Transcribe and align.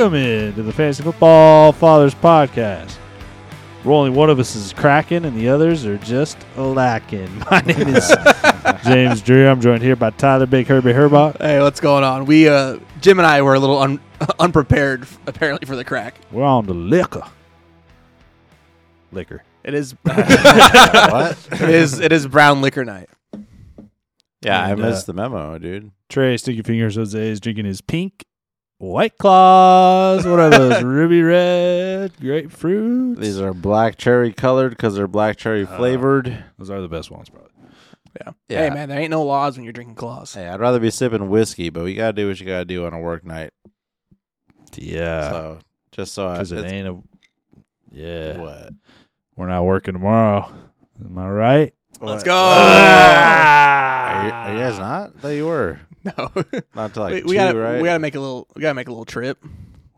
Welcome 0.00 0.16
in 0.16 0.54
to 0.54 0.62
the 0.62 0.72
Fantasy 0.72 1.02
Football 1.02 1.72
Fathers 1.72 2.14
Podcast. 2.14 2.92
Where 3.82 3.94
only 3.94 4.08
one 4.08 4.30
of 4.30 4.38
us 4.38 4.56
is 4.56 4.72
cracking 4.72 5.26
and 5.26 5.36
the 5.36 5.50
others 5.50 5.84
are 5.84 5.98
just 5.98 6.38
lacking. 6.56 7.28
My 7.50 7.60
name 7.60 7.86
is 7.86 8.10
James 8.84 9.20
Drew. 9.20 9.46
I'm 9.46 9.60
joined 9.60 9.82
here 9.82 9.96
by 9.96 10.08
Tyler 10.08 10.46
Big 10.46 10.66
Herbie 10.68 10.94
Herbot. 10.94 11.36
Hey, 11.38 11.60
what's 11.60 11.80
going 11.80 12.02
on? 12.02 12.24
We 12.24 12.48
uh 12.48 12.78
Jim 13.02 13.18
and 13.18 13.26
I 13.26 13.42
were 13.42 13.52
a 13.52 13.58
little 13.60 13.76
un- 13.76 14.00
unprepared 14.38 15.06
apparently 15.26 15.66
for 15.66 15.76
the 15.76 15.84
crack. 15.84 16.14
We're 16.32 16.44
on 16.44 16.64
the 16.64 16.72
liquor. 16.72 17.24
Liquor. 19.12 19.44
It 19.62 19.74
is 19.74 19.94
what? 20.02 21.36
it 21.52 21.68
is 21.68 22.00
it 22.00 22.10
is 22.10 22.26
brown 22.26 22.62
liquor 22.62 22.86
night. 22.86 23.10
Yeah, 24.40 24.64
I 24.64 24.70
And, 24.70 24.80
missed 24.80 25.10
uh, 25.10 25.12
the 25.12 25.16
memo, 25.20 25.58
dude. 25.58 25.90
Trey 26.08 26.38
Sticky 26.38 26.62
Fingers 26.62 26.94
Jose 26.96 27.20
is 27.28 27.38
drinking 27.38 27.66
his 27.66 27.82
pink 27.82 28.24
White 28.80 29.18
Claws. 29.18 30.24
What 30.26 30.38
are 30.40 30.48
those? 30.48 30.82
Ruby 30.82 31.20
red 31.22 32.18
grapefruit. 32.18 33.18
These 33.20 33.38
are 33.38 33.52
black 33.52 33.98
cherry 33.98 34.32
colored 34.32 34.70
because 34.70 34.94
they're 34.94 35.06
black 35.06 35.36
cherry 35.36 35.64
Oh. 35.70 35.76
flavored. 35.76 36.44
Those 36.56 36.70
are 36.70 36.80
the 36.80 36.88
best 36.88 37.10
ones, 37.10 37.28
probably. 37.28 37.50
Yeah. 38.18 38.32
Yeah. 38.48 38.58
Hey 38.64 38.70
man, 38.70 38.88
there 38.88 38.98
ain't 38.98 39.10
no 39.10 39.22
laws 39.22 39.56
when 39.56 39.64
you're 39.64 39.74
drinking 39.74 39.96
claws. 39.96 40.32
Hey, 40.32 40.48
I'd 40.48 40.60
rather 40.60 40.80
be 40.80 40.90
sipping 40.90 41.28
whiskey, 41.28 41.68
but 41.68 41.84
we 41.84 41.94
gotta 41.94 42.14
do 42.14 42.26
what 42.28 42.40
you 42.40 42.46
gotta 42.46 42.64
do 42.64 42.86
on 42.86 42.94
a 42.94 42.98
work 42.98 43.22
night. 43.24 43.50
Yeah, 44.76 45.30
so 45.30 45.58
just 45.92 46.14
so 46.14 46.28
I, 46.28 46.32
because 46.32 46.52
it 46.52 46.58
it's- 46.60 46.72
ain't 46.72 46.88
a. 46.88 46.98
Yeah, 47.92 48.38
what? 48.38 48.70
we're 49.36 49.48
not 49.48 49.64
working 49.64 49.92
tomorrow. 49.94 50.50
Am 51.04 51.18
I 51.18 51.28
right? 51.28 51.74
Let's 52.00 52.20
What? 52.22 52.24
go. 52.24 52.34
Are 52.34 54.26
you, 54.26 54.32
are 54.32 54.52
you 54.54 54.58
guys 54.58 54.78
not? 54.78 55.12
I 55.16 55.20
thought 55.20 55.28
you 55.28 55.46
were. 55.46 55.80
no. 56.04 56.12
Not 56.74 56.84
until 56.86 57.02
like 57.02 57.24
we, 57.24 57.32
two, 57.32 57.34
gotta 57.34 57.58
right? 57.58 57.80
we 57.80 57.84
gotta 57.86 57.98
make 57.98 58.14
a 58.14 58.20
little 58.20 58.46
we 58.54 58.62
gotta 58.62 58.74
make 58.74 58.88
a 58.88 58.90
little 58.90 59.04
trip. 59.04 59.38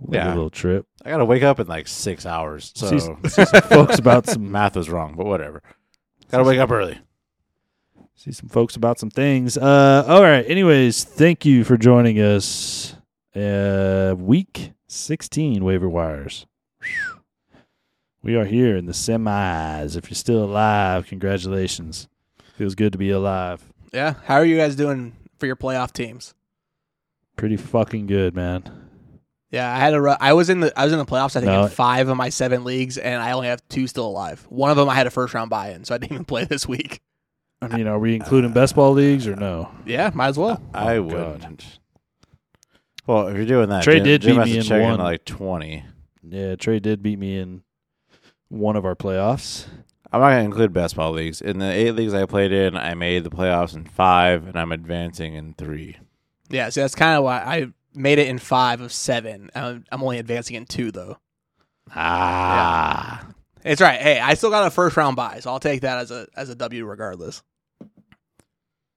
We'll 0.00 0.18
Yeah. 0.20 0.28
a 0.28 0.34
little 0.34 0.50
trip. 0.50 0.86
I 1.04 1.10
gotta 1.10 1.24
wake 1.24 1.42
up 1.42 1.60
in 1.60 1.66
like 1.68 1.86
six 1.88 2.26
hours. 2.26 2.72
So 2.74 2.88
See, 2.88 2.98
see 3.28 3.44
some 3.44 3.62
folks 3.62 3.98
about 3.98 4.26
some 4.26 4.50
math 4.52 4.74
was 4.76 4.90
wrong, 4.90 5.14
but 5.16 5.26
whatever. 5.26 5.62
Gotta 6.30 6.44
wake 6.44 6.58
up 6.58 6.70
early. 6.70 6.98
see 8.14 8.32
some 8.32 8.48
folks 8.48 8.74
about 8.76 8.98
some 8.98 9.10
things. 9.10 9.56
Uh, 9.56 10.04
all 10.08 10.22
right. 10.22 10.44
Anyways, 10.48 11.04
thank 11.04 11.44
you 11.44 11.62
for 11.64 11.76
joining 11.76 12.18
us. 12.18 12.96
Uh, 13.36 14.14
week 14.18 14.72
sixteen 14.88 15.64
waiver 15.64 15.88
wires. 15.88 16.46
Whew. 16.82 17.20
We 18.24 18.36
are 18.36 18.44
here 18.44 18.76
in 18.76 18.86
the 18.86 18.92
semis. 18.92 19.96
If 19.96 20.08
you're 20.10 20.16
still 20.16 20.44
alive, 20.44 21.06
congratulations. 21.06 22.08
Feels 22.56 22.74
good 22.74 22.92
to 22.92 22.98
be 22.98 23.10
alive. 23.10 23.64
Yeah. 23.92 24.14
How 24.24 24.36
are 24.36 24.44
you 24.44 24.56
guys 24.56 24.76
doing 24.76 25.12
for 25.42 25.46
your 25.46 25.56
playoff 25.56 25.90
teams? 25.92 26.34
Pretty 27.36 27.56
fucking 27.56 28.06
good, 28.06 28.36
man. 28.36 28.62
Yeah, 29.50 29.74
I 29.74 29.80
had 29.80 29.92
a 29.92 30.00
ru- 30.00 30.14
I 30.20 30.34
was 30.34 30.48
in 30.48 30.60
the 30.60 30.72
I 30.78 30.84
was 30.84 30.92
in 30.92 31.00
the 31.00 31.04
playoffs 31.04 31.34
I 31.34 31.40
think 31.40 31.46
No. 31.46 31.64
in 31.64 31.68
5 31.68 32.08
of 32.08 32.16
my 32.16 32.28
7 32.28 32.62
leagues 32.62 32.96
and 32.96 33.20
I 33.20 33.32
only 33.32 33.48
have 33.48 33.60
2 33.68 33.88
still 33.88 34.06
alive. 34.06 34.46
One 34.50 34.70
of 34.70 34.76
them 34.76 34.88
I 34.88 34.94
had 34.94 35.08
a 35.08 35.10
first 35.10 35.34
round 35.34 35.50
buy 35.50 35.70
in, 35.72 35.84
so 35.84 35.96
I 35.96 35.98
didn't 35.98 36.12
even 36.12 36.24
play 36.32 36.44
this 36.44 36.68
week. 36.68 37.00
I 37.60 37.66
mean, 37.66 37.88
are 37.88 37.98
we 37.98 38.14
including 38.14 38.52
best 38.52 38.76
ball 38.76 38.92
leagues 38.92 39.26
or 39.26 39.34
no? 39.34 39.68
Yeah, 39.84 40.10
might 40.14 40.28
as 40.28 40.38
well. 40.38 40.62
I 40.72 40.96
Oh, 40.98 41.02
wouldn't. 41.02 41.80
Well, 43.06 43.26
if 43.28 43.36
you're 43.36 43.46
doing 43.46 43.68
that, 43.70 43.82
Trey 43.82 43.96
Jim, 43.96 44.04
did 44.04 44.22
Jim 44.22 44.36
beat 44.36 44.44
me 44.44 44.58
in 44.58 44.80
one. 44.82 44.92
into 44.92 45.02
like 45.02 45.24
twenty. 45.24 45.84
Yeah, 46.22 46.54
Trey 46.54 46.78
did 46.78 47.02
beat 47.02 47.18
me 47.18 47.36
in 47.38 47.62
one 48.48 48.76
of 48.76 48.84
our 48.84 48.94
playoffs. 48.94 49.66
I'm 50.12 50.20
not 50.20 50.28
gonna 50.30 50.42
include 50.44 50.72
basketball 50.72 51.12
leagues. 51.12 51.40
In 51.40 51.58
the 51.58 51.70
eight 51.72 51.92
leagues 51.92 52.12
I 52.14 52.26
played 52.26 52.52
in, 52.52 52.76
I 52.76 52.94
made 52.94 53.24
the 53.24 53.30
playoffs 53.30 53.74
in 53.74 53.84
five, 53.86 54.46
and 54.46 54.56
I'm 54.56 54.70
advancing 54.72 55.34
in 55.34 55.54
three. 55.54 55.96
Yeah, 56.50 56.68
so 56.68 56.82
that's 56.82 56.94
kind 56.94 57.16
of 57.16 57.24
why 57.24 57.38
I 57.38 57.68
made 57.94 58.18
it 58.18 58.28
in 58.28 58.38
5 58.38 58.82
of 58.82 58.92
7. 58.92 59.50
I'm, 59.54 59.84
I'm 59.90 60.02
only 60.02 60.18
advancing 60.18 60.54
in 60.56 60.66
2 60.66 60.90
though. 60.92 61.16
Ah, 61.94 63.26
It's 63.64 63.80
right. 63.80 64.00
Hey, 64.00 64.18
I 64.20 64.34
still 64.34 64.50
got 64.50 64.66
a 64.66 64.70
first 64.70 64.96
round 64.96 65.16
buy, 65.16 65.40
so 65.40 65.50
I'll 65.50 65.60
take 65.60 65.80
that 65.82 65.98
as 65.98 66.10
a 66.10 66.26
as 66.36 66.50
a 66.50 66.54
W 66.54 66.84
regardless. 66.84 67.42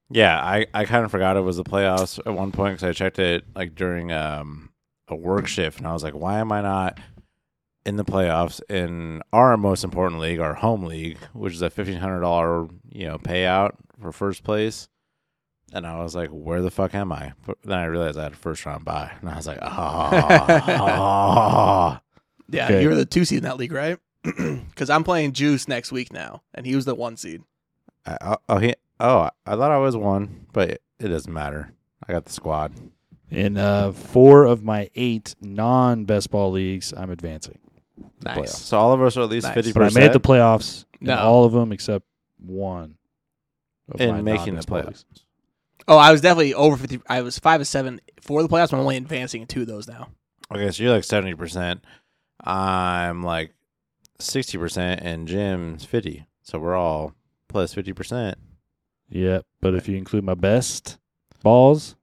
yeah. 0.10 0.38
I, 0.42 0.66
I 0.74 0.86
kind 0.86 1.06
of 1.06 1.12
forgot 1.12 1.38
it 1.38 1.42
was 1.42 1.58
the 1.58 1.64
playoffs 1.64 2.20
at 2.26 2.34
one 2.34 2.52
point 2.52 2.76
because 2.78 2.90
I 2.90 2.94
checked 2.94 3.20
it 3.20 3.46
like 3.56 3.76
during 3.76 4.12
um 4.12 4.70
a 5.08 5.16
work 5.16 5.48
shift, 5.48 5.78
and 5.78 5.88
I 5.88 5.94
was 5.94 6.04
like, 6.04 6.14
why 6.14 6.40
am 6.40 6.52
I 6.52 6.62
not 6.62 7.00
in 7.86 7.98
the 7.98 8.06
playoffs 8.06 8.62
in 8.70 9.22
our 9.32 9.58
most 9.58 9.84
important 9.84 10.20
league, 10.22 10.40
our 10.40 10.56
home 10.56 10.84
league, 10.86 11.18
which 11.34 11.54
is 11.54 11.62
a 11.62 11.70
fifteen 11.70 12.00
hundred 12.00 12.22
dollar 12.22 12.68
you 12.92 13.08
know 13.08 13.18
payout 13.18 13.72
for 14.02 14.12
first 14.12 14.44
place. 14.44 14.88
And 15.74 15.86
I 15.86 16.02
was 16.02 16.16
like, 16.16 16.30
"Where 16.30 16.62
the 16.62 16.72
fuck 16.72 16.96
am 16.96 17.12
I?" 17.12 17.34
But 17.46 17.58
then 17.64 17.78
I 17.80 17.86
realized 17.86 18.18
I 18.18 18.24
had 18.24 18.34
a 18.34 18.38
first 18.38 18.66
round 18.66 18.86
buy, 18.86 19.12
and 19.20 19.30
I 19.30 19.36
was 19.36 19.48
like, 19.48 19.60
"Ah, 19.62 21.98
"Oh, 21.98 22.02
Yeah, 22.50 22.66
Okay. 22.66 22.84
you 22.84 22.90
were 22.90 22.96
the 22.96 23.06
two 23.06 23.26
seed 23.26 23.40
in 23.40 23.44
that 23.46 23.58
league, 23.58 23.72
right? 23.72 23.98
Because 24.24 24.90
I'm 24.90 25.04
playing 25.04 25.34
Juice 25.34 25.68
next 25.68 25.92
week 25.92 26.14
now, 26.14 26.44
and 26.54 26.66
he 26.66 26.76
was 26.76 26.86
the 26.86 26.96
one 26.96 27.18
seed. 27.18 27.42
I, 28.06 28.18
oh, 28.22 28.38
oh, 28.50 28.58
he, 28.60 28.76
oh, 29.00 29.30
I 29.46 29.56
thought 29.56 29.72
I 29.72 29.78
was 29.78 29.98
one, 29.98 30.46
but 30.54 30.70
it, 30.70 30.82
it 31.00 31.08
doesn't 31.08 31.34
matter. 31.34 31.72
I 32.08 32.14
got 32.14 32.26
the 32.26 32.32
squad. 32.34 32.74
In 33.32 33.58
uh, 33.58 33.92
four 33.92 34.46
of 34.46 34.64
my 34.64 34.90
eight 34.96 35.36
non 35.42 36.06
best 36.06 36.30
ball 36.30 36.52
leagues, 36.52 36.94
I'm 36.96 37.10
advancing. 37.10 37.58
Nice. 38.26 38.58
So 38.58 38.78
all 38.78 38.92
of 38.94 39.02
us 39.02 39.16
are 39.18 39.22
at 39.22 39.30
least 39.30 39.46
Nice. 39.46 39.54
fifty 39.54 39.72
But 39.74 39.84
I 39.84 39.86
percent. 39.88 40.06
made 40.06 40.14
the 40.14 40.20
playoffs 40.20 40.86
in 41.00 41.08
No. 41.08 41.18
all 41.18 41.46
of 41.46 41.54
them 41.54 41.72
except 41.72 42.06
one. 42.38 42.96
of 43.92 44.02
In 44.02 44.10
my 44.12 44.22
making 44.22 44.56
the 44.56 44.64
non-best 44.68 44.70
playoffs. 44.70 45.24
Oh, 45.88 45.98
I 45.98 46.12
was 46.12 46.22
definitely 46.22 46.54
over 46.56 46.76
fifty. 46.78 47.00
I 47.08 47.22
was 47.22 47.38
five 47.38 47.62
of 47.62 47.68
seven 47.68 48.02
for 48.22 48.42
the 48.42 48.50
playoffs. 48.50 48.72
but 48.72 48.74
I'm 48.74 48.80
only 48.82 48.98
advancing 48.98 49.42
in 49.42 49.48
two 49.48 49.62
of 49.62 49.68
those 49.68 49.88
now. 49.88 50.10
Okay, 50.52 50.72
so 50.72 50.82
you're 50.84 50.92
like 50.94 51.04
seventy 51.04 51.36
percent. 51.36 51.84
I'm 52.44 53.22
like 53.24 53.54
sixty 54.20 54.58
percent, 54.58 55.02
and 55.04 55.28
Jim's 55.28 55.86
fifty. 55.86 56.26
So 56.42 56.58
we're 56.60 56.76
all 56.76 57.14
plus 57.48 57.74
fifty 57.74 57.94
percent. 57.94 58.38
Yeah, 59.10 59.42
but 59.62 59.76
if 59.76 59.88
you 59.88 59.98
include 59.98 60.24
my 60.24 60.34
best 60.34 60.98
balls, 61.44 61.96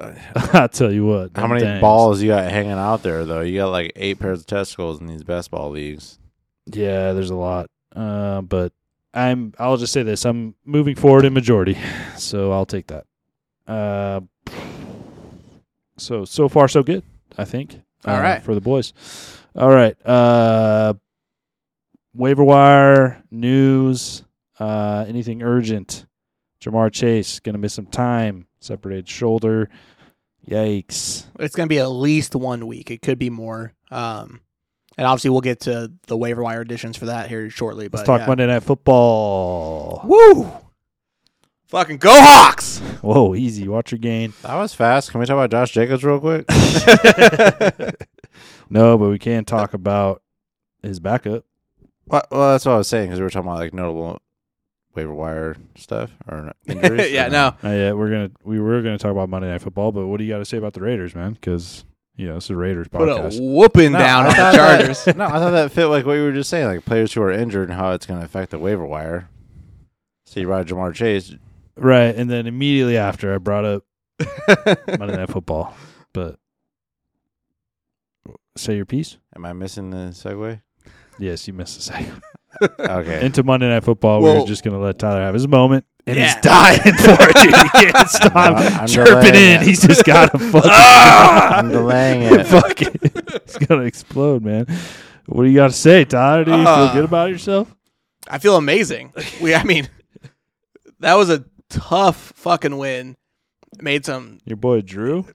I'll 0.52 0.68
tell 0.68 0.92
you 0.92 1.06
what. 1.06 1.30
How 1.34 1.46
many 1.46 1.60
things- 1.60 1.80
balls 1.80 2.22
you 2.22 2.28
got 2.28 2.50
hanging 2.50 2.72
out 2.72 3.02
there 3.02 3.24
though? 3.24 3.40
You 3.40 3.58
got 3.58 3.70
like 3.70 3.92
eight 3.96 4.18
pairs 4.18 4.40
of 4.40 4.46
testicles 4.46 5.00
in 5.00 5.06
these 5.06 5.24
best 5.24 5.50
ball 5.50 5.70
leagues. 5.70 6.18
Yeah, 6.66 7.12
there's 7.12 7.30
a 7.30 7.36
lot. 7.36 7.70
Uh, 7.94 8.40
but 8.42 8.72
I'm. 9.14 9.54
I'll 9.58 9.76
just 9.76 9.92
say 9.92 10.02
this: 10.02 10.24
I'm 10.24 10.54
moving 10.64 10.94
forward 10.94 11.24
in 11.24 11.32
majority, 11.32 11.76
so 12.16 12.52
I'll 12.52 12.66
take 12.66 12.86
that. 12.88 13.06
Uh, 13.66 14.20
so 15.96 16.24
so 16.24 16.48
far 16.48 16.68
so 16.68 16.82
good. 16.82 17.02
I 17.36 17.44
think. 17.44 17.80
All 18.04 18.14
uh, 18.14 18.20
right. 18.20 18.42
for 18.42 18.54
the 18.54 18.60
boys. 18.60 18.92
All 19.54 19.70
right. 19.70 19.96
Uh, 20.06 20.94
waiver 22.14 22.44
wire 22.44 23.22
news. 23.30 24.24
Uh, 24.58 25.04
anything 25.08 25.42
urgent? 25.42 26.06
Ja'Marr 26.62 26.92
Chase 26.92 27.40
gonna 27.40 27.58
miss 27.58 27.74
some 27.74 27.86
time. 27.86 28.46
Separated 28.60 29.08
shoulder. 29.08 29.68
Yikes. 30.48 31.26
It's 31.38 31.54
going 31.54 31.68
to 31.68 31.72
be 31.72 31.78
at 31.78 31.86
least 31.88 32.34
one 32.34 32.66
week. 32.66 32.90
It 32.90 33.02
could 33.02 33.18
be 33.18 33.30
more. 33.30 33.74
Um, 33.90 34.40
and 34.96 35.06
obviously, 35.06 35.30
we'll 35.30 35.40
get 35.40 35.60
to 35.60 35.92
the 36.06 36.16
waiver 36.16 36.42
wire 36.42 36.60
additions 36.60 36.96
for 36.96 37.06
that 37.06 37.28
here 37.28 37.48
shortly. 37.50 37.88
But 37.88 37.98
Let's 37.98 38.06
talk 38.06 38.20
yeah. 38.20 38.26
Monday 38.26 38.46
Night 38.46 38.62
Football. 38.62 40.02
Woo! 40.04 40.50
Fucking 41.68 41.98
go 41.98 42.10
Hawks! 42.12 42.78
Whoa, 43.00 43.34
easy. 43.34 43.68
Watch 43.68 43.92
your 43.92 44.00
gain. 44.00 44.32
That 44.42 44.56
was 44.56 44.74
fast. 44.74 45.10
Can 45.10 45.20
we 45.20 45.26
talk 45.26 45.34
about 45.34 45.50
Josh 45.52 45.70
Jacobs 45.70 46.02
real 46.04 46.18
quick? 46.18 46.46
No, 48.70 48.96
but 48.96 49.08
we 49.08 49.18
can 49.18 49.44
talk 49.44 49.74
about 49.74 50.22
his 50.82 51.00
backup. 51.00 51.44
well, 52.06 52.22
well, 52.30 52.52
that's 52.52 52.64
what 52.64 52.72
I 52.72 52.78
was 52.78 52.88
saying 52.88 53.08
because 53.08 53.18
we 53.18 53.24
were 53.24 53.30
talking 53.30 53.48
about 53.48 53.58
like 53.58 53.74
notable 53.74 54.22
waiver 54.94 55.14
wire 55.14 55.56
stuff 55.76 56.10
or 56.28 56.52
injuries. 56.66 57.12
yeah, 57.12 57.26
or 57.26 57.30
no. 57.30 57.46
Uh, 57.62 57.68
yeah, 57.68 57.92
we're 57.92 58.10
gonna 58.10 58.30
we 58.44 58.60
were 58.60 58.82
gonna 58.82 58.98
talk 58.98 59.12
about 59.12 59.28
Monday 59.28 59.48
Night 59.48 59.62
Football, 59.62 59.92
but 59.92 60.06
what 60.06 60.18
do 60.18 60.24
you 60.24 60.30
got 60.32 60.38
to 60.38 60.44
say 60.44 60.56
about 60.58 60.72
the 60.74 60.80
Raiders, 60.80 61.14
man? 61.14 61.32
Because 61.34 61.84
you 62.16 62.26
know 62.28 62.36
it's 62.36 62.50
a 62.50 62.56
Raiders 62.56 62.88
Put 62.88 63.08
a 63.08 63.30
whooping 63.40 63.92
No, 63.92 63.98
down 63.98 64.24
on 64.26 64.30
the 64.30 64.34
thought 64.36 64.52
that- 64.54 64.78
Chargers. 64.78 65.06
no, 65.16 65.24
I 65.26 65.30
thought 65.38 65.50
that 65.52 65.72
fit 65.72 65.86
like 65.86 66.04
what 66.06 66.14
you 66.14 66.22
were 66.24 66.32
just 66.32 66.50
saying, 66.50 66.66
like 66.66 66.84
players 66.84 67.12
who 67.12 67.22
are 67.22 67.30
injured 67.32 67.68
and 67.70 67.78
how 67.78 67.92
it's 67.92 68.06
going 68.06 68.20
to 68.20 68.26
affect 68.26 68.50
the 68.50 68.58
waiver 68.58 68.84
wire. 68.86 69.28
So 70.26 70.40
you 70.40 70.48
ride 70.48 70.66
Ja'Marr 70.68 70.94
Chase. 70.94 71.34
Right, 71.76 72.14
and 72.14 72.28
then 72.30 72.46
immediately 72.46 72.96
after, 72.98 73.34
I 73.34 73.38
brought 73.38 73.64
up 73.64 73.84
Monday 74.98 75.16
Night 75.16 75.30
Football. 75.30 75.74
But 76.12 76.38
say 78.56 78.76
your 78.76 78.84
piece. 78.86 79.16
Am 79.34 79.44
I 79.44 79.52
missing 79.54 79.90
the 79.90 80.10
segue? 80.12 80.60
Yes, 81.18 81.46
you 81.48 81.54
missed 81.54 81.76
the 81.76 81.82
second. 81.82 82.22
Okay. 82.78 83.24
Into 83.26 83.42
Monday 83.42 83.68
Night 83.68 83.84
Football, 83.84 84.18
we 84.20 84.24
Well- 84.24 84.40
were 84.42 84.46
just 84.46 84.62
gonna 84.64 84.78
let 84.80 84.98
Tyler 84.98 85.20
have 85.22 85.34
his 85.34 85.46
moment, 85.48 85.84
and 86.06 86.16
Yeah. 86.16 86.26
he's 86.34 86.42
dying 86.42 86.80
for 86.80 87.16
it. 87.20 87.36
Dude. 87.36 87.54
He 87.54 87.68
can't 87.92 88.08
stop 88.08 88.34
I'm 88.36 88.86
chirping 88.88 89.32
delaying 89.32 89.54
in. 89.56 89.62
it. 89.62 89.66
He's 89.66 89.86
just 89.86 90.04
got 90.04 90.32
to 90.32 90.38
fucking. 90.52 90.70
I'm 90.70 91.70
delaying 91.70 92.22
it. 92.34 92.46
Fuck 92.46 92.82
it. 92.82 93.00
It's 93.04 93.58
gonna 93.58 93.82
explode, 93.82 94.42
man. 94.44 94.66
What 95.26 95.44
do 95.44 95.48
you 95.50 95.56
got 95.56 95.68
to 95.68 95.76
say, 95.76 96.04
Tyler? 96.04 96.44
Do 96.44 96.50
you 96.50 96.56
Uh, 96.56 96.86
feel 96.88 96.94
good 97.02 97.04
about 97.04 97.30
yourself? 97.30 97.74
I 98.28 98.38
feel 98.38 98.56
amazing. 98.56 99.12
We, 99.40 99.54
I 99.54 99.62
mean, 99.64 99.88
that 101.00 101.14
was 101.14 101.30
a 101.30 101.44
tough 101.68 102.32
fucking 102.36 102.76
win. 102.76 103.16
made 103.80 104.04
some. 104.04 104.38
Your 104.44 104.56
boy 104.56 104.80
Drew. 104.80 105.26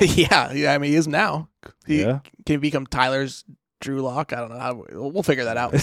yeah, 0.00 0.52
yeah. 0.52 0.72
I 0.72 0.78
mean, 0.78 0.90
he 0.92 0.96
is 0.96 1.06
now. 1.08 1.48
He 1.86 2.00
yeah. 2.02 2.20
can 2.46 2.60
become 2.60 2.86
Tyler's 2.86 3.44
Drew 3.80 4.00
Lock. 4.02 4.32
I 4.32 4.36
don't 4.36 4.50
know 4.50 4.58
how. 4.58 4.84
We'll 4.92 5.22
figure 5.22 5.44
that 5.44 5.56
out. 5.56 5.74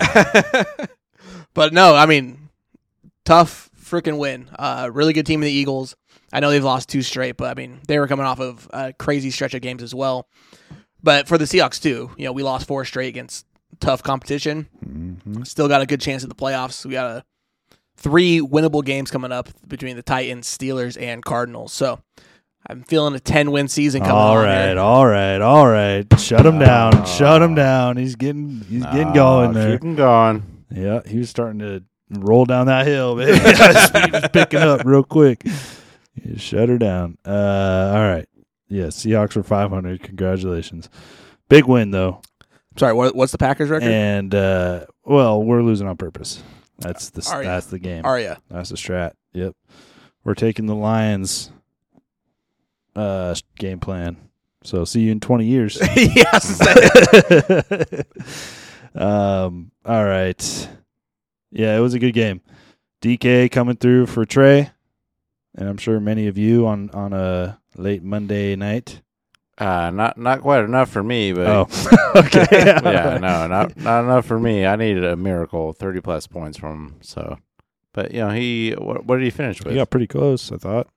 But 1.54 1.72
no, 1.72 1.94
I 1.96 2.04
mean, 2.04 2.50
tough 3.24 3.70
freaking 3.82 4.18
win. 4.18 4.50
Uh, 4.58 4.90
really 4.92 5.14
good 5.14 5.24
team 5.24 5.42
in 5.42 5.46
the 5.46 5.52
Eagles. 5.52 5.96
I 6.30 6.40
know 6.40 6.50
they've 6.50 6.62
lost 6.62 6.90
two 6.90 7.00
straight, 7.00 7.38
but 7.38 7.50
I 7.50 7.54
mean, 7.54 7.80
they 7.88 7.98
were 7.98 8.06
coming 8.06 8.26
off 8.26 8.40
of 8.40 8.68
a 8.74 8.92
crazy 8.92 9.30
stretch 9.30 9.54
of 9.54 9.62
games 9.62 9.82
as 9.82 9.94
well. 9.94 10.28
But 11.02 11.28
for 11.28 11.38
the 11.38 11.46
Seahawks 11.46 11.80
too, 11.80 12.10
you 12.18 12.26
know, 12.26 12.32
we 12.32 12.42
lost 12.42 12.66
four 12.66 12.84
straight 12.84 13.08
against 13.08 13.46
tough 13.80 14.02
competition. 14.02 14.68
hmm 14.84 15.44
Still 15.44 15.66
got 15.66 15.80
a 15.80 15.86
good 15.86 16.02
chance 16.02 16.22
at 16.22 16.28
the 16.28 16.34
playoffs. 16.34 16.84
We 16.84 16.92
got 16.92 17.10
a 17.10 17.24
three 17.96 18.40
winnable 18.40 18.84
games 18.84 19.10
coming 19.10 19.32
up 19.32 19.48
between 19.66 19.96
the 19.96 20.02
Titans, 20.02 20.46
Steelers, 20.46 21.00
and 21.00 21.24
Cardinals. 21.24 21.72
So 21.72 22.00
I'm 22.68 22.82
feeling 22.82 23.14
a 23.14 23.20
10 23.20 23.50
win 23.52 23.68
season 23.68 24.00
coming 24.02 24.16
All 24.16 24.36
right, 24.36 24.70
here. 24.70 24.78
all 24.78 25.06
right, 25.06 25.40
all 25.40 25.68
right. 25.68 26.04
Shut 26.18 26.44
him 26.44 26.58
down. 26.58 26.92
Oh. 26.96 27.04
Shut 27.04 27.40
him 27.42 27.54
down. 27.54 27.96
He's 27.96 28.16
getting 28.16 28.60
he's 28.68 28.84
getting 28.84 29.08
Ah, 29.08 29.12
going 29.14 29.52
there. 29.52 29.72
Keep 29.78 29.84
him 29.84 29.94
going. 29.94 30.64
Yeah, 30.74 31.00
he 31.06 31.18
was 31.18 31.30
starting 31.30 31.60
to 31.60 31.84
roll 32.10 32.44
down 32.44 32.66
that 32.66 32.86
hill, 32.86 33.14
man. 33.16 33.34
Speed 33.86 34.12
was 34.12 34.28
picking 34.32 34.60
up 34.60 34.84
real 34.84 35.04
quick. 35.04 35.44
You 36.22 36.38
shut 36.38 36.68
her 36.68 36.78
down. 36.78 37.18
Uh, 37.24 37.92
all 37.94 38.02
right. 38.02 38.26
Yeah, 38.68 38.86
Seahawks 38.86 39.36
were 39.36 39.42
500. 39.44 40.02
Congratulations. 40.02 40.88
Big 41.48 41.66
win 41.66 41.92
though, 41.92 42.20
Sorry, 42.76 42.92
what, 42.92 43.14
what's 43.14 43.30
the 43.32 43.38
Packers 43.38 43.70
record? 43.70 43.88
and 43.88 44.34
uh, 44.34 44.86
well, 45.04 45.40
we're 45.42 45.62
losing 45.62 45.86
on 45.86 45.96
purpose. 45.96 46.42
That's 46.80 47.10
the 47.10 47.26
Are 47.32 47.42
ya? 47.44 47.48
that's 47.48 47.66
the 47.66 47.78
game. 47.78 48.04
Are 48.04 48.18
you? 48.18 48.34
That's 48.50 48.70
the 48.70 48.76
strat. 48.76 49.12
Yep. 49.34 49.54
We're 50.24 50.34
taking 50.34 50.66
the 50.66 50.74
Lions 50.74 51.52
uh 52.96 53.34
game 53.58 53.78
plan. 53.78 54.16
So 54.64 54.84
see 54.84 55.02
you 55.02 55.12
in 55.12 55.20
20 55.20 55.44
years. 55.44 55.78
yes. 55.96 56.60
um 58.94 59.70
all 59.84 60.04
right. 60.04 60.68
Yeah, 61.52 61.76
it 61.76 61.80
was 61.80 61.94
a 61.94 61.98
good 61.98 62.14
game. 62.14 62.40
DK 63.02 63.50
coming 63.50 63.76
through 63.76 64.06
for 64.06 64.24
Trey. 64.24 64.70
And 65.54 65.68
I'm 65.68 65.78
sure 65.78 66.00
many 66.00 66.26
of 66.26 66.36
you 66.36 66.66
on 66.66 66.90
on 66.90 67.12
a 67.12 67.58
late 67.76 68.02
Monday 68.02 68.56
night. 68.56 69.00
Uh, 69.58 69.90
not 69.90 70.18
not 70.18 70.42
quite 70.42 70.64
enough 70.64 70.90
for 70.90 71.02
me, 71.02 71.32
but 71.32 71.46
Oh. 71.46 71.66
okay. 72.16 72.46
yeah, 72.52 73.18
no, 73.18 73.46
not 73.46 73.74
not 73.76 74.04
enough 74.04 74.26
for 74.26 74.38
me. 74.38 74.66
I 74.66 74.76
needed 74.76 75.04
a 75.04 75.16
miracle, 75.16 75.72
thirty 75.72 76.00
plus 76.02 76.26
points 76.26 76.58
from 76.58 76.88
him. 76.88 76.96
So, 77.00 77.38
but 77.94 78.12
you 78.12 78.20
know, 78.20 78.30
he 78.30 78.72
what, 78.76 79.06
what 79.06 79.16
did 79.16 79.24
he 79.24 79.30
finish 79.30 79.62
with? 79.64 79.72
You 79.72 79.80
got 79.80 79.88
pretty 79.88 80.08
close, 80.08 80.52
I 80.52 80.58
thought. 80.58 80.88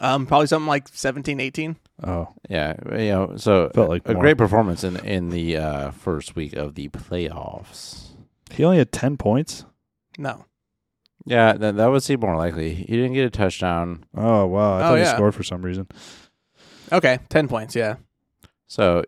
Um, 0.00 0.26
probably 0.26 0.46
something 0.46 0.66
like 0.68 0.88
17, 0.88 1.40
18. 1.40 1.76
Oh, 2.04 2.28
Yeah, 2.48 2.74
you 2.92 3.08
know, 3.10 3.34
so 3.36 3.70
Felt 3.74 3.88
like 3.88 4.08
a 4.08 4.14
more. 4.14 4.22
great 4.22 4.38
performance 4.38 4.82
in 4.84 4.96
in 5.04 5.28
the 5.30 5.56
uh, 5.56 5.90
first 5.92 6.34
week 6.36 6.54
of 6.54 6.74
the 6.74 6.88
playoffs. 6.88 8.08
he 8.50 8.64
only 8.64 8.78
had 8.78 8.92
10 8.92 9.16
points. 9.16 9.64
No. 10.18 10.44
Yeah, 11.24 11.52
that 11.52 11.76
that 11.76 11.86
would 11.90 12.02
seem 12.02 12.20
more 12.20 12.36
likely. 12.36 12.74
He 12.74 12.84
didn't 12.96 13.12
get 13.12 13.26
a 13.26 13.30
touchdown, 13.30 14.04
Oh, 14.16 14.46
wow. 14.46 14.74
I 14.74 14.76
Oh, 14.78 14.80
thought 14.90 14.98
he 14.98 15.04
scored 15.04 15.34
for 15.34 15.42
some 15.44 15.62
reason. 15.62 15.86
Okay, 16.90 17.18
10 17.28 17.48
points, 17.48 17.76
yeah. 17.76 17.96
so 18.66 19.04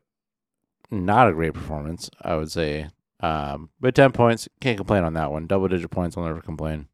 not 0.91 1.29
a 1.29 1.32
great 1.32 1.55
performance, 1.55 2.09
I 2.23 2.37
would 2.37 2.50
say. 2.53 2.88
Um, 3.21 3.71
but 3.81 3.94
ten 3.94 4.12
points, 4.12 4.49
can't 4.61 4.76
complain 4.76 5.03
on 5.03 5.15
that 5.15 5.32
one. 5.32 5.47
Double 5.47 5.67
digit 5.67 5.91
points, 5.91 6.17
I'll 6.17 6.25
never 6.25 6.41
complain. 6.43 6.88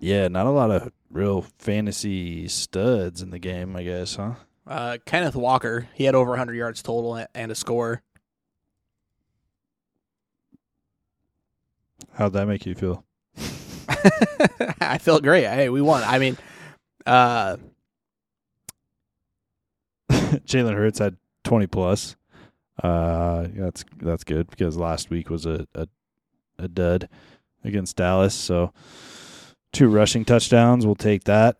Yeah, 0.00 0.28
not 0.28 0.46
a 0.46 0.50
lot 0.50 0.70
of 0.70 0.92
real 1.10 1.42
fantasy 1.58 2.48
studs 2.48 3.22
in 3.22 3.30
the 3.30 3.38
game, 3.38 3.76
I 3.76 3.82
guess, 3.82 4.16
huh? 4.16 4.34
Uh, 4.66 4.98
Kenneth 5.06 5.36
Walker, 5.36 5.88
he 5.94 6.04
had 6.04 6.14
over 6.14 6.30
100 6.30 6.54
yards 6.54 6.82
total 6.82 7.24
and 7.34 7.52
a 7.52 7.54
score. 7.54 8.02
How'd 12.14 12.32
that 12.32 12.46
make 12.46 12.66
you 12.66 12.74
feel? 12.74 13.04
I 14.80 14.98
felt 14.98 15.22
great. 15.22 15.44
Hey, 15.44 15.68
we 15.68 15.80
won. 15.80 16.02
I 16.04 16.18
mean, 16.18 16.36
uh, 17.04 17.56
Jalen 20.10 20.74
Hurts 20.74 20.98
had 20.98 21.16
20 21.44 21.66
plus. 21.66 22.16
Uh, 22.82 23.46
that's 23.54 23.84
that's 23.98 24.24
good 24.24 24.50
because 24.50 24.76
last 24.76 25.08
week 25.08 25.30
was 25.30 25.46
a, 25.46 25.66
a 25.74 25.88
a 26.58 26.68
dud 26.68 27.08
against 27.64 27.96
Dallas. 27.96 28.34
So 28.34 28.72
two 29.76 29.88
rushing 29.88 30.24
touchdowns, 30.24 30.86
we'll 30.86 30.94
take 30.94 31.24
that. 31.24 31.56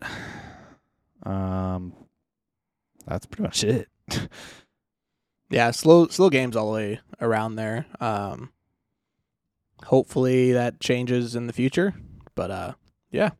Um, 1.21 1.93
that's 3.05 3.27
pretty 3.27 3.43
much 3.43 3.63
it. 3.63 3.87
yeah, 5.51 5.69
slow 5.69 6.07
slow 6.07 6.31
games 6.31 6.55
all 6.55 6.71
the 6.71 6.75
way 6.75 6.99
around 7.21 7.57
there. 7.57 7.85
Um, 7.99 8.51
hopefully 9.85 10.53
that 10.53 10.79
changes 10.79 11.35
in 11.35 11.45
the 11.45 11.53
future. 11.53 11.93
But 12.33 12.49
uh, 12.49 12.73
Yeah, 13.11 13.31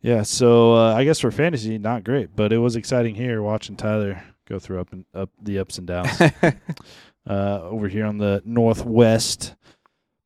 Yeah, 0.00 0.22
so 0.22 0.74
uh, 0.74 0.94
I 0.94 1.04
guess 1.04 1.20
for 1.20 1.30
fantasy, 1.30 1.78
not 1.78 2.02
great, 2.02 2.34
but 2.34 2.52
it 2.52 2.58
was 2.58 2.74
exciting 2.74 3.14
here 3.14 3.42
watching 3.42 3.76
Tyler 3.76 4.24
go 4.48 4.58
through 4.58 4.80
up 4.80 4.92
and 4.92 5.04
up 5.14 5.30
the 5.40 5.60
ups 5.60 5.78
and 5.78 5.86
downs. 5.86 6.20
uh, 7.28 7.60
over 7.62 7.86
here 7.86 8.06
on 8.06 8.18
the 8.18 8.42
northwest. 8.44 9.54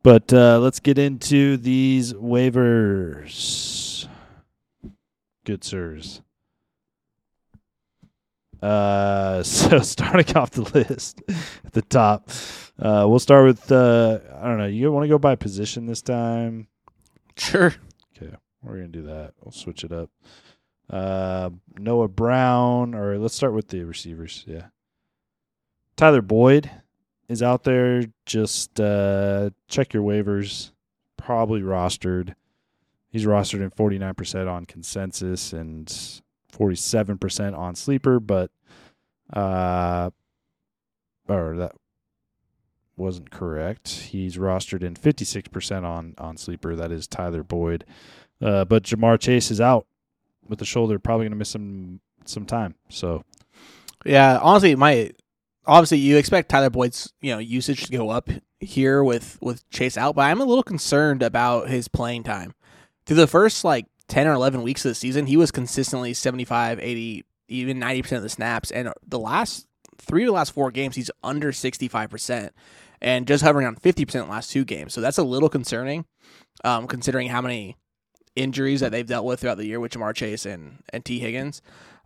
But 0.07 0.33
uh, 0.33 0.61
let's 0.61 0.79
get 0.79 0.99
into 0.99 1.57
these 1.57 2.13
waivers. 2.15 4.07
Good 5.45 5.65
sirs. 5.65 6.23
Uh, 8.63 9.43
so 9.43 9.81
starting 9.81 10.37
off 10.37 10.53
the 10.53 10.63
list 10.63 11.23
at 11.65 11.73
the 11.73 11.83
top, 11.83 12.31
uh, 12.79 13.05
we'll 13.09 13.19
start 13.19 13.47
with 13.47 13.73
uh, 13.73 14.21
I 14.33 14.47
don't 14.47 14.59
know. 14.59 14.67
You 14.67 14.93
want 14.93 15.03
to 15.03 15.09
go 15.09 15.19
by 15.19 15.35
position 15.35 15.87
this 15.87 16.03
time? 16.03 16.69
sure. 17.37 17.75
Okay, 18.17 18.33
we're 18.63 18.77
gonna 18.77 18.87
do 18.87 19.03
that. 19.03 19.33
We'll 19.43 19.51
switch 19.51 19.83
it 19.83 19.91
up. 19.91 20.11
Uh, 20.89 21.51
Noah 21.81 22.07
Brown, 22.07 22.95
or 22.95 23.19
let's 23.19 23.35
start 23.35 23.55
with 23.55 23.71
the 23.71 23.83
receivers. 23.83 24.45
Yeah, 24.47 24.67
Tyler 25.97 26.23
Boyd 26.23 26.71
is 27.29 27.43
out 27.43 27.65
there. 27.65 28.05
Just 28.25 28.81
uh, 28.81 29.51
check 29.69 29.93
your 29.93 30.03
waivers. 30.03 30.73
Probably 31.17 31.61
rostered. 31.61 32.35
He's 33.09 33.25
rostered 33.25 33.63
in 33.63 33.71
forty 33.71 33.99
nine 33.99 34.15
percent 34.15 34.49
on 34.49 34.65
consensus 34.67 35.53
and 35.53 36.21
forty 36.51 36.77
seven 36.77 37.19
percent 37.19 37.55
on 37.57 37.75
sleeper, 37.75 38.21
but 38.21 38.51
uh, 39.33 40.11
or 41.29 41.57
that 41.57 41.73
wasn't 42.97 43.31
correct. 43.31 43.89
He's 43.89 44.37
rostered 44.37 44.83
in 44.83 44.95
fifty 44.95 45.25
six 45.25 45.49
percent 45.49 45.85
on 45.87 46.15
on 46.19 46.37
sleeper. 46.37 46.77
That 46.77 46.93
is 46.93 47.07
Tyler 47.07 47.43
Boyd. 47.43 47.85
Uh, 48.41 48.65
but 48.67 48.83
Ja'Marr 48.83 49.19
Chase 49.19 49.51
is 49.51 49.61
out 49.61 49.87
with 50.47 50.59
the 50.59 50.65
shoulder, 50.67 50.99
probably 50.99 51.25
going 51.25 51.33
to 51.33 51.37
miss 51.39 51.51
some 51.51 52.01
some 52.27 52.45
time. 52.45 52.75
So 52.91 53.25
Yeah, 54.05 54.39
honestly, 54.43 54.75
my 54.77 55.13
obviously 55.67 55.99
you 55.99 56.17
expect 56.17 56.49
Tyler 56.49 56.71
Boyd's 56.71 57.13
you 57.21 57.33
know 57.33 57.39
usage 57.39 57.85
to 57.87 57.93
go 57.97 58.11
up 58.11 58.29
here 58.61 59.03
with 59.03 59.39
with 59.41 59.69
Chase 59.71 59.97
out, 59.97 60.15
but 60.15 60.23
I'm 60.23 60.41
a 60.41 60.45
little 60.45 60.63
concerned 60.63 61.23
about 61.23 61.69
his 61.69 61.89
playing 61.89 62.25
time. 62.25 62.55
Through 63.07 63.17
the 63.17 63.27
first 63.27 63.65
like 63.65 63.87
10 64.09 64.27
or 64.27 64.33
11 64.33 64.63
weeks 64.63 64.85
of 64.85 64.91
the 64.91 64.95
season, 64.95 65.27
he 65.27 65.37
was 65.37 65.51
consistently 65.51 66.15
75, 66.15 66.79
80, 66.79 67.25
even 67.49 67.79
90% 67.79 68.17
of 68.17 68.23
the 68.23 68.29
snaps 68.29 68.71
and 68.71 68.93
the 69.07 69.19
last 69.19 69.67
3 69.99 70.23
of 70.25 70.27
the 70.27 70.33
last 70.33 70.53
4 70.53 70.71
games 70.71 70.97
he's 70.97 71.11
under 71.23 71.53
65% 71.53 72.51
and 73.01 73.27
just 73.27 73.43
hovering 73.43 73.67
on 73.67 73.77
50% 73.77 74.11
the 74.11 74.25
last 74.25 74.51
two 74.51 74.65
games. 74.65 74.95
So 74.95 75.01
that's 75.01 75.19
a 75.19 75.25
little 75.25 75.49
concerning 75.49 76.07
um 76.65 76.87
considering 76.87 77.29
how 77.29 77.43
many 77.43 77.77
injuries 78.35 78.81
that 78.81 78.93
they've 78.93 79.07
dealt 79.07 79.25
with 79.25 79.41
throughout 79.41 79.57
the 79.57 79.67
year 79.67 79.81
with 79.81 79.93
Ja'Marr 79.93 80.15
Chase 80.15 80.47
and 80.47 80.83
and 80.91 81.05
Tee 81.05 81.19
Higgins. 81.19 81.63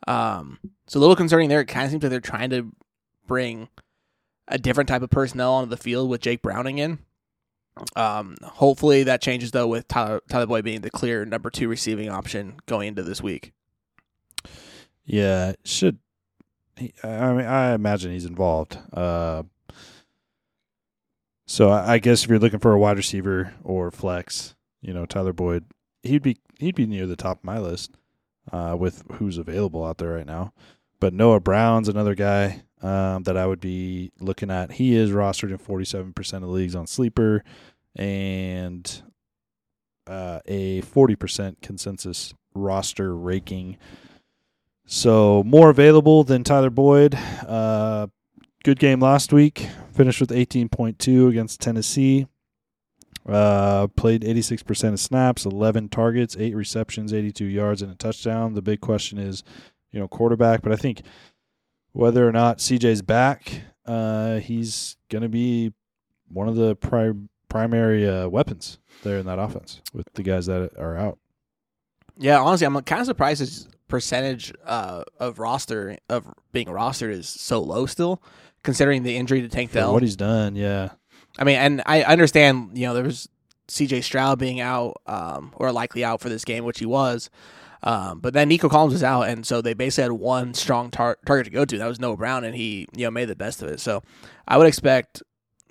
Um, 0.07 0.59
so 0.87 0.99
a 0.99 1.01
little 1.01 1.17
concerning 1.17 1.49
there. 1.49 1.61
It 1.61 1.67
kind 1.67 1.85
of 1.85 1.91
seems 1.91 2.03
like 2.03 2.11
they're 2.11 2.21
trying 2.21 2.51
to 2.51 2.73
bring 3.31 3.69
a 4.49 4.59
different 4.59 4.89
type 4.89 5.03
of 5.03 5.11
personnel 5.11 5.53
onto 5.53 5.71
the 5.71 5.77
field 5.77 6.11
with 6.11 6.21
Jake 6.21 6.43
Browning 6.43 6.79
in. 6.79 6.99
Um, 7.95 8.35
hopefully 8.43 9.05
that 9.05 9.23
changes 9.23 9.53
though 9.53 9.69
with 9.69 9.87
Tyler, 9.87 10.21
Tyler 10.29 10.47
Boyd 10.47 10.65
being 10.65 10.81
the 10.81 10.91
clear 10.91 11.25
number 11.25 11.49
two 11.49 11.69
receiving 11.69 12.11
option 12.11 12.59
going 12.67 12.89
into 12.89 13.05
this 13.05 13.23
week. 13.23 13.53
yeah, 15.05 15.53
should 15.65 15.99
I 17.05 17.33
mean, 17.33 17.47
I 17.47 17.73
imagine 17.73 18.11
he's 18.11 18.25
involved. 18.25 18.77
Uh, 18.93 19.45
so 21.47 21.69
I, 21.69 21.93
I 21.93 21.99
guess 21.99 22.25
if 22.25 22.31
you're 22.31 22.41
looking 22.41 22.59
for 22.59 22.73
a 22.73 22.79
wide 22.79 22.97
receiver 22.97 23.55
or 23.63 23.93
flex, 23.93 24.57
you 24.81 24.93
know, 24.93 25.07
Tyler 25.07 25.33
Boyd, 25.33 25.67
he'd 26.03 26.23
be 26.23 26.39
he'd 26.59 26.75
be 26.75 26.87
near 26.87 27.07
the 27.07 27.17
top 27.17 27.39
of 27.39 27.45
my 27.45 27.61
list 27.61 27.93
uh, 28.51 28.77
with 28.77 29.05
who's 29.13 29.39
available 29.39 29.85
out 29.85 29.99
there 29.99 30.15
right 30.15 30.27
now. 30.27 30.53
But 30.99 31.15
Noah 31.15 31.41
Brown's 31.41 31.89
another 31.89 32.17
guy 32.17 32.63
um, 32.83 33.23
that 33.25 33.37
I 33.37 33.47
would 33.47 33.61
be 33.61 34.13
looking 34.21 34.51
at. 34.51 34.73
He 34.73 34.95
is 34.95 35.11
rostered 35.11 35.51
in 35.51 35.59
47% 35.59 36.33
of 36.35 36.41
the 36.43 36.47
leagues 36.47 36.75
on 36.75 36.87
sleeper, 36.87 37.45
and 37.97 39.03
uh, 40.07 40.41
a 40.47 40.83
40% 40.83 41.61
consensus 41.63 42.35
roster 42.55 43.15
raking. 43.17 43.77
So 44.87 45.43
more 45.45 45.71
available 45.71 46.25
than 46.25 46.43
Tyler 46.43 46.71
Boyd. 46.71 47.15
Uh, 47.47 48.09
good 48.65 48.79
game 48.79 49.01
last 49.01 49.33
week. 49.33 49.69
Finished 49.93 50.21
with 50.21 50.31
18.2 50.31 51.29
against 51.29 51.61
Tennessee. 51.61 52.27
Uh, 53.29 53.87
played 53.89 54.23
86% 54.23 54.93
of 54.93 54.99
snaps, 55.01 55.45
11 55.45 55.91
targets, 55.91 56.37
8 56.39 56.57
receptions, 56.57 57.13
82 57.13 57.45
yards, 57.45 57.83
and 57.83 57.93
a 57.93 57.95
touchdown. 57.95 58.55
The 58.55 58.63
big 58.63 58.81
question 58.81 59.19
is, 59.19 59.45
you 59.93 60.01
know, 60.01 60.09
quarterback. 60.09 60.63
But 60.63 60.73
I 60.73 60.77
think 60.77 61.03
whether 61.93 62.27
or 62.27 62.33
not 62.33 62.59
CJ's 62.59 63.03
back, 63.03 63.63
uh, 63.87 64.37
he's 64.39 64.97
going 65.09 65.23
to 65.23 65.29
be 65.29 65.73
one 66.29 66.49
of 66.49 66.57
the 66.57 66.77
pri- 66.77 67.13
primary 67.49 68.09
uh, 68.09 68.29
weapons 68.29 68.79
there 69.03 69.19
in 69.19 69.27
that 69.27 69.39
offense 69.39 69.81
with 69.93 70.07
the 70.15 70.23
guys 70.23 70.47
that 70.47 70.77
are 70.79 70.97
out. 70.97 71.19
Yeah, 72.17 72.39
honestly, 72.39 72.67
I'm 72.67 72.81
kind 72.83 73.01
of 73.01 73.07
surprised 73.07 73.41
his 73.41 73.67
percentage 73.89 74.53
uh, 74.65 75.05
of 75.19 75.39
roster 75.39 75.97
of 76.09 76.27
being 76.53 76.67
rostered 76.69 77.11
is 77.11 77.29
so 77.29 77.61
low 77.61 77.87
still, 77.87 78.23
considering 78.63 79.03
the 79.03 79.17
injury 79.17 79.41
to 79.43 79.49
Tank 79.49 79.73
Dell. 79.73 79.93
what 79.93 80.03
he's 80.03 80.17
done, 80.17 80.55
yeah. 80.55 80.91
I 81.39 81.45
mean, 81.45 81.57
and 81.57 81.83
I 81.87 82.03
understand, 82.03 82.77
you 82.77 82.87
know, 82.87 82.95
there 82.95 83.05
was 83.05 83.29
C.J. 83.69 84.03
Stroud 84.03 84.39
being 84.39 84.61
out 84.61 85.01
um, 85.07 85.53
or 85.57 85.73
likely 85.73 86.05
out 86.05 86.21
for 86.21 86.29
this 86.29 86.45
game, 86.45 86.65
which 86.65 86.79
he 86.79 86.87
was. 86.87 87.31
Um, 87.83 88.21
but 88.21 88.35
then 88.35 88.49
Nico 88.49 88.69
Collins 88.69 88.93
was 88.93 89.03
out, 89.03 89.23
and 89.29 89.47
so 89.47 89.63
they 89.63 89.75
basically 89.75 90.03
had 90.03 90.13
one 90.13 90.53
strong 90.55 90.91
tar- 90.91 91.19
target 91.25 91.47
to 91.47 91.51
go 91.51 91.65
to. 91.65 91.79
That 91.79 91.87
was 91.87 91.99
Noah 92.01 92.17
Brown, 92.17 92.45
and 92.45 92.55
he 92.55 92.87
you 92.95 93.05
know 93.05 93.11
made 93.11 93.27
the 93.27 93.37
best 93.37 93.63
of 93.63 93.69
it. 93.69 93.81
So 93.81 94.03
I 94.47 94.59
would 94.59 94.67
expect 94.67 95.23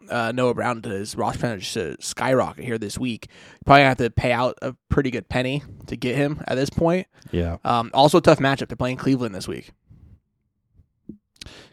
uh, 0.09 0.31
Noah 0.31 0.55
Brown 0.55 0.81
to 0.81 0.89
his 0.89 1.15
roster 1.15 1.39
percentage 1.39 1.71
to 1.73 1.97
skyrocket 1.99 2.65
here 2.65 2.79
this 2.79 2.97
week. 2.97 3.29
Probably 3.65 3.83
have 3.83 3.97
to 3.97 4.09
pay 4.09 4.31
out 4.31 4.57
a 4.61 4.75
pretty 4.89 5.11
good 5.11 5.29
penny 5.29 5.61
to 5.87 5.95
get 5.95 6.15
him 6.15 6.41
at 6.47 6.55
this 6.55 6.71
point. 6.71 7.05
Yeah. 7.31 7.57
Um, 7.63 7.91
also, 7.93 8.17
a 8.17 8.21
tough 8.21 8.39
matchup. 8.39 8.69
They're 8.69 8.75
playing 8.75 8.97
Cleveland 8.97 9.35
this 9.35 9.47
week. 9.47 9.71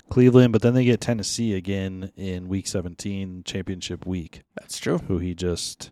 Cleveland, 0.08 0.52
but 0.52 0.62
then 0.62 0.74
they 0.74 0.84
get 0.84 1.00
Tennessee 1.00 1.54
again 1.54 2.12
in 2.16 2.46
week 2.48 2.68
17, 2.68 3.42
championship 3.44 4.06
week, 4.06 4.42
That's 4.54 4.78
true. 4.78 4.98
who 4.98 5.18
he 5.18 5.34
just 5.34 5.90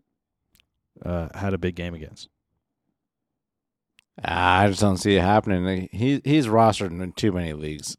uh, 1.04 1.28
had 1.34 1.52
a 1.52 1.58
big 1.58 1.74
game 1.74 1.94
against. 1.94 2.28
I 4.22 4.68
just 4.68 4.80
don't 4.80 4.96
see 4.96 5.16
it 5.16 5.22
happening. 5.22 5.88
He 5.92 6.20
he's 6.24 6.46
rostered 6.46 6.90
in 6.90 7.12
too 7.12 7.32
many 7.32 7.52
leagues. 7.52 7.96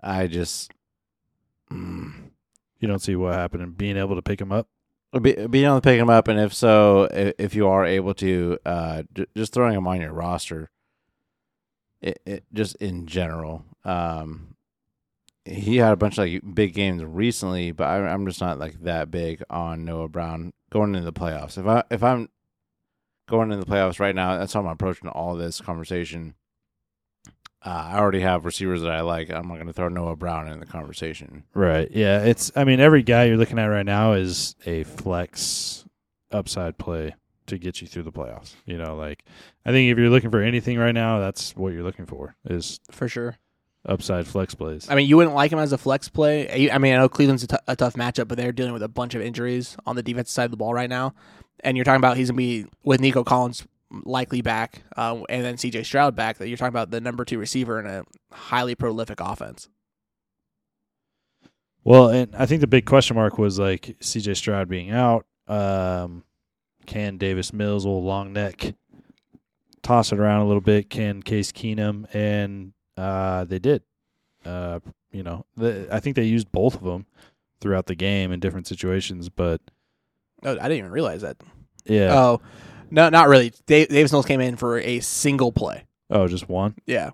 I 0.00 0.26
just 0.26 0.70
mm, 1.72 2.30
You 2.78 2.88
don't 2.88 3.00
see 3.02 3.16
what 3.16 3.34
happened 3.34 3.62
in 3.62 3.70
being 3.70 3.96
able 3.96 4.14
to 4.16 4.22
pick 4.22 4.40
him 4.40 4.52
up. 4.52 4.68
be, 5.20 5.46
being 5.46 5.64
able 5.64 5.76
to 5.76 5.80
pick 5.80 5.98
him 5.98 6.10
up, 6.10 6.28
and 6.28 6.38
if 6.38 6.52
so, 6.54 7.04
if, 7.10 7.34
if 7.38 7.54
you 7.54 7.66
are 7.68 7.84
able 7.84 8.14
to, 8.14 8.58
uh, 8.66 9.02
just 9.36 9.52
throwing 9.52 9.74
him 9.74 9.86
on 9.86 10.00
your 10.00 10.12
roster. 10.12 10.70
It, 12.00 12.20
it 12.26 12.44
just 12.52 12.76
in 12.76 13.06
general, 13.06 13.64
um, 13.84 14.56
he 15.46 15.78
had 15.78 15.92
a 15.92 15.96
bunch 15.96 16.18
of 16.18 16.24
like 16.26 16.42
big 16.54 16.74
games 16.74 17.02
recently, 17.02 17.72
but 17.72 17.84
I, 17.84 18.06
I'm 18.08 18.26
just 18.26 18.42
not 18.42 18.58
like 18.58 18.82
that 18.82 19.10
big 19.10 19.42
on 19.48 19.86
Noah 19.86 20.08
Brown 20.08 20.52
going 20.70 20.94
into 20.94 21.04
the 21.06 21.12
playoffs. 21.18 21.56
If 21.56 21.66
I 21.66 21.82
if 21.90 22.02
I'm 22.02 22.28
going 23.26 23.50
into 23.52 23.64
the 23.64 23.70
playoffs 23.70 24.00
right 24.00 24.14
now, 24.14 24.38
that's 24.38 24.52
how 24.52 24.60
I'm 24.60 24.66
approaching 24.66 25.08
all 25.08 25.34
this 25.36 25.60
conversation. 25.60 26.34
Uh, 27.64 27.92
I 27.92 27.98
already 27.98 28.20
have 28.20 28.44
receivers 28.44 28.82
that 28.82 28.90
I 28.90 29.00
like. 29.00 29.30
I'm 29.30 29.48
not 29.48 29.54
going 29.54 29.66
to 29.68 29.72
throw 29.72 29.88
Noah 29.88 30.16
Brown 30.16 30.48
in 30.48 30.60
the 30.60 30.66
conversation. 30.66 31.44
Right. 31.54 31.90
Yeah. 31.90 32.22
It's. 32.22 32.52
I 32.54 32.64
mean, 32.64 32.78
every 32.78 33.02
guy 33.02 33.24
you're 33.24 33.38
looking 33.38 33.58
at 33.58 33.66
right 33.66 33.86
now 33.86 34.12
is 34.12 34.54
a 34.66 34.84
flex 34.84 35.86
upside 36.30 36.76
play 36.76 37.14
to 37.46 37.56
get 37.58 37.80
you 37.80 37.86
through 37.86 38.02
the 38.02 38.12
playoffs. 38.12 38.54
You 38.66 38.76
know, 38.76 38.96
like 38.96 39.24
I 39.64 39.70
think 39.70 39.90
if 39.90 39.96
you're 39.98 40.10
looking 40.10 40.30
for 40.30 40.42
anything 40.42 40.78
right 40.78 40.92
now, 40.94 41.20
that's 41.20 41.56
what 41.56 41.72
you're 41.72 41.82
looking 41.84 42.04
for 42.06 42.36
is 42.44 42.80
For 42.90 43.08
sure. 43.08 43.36
upside 43.86 44.26
flex 44.26 44.54
plays. 44.54 44.86
I 44.90 44.94
mean, 44.94 45.08
you 45.08 45.16
wouldn't 45.16 45.34
like 45.34 45.50
him 45.50 45.58
as 45.58 45.72
a 45.72 45.78
flex 45.78 46.10
play. 46.10 46.70
I 46.70 46.76
mean, 46.76 46.92
I 46.92 46.98
know 46.98 47.08
Cleveland's 47.08 47.44
a 47.44 47.58
a 47.66 47.76
tough 47.76 47.94
matchup, 47.94 48.28
but 48.28 48.36
they're 48.36 48.52
dealing 48.52 48.74
with 48.74 48.82
a 48.82 48.88
bunch 48.88 49.14
of 49.14 49.22
injuries 49.22 49.74
on 49.86 49.96
the 49.96 50.02
defensive 50.02 50.32
side 50.32 50.44
of 50.44 50.50
the 50.50 50.58
ball 50.58 50.74
right 50.74 50.90
now. 50.90 51.14
And 51.64 51.76
you're 51.76 51.84
talking 51.84 52.00
about 52.00 52.16
he's 52.16 52.28
to 52.28 52.34
be 52.34 52.66
with 52.84 53.00
Nico 53.00 53.24
Collins 53.24 53.66
likely 54.04 54.42
back, 54.42 54.82
uh, 54.96 55.22
and 55.28 55.44
then 55.44 55.54
CJ 55.56 55.84
Stroud 55.84 56.14
back. 56.14 56.38
That 56.38 56.48
you're 56.48 56.56
talking 56.56 56.68
about 56.68 56.90
the 56.90 57.00
number 57.00 57.24
two 57.24 57.38
receiver 57.38 57.80
in 57.80 57.86
a 57.86 58.04
highly 58.32 58.74
prolific 58.74 59.20
offense. 59.20 59.68
Well, 61.84 62.08
and 62.08 62.34
I 62.34 62.46
think 62.46 62.62
the 62.62 62.66
big 62.66 62.86
question 62.86 63.14
mark 63.14 63.38
was 63.38 63.58
like 63.58 63.96
C.J. 64.00 64.34
Stroud 64.34 64.68
being 64.68 64.90
out. 64.90 65.26
Um, 65.46 66.24
can 66.86 67.18
Davis 67.18 67.52
Mills, 67.52 67.84
old 67.84 68.04
long 68.04 68.32
neck, 68.32 68.74
toss 69.82 70.10
it 70.10 70.18
around 70.18 70.40
a 70.40 70.46
little 70.46 70.62
bit? 70.62 70.88
Can 70.88 71.22
Case 71.22 71.52
Keenum? 71.52 72.06
And 72.14 72.72
uh, 72.96 73.44
they 73.44 73.58
did. 73.58 73.82
Uh, 74.46 74.80
you 75.12 75.22
know, 75.22 75.44
the, 75.56 75.86
I 75.90 76.00
think 76.00 76.16
they 76.16 76.24
used 76.24 76.50
both 76.52 76.74
of 76.74 76.82
them 76.82 77.06
throughout 77.60 77.86
the 77.86 77.94
game 77.94 78.32
in 78.32 78.40
different 78.40 78.66
situations. 78.66 79.28
But 79.28 79.60
Oh, 80.44 80.52
I 80.52 80.54
didn't 80.54 80.78
even 80.78 80.90
realize 80.90 81.22
that. 81.22 81.36
yeah, 81.84 82.14
Oh, 82.14 82.40
no, 82.90 83.08
not 83.08 83.28
really. 83.28 83.52
Dave, 83.66 83.88
Davis 83.88 84.12
Mills 84.12 84.26
came 84.26 84.40
in 84.40 84.56
for 84.56 84.78
a 84.78 85.00
single 85.00 85.52
play. 85.52 85.84
oh, 86.10 86.28
just 86.28 86.48
one. 86.48 86.74
Yeah. 86.86 87.10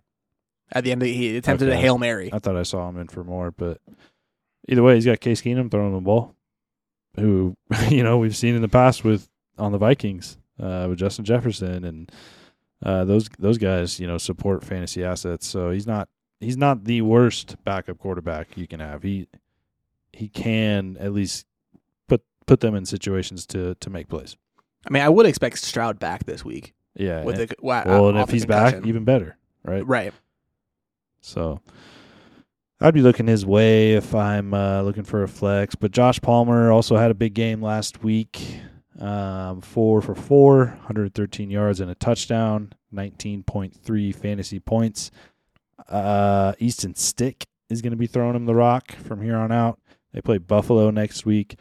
At 0.73 0.85
the 0.85 0.93
end, 0.93 1.03
of 1.03 1.07
the, 1.07 1.13
he 1.13 1.37
attempted 1.37 1.69
a 1.69 1.77
hail 1.77 1.99
mary. 1.99 2.31
I 2.33 2.39
thought 2.39 2.57
I 2.57 2.63
saw 2.63 2.89
him 2.89 2.97
in 2.99 3.09
for 3.09 3.25
more, 3.25 3.51
but 3.51 3.81
either 4.69 4.83
way, 4.83 4.95
he's 4.95 5.07
got 5.07 5.19
Case 5.21 5.43
Keenum 5.43 5.69
throwing 5.71 5.93
the 5.95 6.01
ball, 6.01 6.35
who 7.17 7.57
you 7.89 8.05
know 8.05 8.19
we've 8.19 8.37
seen 8.37 8.55
in 8.55 8.63
the 8.63 8.69
past 8.69 9.03
with 9.03 9.29
on 9.59 9.73
the 9.73 9.79
Vikings 9.79 10.39
uh, 10.63 10.87
with 10.89 10.99
Justin 10.99 11.25
Jefferson 11.25 11.85
and 11.85 12.13
uh, 12.85 13.05
those 13.05 13.29
those 13.39 13.59
guys. 13.59 13.99
You 13.99 14.07
know, 14.07 14.17
support 14.17 14.63
fantasy 14.65 15.03
assets. 15.03 15.49
So 15.49 15.71
he's 15.73 15.89
not 15.89 16.09
he's 16.39 16.57
not 16.57 16.85
the 16.85 17.03
worst 17.03 17.57
backup 17.65 17.99
quarterback 17.99 18.57
you 18.57 18.69
can 18.69 18.79
have. 18.79 19.03
He 19.03 19.27
he 20.13 20.29
can 20.29 20.97
at 21.01 21.13
least 21.13 21.47
put 22.51 22.59
them 22.61 22.75
in 22.75 22.85
situations 22.85 23.47
to 23.47 23.77
to 23.77 23.89
make 23.91 24.09
plays. 24.09 24.37
I 24.87 24.91
mean, 24.91 25.03
I 25.03 25.09
would 25.09 25.25
expect 25.27 25.59
Stroud 25.59 25.99
back 26.01 26.25
this 26.25 26.45
week 26.45 26.75
Yeah. 26.97 27.23
with 27.25 27.39
and- 27.39 27.49
the 27.51 27.57
wa- 27.63 27.83
well, 27.87 28.07
uh, 28.07 28.09
and 28.11 28.19
if 28.19 28.31
he's 28.31 28.45
back, 28.47 28.85
even 28.85 29.05
better, 29.05 29.37
right? 29.65 29.87
right. 29.87 30.13
So 31.21 31.61
I'd 32.81 32.95
be 32.95 33.03
looking 33.03 33.27
his 33.29 33.45
way 33.47 33.93
if 33.93 34.15
I'm 34.15 34.53
uh, 34.53 34.83
looking 34.83 35.05
for 35.05 35.23
a 35.23 35.29
flex. 35.29 35.75
But 35.77 35.93
Josh 35.93 36.21
Palmer 36.21 36.73
also 36.73 36.97
had 36.97 37.11
a 37.11 37.15
big 37.15 37.35
game 37.35 37.63
last 37.63 38.03
week. 38.03 38.59
Um, 38.99 39.61
four 39.61 40.03
for 40.03 40.15
four, 40.15 40.67
113 40.87 41.51
yards 41.51 41.81
and 41.81 41.91
a 41.91 41.95
touchdown, 41.95 42.73
19.3 42.93 44.13
fantasy 44.15 44.59
points. 44.61 45.11
Uh, 45.89 46.53
Easton 46.59 46.95
Stick 46.95 47.47
is 47.71 47.81
going 47.81 47.93
to 47.93 47.97
be 47.97 48.07
throwing 48.07 48.35
him 48.37 48.47
the 48.47 48.55
rock 48.55 48.93
from 48.93 49.23
here 49.23 49.37
on 49.37 49.53
out. 49.53 49.79
They 50.13 50.21
play 50.21 50.39
Buffalo 50.39 50.91
next 50.91 51.25
week. 51.25 51.57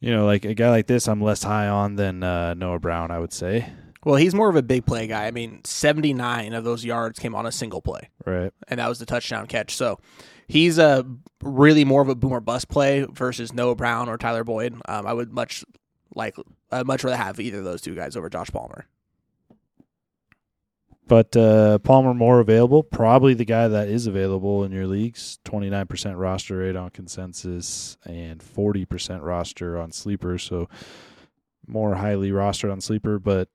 You 0.00 0.10
know, 0.12 0.26
like 0.26 0.44
a 0.44 0.54
guy 0.54 0.70
like 0.70 0.86
this, 0.86 1.08
I'm 1.08 1.20
less 1.22 1.42
high 1.42 1.68
on 1.68 1.96
than 1.96 2.22
uh, 2.22 2.54
Noah 2.54 2.78
Brown, 2.78 3.10
I 3.10 3.18
would 3.18 3.32
say. 3.32 3.70
Well, 4.04 4.16
he's 4.16 4.34
more 4.34 4.48
of 4.48 4.54
a 4.56 4.62
big 4.62 4.86
play 4.86 5.06
guy. 5.08 5.26
I 5.26 5.30
mean, 5.30 5.62
79 5.64 6.52
of 6.52 6.62
those 6.64 6.84
yards 6.84 7.18
came 7.18 7.34
on 7.34 7.44
a 7.46 7.50
single 7.50 7.82
play, 7.82 8.10
Right. 8.24 8.52
and 8.68 8.78
that 8.78 8.88
was 8.88 8.98
the 9.00 9.06
touchdown 9.06 9.46
catch. 9.46 9.74
So 9.74 9.98
he's 10.46 10.78
a 10.78 11.04
really 11.42 11.84
more 11.84 12.02
of 12.02 12.08
a 12.08 12.14
boomer 12.14 12.40
bust 12.40 12.68
play 12.68 13.04
versus 13.10 13.52
Noah 13.52 13.74
Brown 13.74 14.08
or 14.08 14.16
Tyler 14.16 14.44
Boyd. 14.44 14.74
Um, 14.86 15.06
I 15.06 15.12
would 15.12 15.32
much 15.32 15.64
like, 16.14 16.36
I'd 16.70 16.86
much 16.86 17.02
rather 17.02 17.16
have 17.16 17.40
either 17.40 17.58
of 17.58 17.64
those 17.64 17.80
two 17.80 17.94
guys 17.96 18.16
over 18.16 18.28
Josh 18.28 18.50
Palmer. 18.50 18.86
But 21.08 21.36
uh, 21.36 21.78
Palmer 21.78 22.14
more 22.14 22.40
available, 22.40 22.82
probably 22.82 23.34
the 23.34 23.44
guy 23.44 23.68
that 23.68 23.88
is 23.88 24.08
available 24.08 24.64
in 24.64 24.72
your 24.72 24.88
leagues. 24.88 25.38
Twenty 25.44 25.70
nine 25.70 25.86
percent 25.86 26.16
roster 26.16 26.58
rate 26.58 26.74
on 26.74 26.90
consensus 26.90 27.96
and 28.04 28.42
forty 28.42 28.84
percent 28.84 29.22
roster 29.22 29.78
on 29.78 29.92
sleeper. 29.92 30.36
So 30.36 30.68
more 31.66 31.94
highly 31.94 32.30
rostered 32.30 32.72
on 32.72 32.80
sleeper, 32.80 33.20
but 33.20 33.48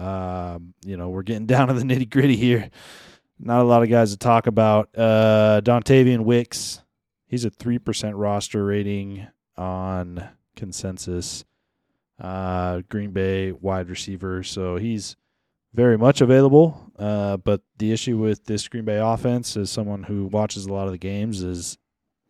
um, 0.00 0.74
you 0.84 0.96
know 0.96 1.08
we're 1.08 1.22
getting 1.22 1.46
down 1.46 1.68
to 1.68 1.74
the 1.74 1.82
nitty 1.82 2.10
gritty 2.10 2.36
here. 2.36 2.68
Not 3.38 3.60
a 3.60 3.64
lot 3.64 3.84
of 3.84 3.88
guys 3.88 4.10
to 4.10 4.16
talk 4.16 4.48
about. 4.48 4.88
Uh, 4.96 5.60
Dontayvion 5.62 6.24
Wicks, 6.24 6.82
he's 7.26 7.44
a 7.44 7.50
three 7.50 7.78
percent 7.78 8.16
roster 8.16 8.64
rating 8.64 9.28
on 9.56 10.28
consensus. 10.56 11.44
Uh, 12.20 12.82
Green 12.88 13.12
Bay 13.12 13.52
wide 13.52 13.88
receiver, 13.88 14.42
so 14.42 14.76
he's 14.76 15.14
very 15.74 15.98
much 15.98 16.20
available. 16.20 16.92
Uh, 16.98 17.36
but 17.36 17.62
the 17.78 17.92
issue 17.92 18.18
with 18.18 18.44
this 18.44 18.66
Green 18.68 18.84
Bay 18.84 18.98
offense, 18.98 19.56
as 19.56 19.70
someone 19.70 20.02
who 20.04 20.26
watches 20.26 20.66
a 20.66 20.72
lot 20.72 20.86
of 20.86 20.92
the 20.92 20.98
games, 20.98 21.42
is 21.42 21.78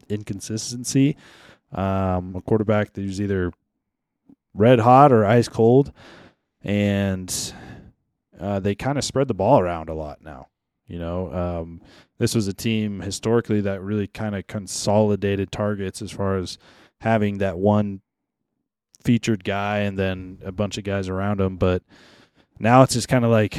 inconsistency. 0.09 1.17
Um, 1.73 2.35
a 2.37 2.41
quarterback 2.41 2.93
that 2.95 3.05
is 3.05 3.21
either 3.21 3.53
red 4.55 4.81
hot 4.81 5.13
or 5.13 5.25
ice 5.25 5.49
cold, 5.49 5.93
and 6.63 7.55
uh, 8.39 8.61
they 8.61 8.75
kind 8.75 8.99
of 8.99 9.05
spread 9.05 9.29
the 9.29 9.35
ball 9.35 9.61
around 9.61 9.89
a 9.89 9.95
lot 9.95 10.23
now. 10.23 10.49
You 10.87 10.99
know, 10.99 11.33
um, 11.33 11.83
this 12.19 12.35
was 12.35 12.49
a 12.49 12.55
team 12.55 13.01
historically 13.01 13.61
that 13.63 13.83
really 13.83 14.07
kind 14.07 14.35
of 14.35 14.47
consolidated 14.47 15.53
targets 15.53 16.01
as 16.01 16.11
far 16.11 16.37
as 16.37 16.57
having 17.01 17.39
that 17.39 17.59
one 17.59 18.01
featured 19.05 19.45
guy 19.45 19.79
and 19.79 19.99
then 19.99 20.39
a 20.45 20.51
bunch 20.51 20.79
of 20.79 20.85
guys 20.85 21.09
around 21.09 21.41
him. 21.41 21.57
But 21.57 21.83
now 22.59 22.83
it's 22.83 22.95
just 22.95 23.09
kind 23.09 23.25
of 23.25 23.31
like 23.31 23.55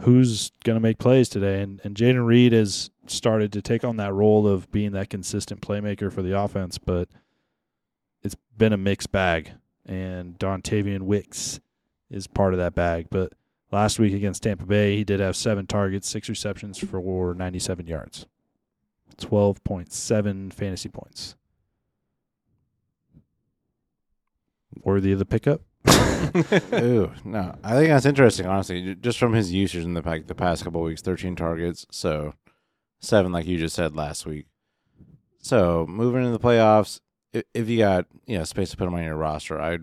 who's 0.00 0.50
going 0.64 0.76
to 0.76 0.80
make 0.80 0.98
plays 0.98 1.28
today. 1.28 1.62
And, 1.62 1.80
and 1.84 1.96
Jayden 1.96 2.24
Reed 2.24 2.52
has 2.52 2.90
started 3.06 3.52
to 3.52 3.62
take 3.62 3.84
on 3.84 3.96
that 3.96 4.12
role 4.12 4.46
of 4.46 4.70
being 4.70 4.92
that 4.92 5.10
consistent 5.10 5.60
playmaker 5.60 6.12
for 6.12 6.22
the 6.22 6.38
offense, 6.38 6.78
but 6.78 7.08
it's 8.22 8.36
been 8.56 8.72
a 8.72 8.78
mixed 8.78 9.12
bag. 9.12 9.52
And 9.86 10.38
Dontayvion 10.38 11.02
Wicks 11.02 11.60
is 12.10 12.26
part 12.26 12.54
of 12.54 12.58
that 12.58 12.74
bag. 12.74 13.06
But 13.10 13.32
last 13.70 13.98
week 13.98 14.12
against 14.12 14.42
Tampa 14.42 14.66
Bay, 14.66 14.96
he 14.96 15.04
did 15.04 15.20
have 15.20 15.36
seven 15.36 15.66
targets, 15.66 16.08
six 16.08 16.28
receptions 16.28 16.78
for 16.78 17.34
97 17.34 17.86
yards, 17.86 18.26
12.7 19.18 20.52
fantasy 20.52 20.88
points. 20.88 21.36
Worthy 24.84 25.12
of 25.12 25.18
the 25.18 25.26
pickup. 25.26 25.62
Ooh, 26.74 27.12
no. 27.24 27.54
I 27.64 27.72
think 27.74 27.88
that's 27.88 28.06
interesting, 28.06 28.46
honestly. 28.46 28.94
Just 28.94 29.18
from 29.18 29.32
his 29.32 29.52
usage 29.52 29.84
in 29.84 29.94
the 29.94 30.02
pack 30.02 30.26
the 30.26 30.34
past 30.34 30.64
couple 30.64 30.80
of 30.80 30.86
weeks, 30.86 31.02
thirteen 31.02 31.34
targets, 31.36 31.86
so 31.90 32.34
seven, 33.00 33.32
like 33.32 33.46
you 33.46 33.58
just 33.58 33.74
said 33.74 33.96
last 33.96 34.24
week. 34.26 34.46
So 35.40 35.84
moving 35.88 36.20
into 36.24 36.30
the 36.32 36.38
playoffs, 36.38 37.00
if, 37.32 37.42
if 37.52 37.68
you 37.68 37.78
got 37.78 38.06
you 38.26 38.38
know 38.38 38.44
space 38.44 38.70
to 38.70 38.76
put 38.76 38.86
him 38.86 38.94
on 38.94 39.02
your 39.02 39.16
roster, 39.16 39.60
I 39.60 39.78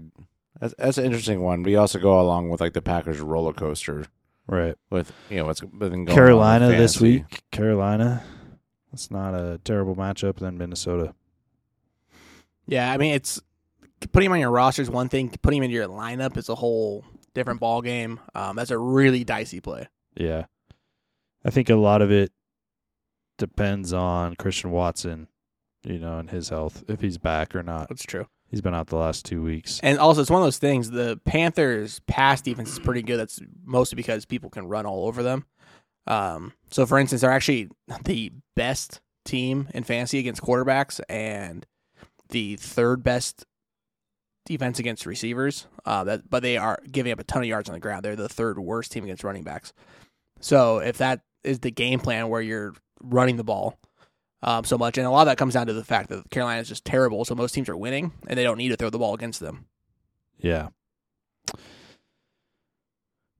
that's, 0.59 0.73
that's 0.77 0.97
an 0.97 1.05
interesting 1.05 1.41
one. 1.41 1.63
But 1.63 1.71
you 1.71 1.79
also 1.79 1.99
go 1.99 2.19
along 2.19 2.49
with 2.49 2.61
like 2.61 2.73
the 2.73 2.81
Packers 2.81 3.19
roller 3.19 3.53
coaster 3.53 4.05
Right. 4.47 4.75
with 4.89 5.11
you 5.29 5.37
know 5.37 5.45
what's 5.45 5.61
been 5.61 6.05
going 6.05 6.09
on 6.09 6.15
Carolina 6.15 6.69
this 6.69 6.99
week. 7.01 7.43
Carolina. 7.51 8.23
That's 8.91 9.11
not 9.11 9.35
a 9.35 9.59
terrible 9.63 9.95
matchup 9.95 10.37
than 10.37 10.57
Minnesota. 10.57 11.13
Yeah, 12.67 12.91
I 12.91 12.97
mean 12.97 13.13
it's 13.13 13.41
putting 14.11 14.27
him 14.27 14.33
on 14.33 14.39
your 14.39 14.51
roster 14.51 14.81
is 14.81 14.89
one 14.89 15.09
thing. 15.09 15.29
Putting 15.41 15.57
him 15.59 15.63
in 15.63 15.71
your 15.71 15.87
lineup 15.87 16.37
is 16.37 16.49
a 16.49 16.55
whole 16.55 17.05
different 17.33 17.59
ball 17.59 17.81
game. 17.81 18.19
Um, 18.35 18.55
that's 18.55 18.71
a 18.71 18.77
really 18.77 19.23
dicey 19.23 19.61
play. 19.61 19.87
Yeah. 20.15 20.45
I 21.45 21.49
think 21.49 21.69
a 21.69 21.75
lot 21.75 22.01
of 22.01 22.11
it 22.11 22.31
depends 23.37 23.93
on 23.93 24.35
Christian 24.35 24.71
Watson, 24.71 25.27
you 25.83 25.99
know, 25.99 26.19
and 26.19 26.29
his 26.29 26.49
health, 26.49 26.83
if 26.87 27.01
he's 27.01 27.17
back 27.17 27.55
or 27.55 27.63
not. 27.63 27.87
That's 27.89 28.03
true. 28.03 28.27
He's 28.49 28.61
been 28.61 28.73
out 28.73 28.87
the 28.87 28.97
last 28.97 29.25
two 29.25 29.43
weeks. 29.43 29.79
And 29.83 29.99
also, 29.99 30.21
it's 30.21 30.31
one 30.31 30.41
of 30.41 30.45
those 30.45 30.57
things. 30.57 30.89
The 30.89 31.19
Panthers' 31.23 32.01
pass 32.07 32.41
defense 32.41 32.71
is 32.71 32.79
pretty 32.79 33.03
good. 33.03 33.17
That's 33.17 33.39
mostly 33.63 33.95
because 33.95 34.25
people 34.25 34.49
can 34.49 34.67
run 34.67 34.85
all 34.85 35.07
over 35.07 35.21
them. 35.21 35.45
Um, 36.07 36.53
so, 36.71 36.85
for 36.87 36.97
instance, 36.97 37.21
they're 37.21 37.31
actually 37.31 37.69
the 38.05 38.31
best 38.55 39.01
team 39.23 39.69
in 39.73 39.83
fantasy 39.83 40.17
against 40.17 40.41
quarterbacks 40.41 40.99
and 41.07 41.65
the 42.29 42.55
third 42.55 43.03
best 43.03 43.45
defense 44.49 44.79
against 44.79 45.05
receivers. 45.05 45.67
Uh, 45.85 46.03
that, 46.03 46.29
but 46.29 46.43
they 46.43 46.57
are 46.57 46.79
giving 46.91 47.11
up 47.13 47.19
a 47.19 47.23
ton 47.23 47.41
of 47.41 47.47
yards 47.47 47.69
on 47.69 47.73
the 47.73 47.79
ground. 47.79 48.03
They're 48.03 48.15
the 48.15 48.27
third 48.27 48.59
worst 48.59 48.91
team 48.91 49.05
against 49.05 49.23
running 49.23 49.43
backs. 49.43 49.71
So, 50.41 50.79
if 50.79 50.97
that 50.97 51.21
is 51.43 51.59
the 51.59 51.71
game 51.71 51.99
plan 51.99 52.27
where 52.27 52.41
you're 52.41 52.73
running 53.01 53.37
the 53.37 53.43
ball 53.43 53.79
um, 54.41 54.63
so 54.65 54.77
much, 54.77 54.97
and 54.97 55.07
a 55.07 55.09
lot 55.09 55.21
of 55.21 55.27
that 55.27 55.37
comes 55.37 55.53
down 55.53 55.67
to 55.67 55.73
the 55.73 55.83
fact 55.83 56.09
that 56.09 56.29
Carolina 56.29 56.61
is 56.61 56.67
just 56.67 56.83
terrible. 56.83 57.23
So 57.25 57.35
most 57.35 57.53
teams 57.53 57.69
are 57.69 57.77
winning, 57.77 58.11
and 58.27 58.37
they 58.37 58.43
don't 58.43 58.57
need 58.57 58.69
to 58.69 58.75
throw 58.75 58.89
the 58.89 58.99
ball 58.99 59.13
against 59.13 59.39
them. 59.39 59.65
Yeah. 60.37 60.69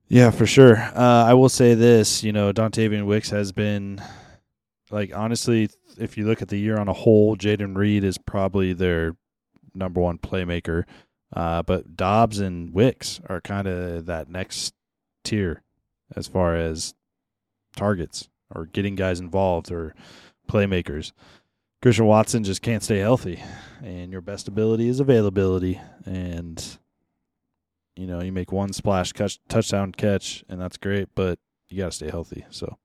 Yeah, 0.08 0.30
for 0.30 0.44
sure. 0.44 0.76
Uh, 0.76 1.24
I 1.28 1.34
will 1.34 1.48
say 1.48 1.74
this, 1.74 2.24
you 2.24 2.32
know, 2.32 2.52
Dontayvion 2.52 3.06
Wicks 3.06 3.30
has 3.30 3.52
been, 3.52 4.02
like, 4.90 5.14
honestly, 5.14 5.70
if 5.98 6.18
you 6.18 6.26
look 6.26 6.42
at 6.42 6.48
the 6.48 6.58
year 6.58 6.78
on 6.78 6.88
a 6.88 6.92
whole, 6.92 7.36
Jayden 7.36 7.76
Reed 7.76 8.02
is 8.02 8.18
probably 8.18 8.72
their 8.72 9.14
number 9.74 10.00
one 10.00 10.18
playmaker. 10.18 10.84
Uh, 11.34 11.62
but 11.62 11.96
Doubs 11.96 12.40
and 12.40 12.74
Wicks 12.74 13.20
are 13.28 13.40
kind 13.40 13.68
of 13.68 14.06
that 14.06 14.28
next 14.28 14.74
tier 15.24 15.62
as 16.16 16.26
far 16.26 16.56
as 16.56 16.94
targets 17.76 18.28
or 18.54 18.66
getting 18.66 18.96
guys 18.96 19.20
involved 19.20 19.70
or 19.70 19.94
playmakers. 20.48 21.12
Christian 21.82 22.06
Watson 22.06 22.44
just 22.44 22.60
can't 22.60 22.82
stay 22.82 22.98
healthy, 22.98 23.42
and 23.82 24.12
your 24.12 24.20
best 24.20 24.48
ability 24.48 24.88
is 24.88 25.00
availability. 25.00 25.80
And 26.04 26.62
you 27.96 28.06
know, 28.06 28.20
you 28.20 28.32
make 28.32 28.52
one 28.52 28.72
splash 28.72 29.12
catch, 29.12 29.38
touchdown 29.48 29.92
catch, 29.92 30.44
and 30.48 30.60
that's 30.60 30.76
great, 30.76 31.08
but 31.14 31.38
you 31.68 31.78
got 31.78 31.86
to 31.86 31.96
stay 31.96 32.10
healthy. 32.10 32.44
So, 32.50 32.76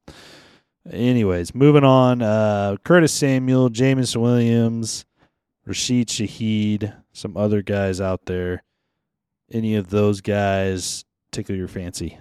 anyways, 0.89 1.53
moving 1.53 1.83
on. 1.83 2.21
Uh, 2.21 2.77
Curtis 2.83 3.13
Samuel, 3.13 3.69
Jameson 3.69 4.21
Williams, 4.21 5.05
Rashid 5.65 6.09
Shaheed, 6.09 6.95
some 7.11 7.35
other 7.35 7.61
guys 7.61 7.99
out 7.99 8.25
there. 8.25 8.63
Any 9.51 9.75
of 9.75 9.89
those 9.89 10.21
guys 10.21 11.05
tickle 11.31 11.55
your 11.55 11.67
fancy? 11.67 12.17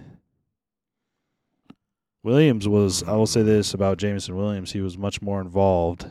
Williams 2.22 2.66
was, 2.66 3.02
I 3.02 3.12
will 3.12 3.26
say 3.26 3.42
this 3.42 3.74
about 3.74 3.98
Jameson 3.98 4.34
Williams, 4.34 4.72
he 4.72 4.80
was 4.80 4.96
much 4.96 5.20
more 5.20 5.40
involved 5.40 6.06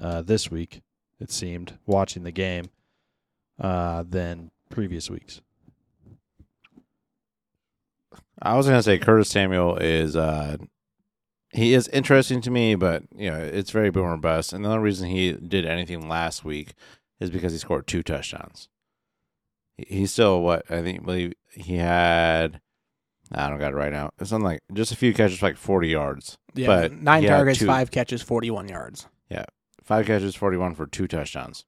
uh, 0.00 0.22
this 0.22 0.50
week, 0.50 0.82
it 1.20 1.30
seemed, 1.30 1.78
watching 1.86 2.24
the 2.24 2.32
game 2.32 2.70
uh, 3.60 4.02
than 4.08 4.50
previous 4.68 5.08
weeks. 5.08 5.40
I 8.40 8.56
was 8.56 8.66
gonna 8.66 8.82
say 8.82 8.98
Curtis 8.98 9.30
Samuel 9.30 9.76
is 9.78 10.14
uh 10.14 10.58
he 11.52 11.74
is 11.74 11.88
interesting 11.88 12.40
to 12.42 12.50
me, 12.50 12.74
but 12.74 13.04
you 13.14 13.30
know 13.30 13.38
it's 13.38 13.70
very 13.70 13.90
boomer 13.90 14.16
bust. 14.16 14.52
And 14.52 14.64
the 14.64 14.68
only 14.68 14.80
reason 14.82 15.08
he 15.08 15.32
did 15.32 15.64
anything 15.64 16.08
last 16.08 16.44
week 16.44 16.74
is 17.20 17.30
because 17.30 17.52
he 17.52 17.58
scored 17.58 17.86
two 17.86 18.02
touchdowns. 18.02 18.68
He's 19.76 20.12
still 20.12 20.42
what 20.42 20.70
I 20.70 20.82
think 20.82 21.04
believe 21.04 21.34
he 21.52 21.76
had. 21.76 22.60
I 23.30 23.48
don't 23.50 23.58
got 23.58 23.72
it 23.72 23.76
right 23.76 23.92
now. 23.92 24.10
It's 24.18 24.30
something 24.30 24.44
like 24.46 24.60
just 24.72 24.90
a 24.92 24.96
few 24.96 25.12
catches, 25.12 25.42
like 25.42 25.56
forty 25.56 25.88
yards, 25.88 26.38
Yeah, 26.54 26.66
But 26.66 26.92
nine 26.92 27.24
targets, 27.24 27.58
two- 27.58 27.66
five 27.66 27.90
catches, 27.90 28.22
forty-one 28.22 28.68
yards. 28.68 29.06
Yeah. 29.30 29.44
five 29.84 30.06
catches, 30.06 30.34
forty-one 30.34 30.74
for 30.74 30.86
two 30.86 31.06
touchdowns. 31.06 31.64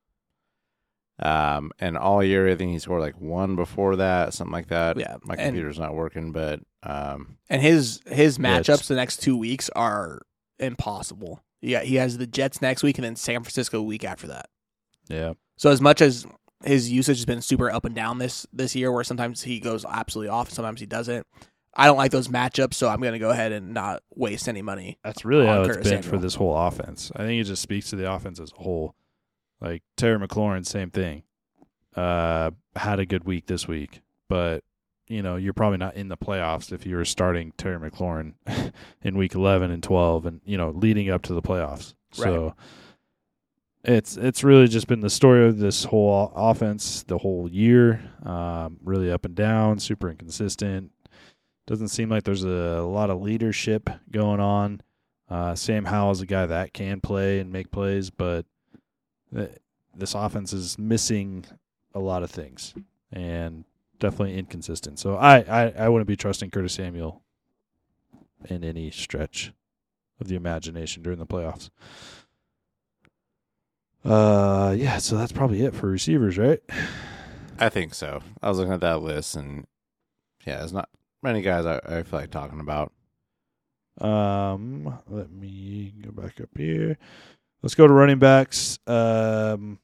Um, 1.23 1.71
and 1.79 1.99
all 1.99 2.25
year 2.25 2.49
I 2.49 2.55
think 2.55 2.73
he 2.73 2.79
scored 2.79 3.03
like 3.03 3.21
one 3.21 3.55
before 3.55 3.97
that, 3.97 4.33
something 4.33 4.53
like 4.53 4.69
that. 4.69 4.97
Yeah, 4.99 5.17
my 5.23 5.35
and- 5.35 5.43
computer's 5.49 5.79
not 5.79 5.95
working, 5.95 6.33
but 6.33 6.61
um, 6.83 7.37
And 7.49 7.61
his 7.63 8.01
his 8.07 8.39
matchups 8.39 8.87
the 8.87 8.95
next 8.95 9.19
two 9.23 9.37
weeks 9.37 9.69
are 9.77 10.23
impossible. 10.59 11.43
Yeah, 11.61 11.83
he 11.83 11.97
has 11.97 12.19
the 12.19 12.27
Jets 12.27 12.63
next 12.63 12.83
week 12.83 12.97
and 12.99 13.05
then 13.05 13.17
San 13.17 13.43
Francisco 13.43 13.79
the 13.79 13.83
week 13.83 14.05
after 14.05 14.27
that. 14.29 14.49
Yeah. 15.09 15.35
So 15.57 15.71
as 15.71 15.81
much 15.81 16.01
as 16.01 16.27
his 16.65 16.91
usage 16.91 17.19
has 17.19 17.27
been 17.27 17.43
super 17.43 17.71
up 17.71 17.85
and 17.85 17.95
down 17.95 18.19
this 18.19 18.47
this 18.53 18.75
year, 18.75 18.93
where 18.93 19.05
sometimes 19.05 19.43
he 19.43 19.61
goes 19.61 19.85
absolutely 19.85 20.31
off, 20.31 20.49
and 20.49 20.55
sometimes 20.55 20.81
he 20.81 20.87
doesn't. 20.87 21.27
I 21.75 21.87
don't 21.87 21.97
like 21.97 22.11
those 22.11 22.29
matchups, 22.29 22.75
so 22.75 22.89
I'm 22.89 23.01
going 23.01 23.13
to 23.13 23.19
go 23.19 23.31
ahead 23.31 23.53
and 23.53 23.73
not 23.73 24.03
waste 24.15 24.49
any 24.49 24.61
money. 24.61 24.99
That's 25.05 25.25
really 25.25 25.47
how 25.47 25.61
it's 25.61 25.69
Curtis 25.69 25.85
been 25.91 26.03
Samuel. 26.03 26.19
for 26.19 26.23
this 26.23 26.35
whole 26.35 26.57
offense. 26.57 27.13
I 27.15 27.19
think 27.19 27.41
it 27.41 27.45
just 27.45 27.63
speaks 27.63 27.91
to 27.91 27.97
the 27.97 28.11
offense 28.13 28.41
as 28.41 28.53
a 28.53 28.63
whole. 28.63 28.95
Like 29.61 29.83
Terry 29.97 30.19
McLaurin, 30.19 30.67
same 30.67 30.91
thing. 30.91 31.23
Uh, 31.95 32.51
had 32.75 32.99
a 32.99 33.07
good 33.07 33.25
week 33.25 33.47
this 33.47 33.69
week, 33.69 34.01
but 34.29 34.65
you 35.11 35.23
know 35.23 35.37
you're 35.37 35.53
probably 35.53 35.79
not 35.79 35.97
in 35.97 36.09
the 36.09 36.17
playoffs 36.17 36.73
if 36.73 36.87
you 36.87 36.97
were 36.97 37.05
starting 37.05 37.53
Terry 37.59 37.91
McLaurin 37.91 38.35
in 39.03 39.19
week 39.19 39.35
11 39.35 39.71
and 39.71 39.83
12, 39.83 40.27
and 40.27 40.41
you 40.45 40.57
know 40.57 40.71
leading 40.71 41.11
up 41.11 41.23
to 41.23 41.35
the 41.35 41.43
playoffs. 41.43 41.95
So 42.13 42.55
it's 43.85 44.17
it's 44.17 44.45
really 44.45 44.69
just 44.69 44.87
been 44.87 45.01
the 45.01 45.11
story 45.11 45.47
of 45.47 45.59
this 45.59 45.85
whole 45.85 46.33
offense 46.35 47.03
the 47.03 47.19
whole 47.19 47.51
year. 47.51 48.01
Um, 48.25 48.79
really 48.85 49.11
up 49.11 49.25
and 49.25 49.35
down, 49.35 49.81
super 49.81 50.09
inconsistent. 50.09 50.93
Doesn't 51.67 51.89
seem 51.89 52.09
like 52.09 52.25
there's 52.25 52.45
a 52.45 52.83
lot 52.83 53.11
of 53.11 53.21
leadership 53.21 53.91
going 54.11 54.41
on. 54.41 54.81
Uh, 55.29 55.55
Sam 55.55 55.85
Howell 55.85 56.13
is 56.13 56.21
a 56.21 56.27
guy 56.27 56.47
that 56.47 56.73
can 56.73 57.01
play 57.01 57.39
and 57.39 57.53
make 57.53 57.71
plays, 57.71 58.11
but 58.11 58.45
th- 59.33 59.57
this 59.95 60.15
offense 60.15 60.53
is 60.53 60.79
missing 60.79 61.45
a 61.95 62.01
lot 62.01 62.23
of 62.23 62.31
things 62.31 62.75
and 63.13 63.65
definitely 64.01 64.37
inconsistent. 64.37 64.99
So 64.99 65.17
I, 65.17 65.39
I, 65.39 65.73
I 65.79 65.89
wouldn't 65.89 66.09
be 66.09 66.17
trusting 66.17 66.51
Curtis 66.51 66.75
Samuel 66.75 67.23
in 68.49 68.65
any 68.65 68.91
stretch 68.91 69.53
of 70.21 70.29
the 70.29 70.35
imagination 70.35 71.03
during 71.03 71.19
the 71.19 71.27
playoffs. 71.27 71.71
Uh, 74.05 74.75
yeah, 74.77 74.99
so 74.99 75.17
that's 75.17 75.33
probably 75.33 75.63
it 75.63 75.75
for 75.75 75.89
receivers, 75.89 76.39
right? 76.39 76.61
I 77.59 77.69
think 77.69 77.95
so. 77.95 78.23
I 78.43 78.49
was 78.49 78.59
looking 78.59 78.73
at 78.73 78.81
that 78.81 79.03
list, 79.03 79.37
and 79.37 79.67
yeah, 80.47 80.59
there's 80.59 80.73
not 80.73 80.89
many 81.23 81.43
guys 81.43 81.67
I, 81.67 81.81
I 81.85 82.03
feel 82.03 82.21
like 82.21 82.31
talking 82.31 82.61
about. 82.61 82.93
Um, 84.01 84.99
let 85.09 85.31
me 85.31 85.93
go 86.03 86.11
back 86.11 86.41
up 86.41 86.49
here. 86.57 86.97
Let's 87.63 87.75
go 87.75 87.87
to 87.87 87.93
running 87.93 88.19
backs. 88.19 88.79
Um, 88.87 89.79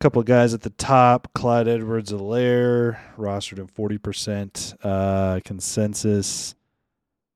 couple 0.00 0.20
of 0.20 0.26
guys 0.26 0.54
at 0.54 0.62
the 0.62 0.70
top: 0.70 1.32
Clyde 1.34 1.68
Edwards-Helaire, 1.68 2.98
rostered 3.16 3.58
in 3.58 3.66
forty 3.66 3.98
percent 3.98 4.74
uh, 4.82 5.40
consensus. 5.44 6.54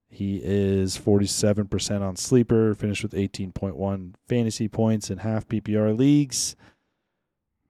He 0.09 0.40
is 0.42 0.96
forty-seven 0.96 1.68
percent 1.68 2.03
on 2.03 2.16
sleeper. 2.16 2.74
Finished 2.74 3.03
with 3.03 3.14
eighteen 3.14 3.53
point 3.53 3.77
one 3.77 4.14
fantasy 4.27 4.68
points 4.68 5.11
in 5.11 5.18
half 5.18 5.46
PPR 5.46 5.96
leagues. 5.96 6.57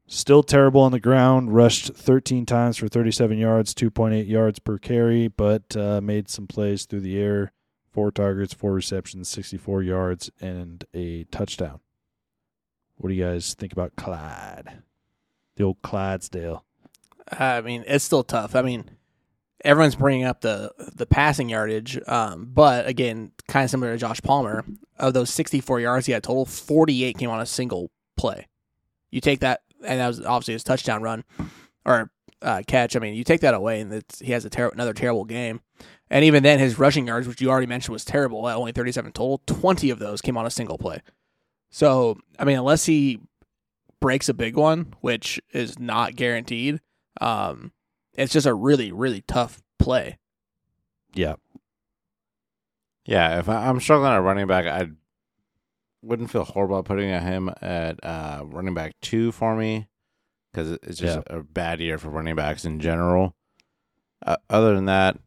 Still 0.06 0.42
terrible 0.42 0.82
on 0.82 0.92
the 0.92 1.00
ground. 1.00 1.54
Rushed 1.54 1.94
13 1.94 2.44
times 2.44 2.76
for 2.76 2.88
37 2.88 3.38
yards, 3.38 3.74
2.8 3.74 4.28
yards 4.28 4.58
per 4.58 4.76
carry, 4.76 5.28
but 5.28 5.74
uh, 5.78 6.02
made 6.02 6.28
some 6.28 6.46
plays 6.46 6.84
through 6.84 7.00
the 7.00 7.18
air. 7.18 7.52
Four 7.90 8.10
targets, 8.10 8.52
four 8.52 8.74
receptions, 8.74 9.30
64 9.30 9.82
yards, 9.82 10.30
and 10.42 10.84
a 10.92 11.24
touchdown. 11.24 11.80
What 12.96 13.08
do 13.08 13.14
you 13.14 13.24
guys 13.24 13.54
think 13.54 13.72
about 13.72 13.96
Clyde? 13.96 14.82
The 15.56 15.64
old 15.64 15.82
Clydesdale. 15.82 16.64
I 17.28 17.60
mean, 17.60 17.84
it's 17.86 18.04
still 18.04 18.24
tough. 18.24 18.54
I 18.54 18.62
mean, 18.62 18.90
everyone's 19.64 19.96
bringing 19.96 20.24
up 20.24 20.42
the 20.42 20.72
the 20.94 21.06
passing 21.06 21.48
yardage, 21.48 21.98
um, 22.06 22.50
but 22.52 22.86
again, 22.86 23.32
kind 23.48 23.64
of 23.64 23.70
similar 23.70 23.92
to 23.92 23.98
Josh 23.98 24.20
Palmer. 24.20 24.64
Of 24.98 25.12
those 25.12 25.30
64 25.30 25.80
yards 25.80 26.06
he 26.06 26.12
had 26.12 26.22
total, 26.22 26.44
48 26.44 27.18
came 27.18 27.30
on 27.30 27.40
a 27.40 27.46
single 27.46 27.90
play. 28.16 28.46
You 29.10 29.20
take 29.20 29.40
that, 29.40 29.62
and 29.84 30.00
that 30.00 30.06
was 30.06 30.20
obviously 30.24 30.54
his 30.54 30.64
touchdown 30.64 31.02
run 31.02 31.24
or 31.84 32.10
uh, 32.42 32.62
catch. 32.66 32.94
I 32.94 33.00
mean, 33.00 33.14
you 33.14 33.24
take 33.24 33.40
that 33.40 33.54
away, 33.54 33.80
and 33.80 34.04
he 34.20 34.32
has 34.32 34.44
a 34.44 34.50
ter- 34.50 34.68
another 34.68 34.92
terrible 34.92 35.24
game. 35.24 35.60
And 36.10 36.24
even 36.24 36.42
then, 36.42 36.58
his 36.58 36.78
rushing 36.78 37.06
yards, 37.06 37.26
which 37.26 37.40
you 37.40 37.50
already 37.50 37.66
mentioned, 37.66 37.92
was 37.92 38.04
terrible 38.04 38.48
at 38.48 38.56
only 38.56 38.72
37 38.72 39.12
total. 39.12 39.42
20 39.46 39.90
of 39.90 39.98
those 39.98 40.20
came 40.20 40.36
on 40.36 40.46
a 40.46 40.50
single 40.50 40.78
play. 40.78 41.00
So, 41.74 42.18
I 42.38 42.44
mean, 42.44 42.56
unless 42.56 42.86
he 42.86 43.18
breaks 43.98 44.28
a 44.28 44.34
big 44.34 44.54
one, 44.54 44.94
which 45.00 45.40
is 45.52 45.76
not 45.76 46.14
guaranteed, 46.14 46.80
um, 47.20 47.72
it's 48.12 48.32
just 48.32 48.46
a 48.46 48.54
really, 48.54 48.92
really 48.92 49.22
tough 49.22 49.60
play. 49.80 50.18
Yeah. 51.14 51.34
Yeah, 53.06 53.40
if 53.40 53.48
I, 53.48 53.66
I'm 53.66 53.80
struggling 53.80 54.12
at 54.12 54.18
running 54.18 54.46
back, 54.46 54.66
I 54.66 54.90
wouldn't 56.00 56.30
feel 56.30 56.44
horrible 56.44 56.76
about 56.76 56.84
putting 56.84 57.08
him 57.08 57.50
at 57.60 57.98
uh, 58.04 58.44
running 58.44 58.74
back 58.74 58.92
two 59.02 59.32
for 59.32 59.56
me 59.56 59.88
because 60.52 60.78
it's 60.84 61.00
just 61.00 61.26
a 61.26 61.42
bad 61.42 61.80
year 61.80 61.98
for 61.98 62.08
running 62.08 62.36
backs 62.36 62.64
in 62.64 62.78
general. 62.78 63.34
Uh, 64.24 64.36
other 64.48 64.76
than 64.76 64.84
that, 64.84 65.18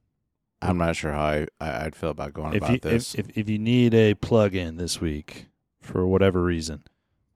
I'm 0.61 0.77
not 0.77 0.95
sure 0.95 1.11
how 1.11 1.25
I, 1.25 1.47
I, 1.59 1.83
would 1.83 1.95
feel 1.97 2.11
about 2.11 2.31
going 2.31 2.53
if 2.53 2.63
about 2.63 2.71
you, 2.71 2.79
this. 2.79 3.15
If, 3.15 3.31
if, 3.31 3.37
if 3.37 3.49
you 3.49 3.59
need 3.59 3.93
a 3.93 4.13
plug 4.13 4.55
in 4.55 4.77
this 4.77 5.01
week 5.01 5.47
for 5.87 6.05
whatever 6.05 6.43
reason, 6.43 6.83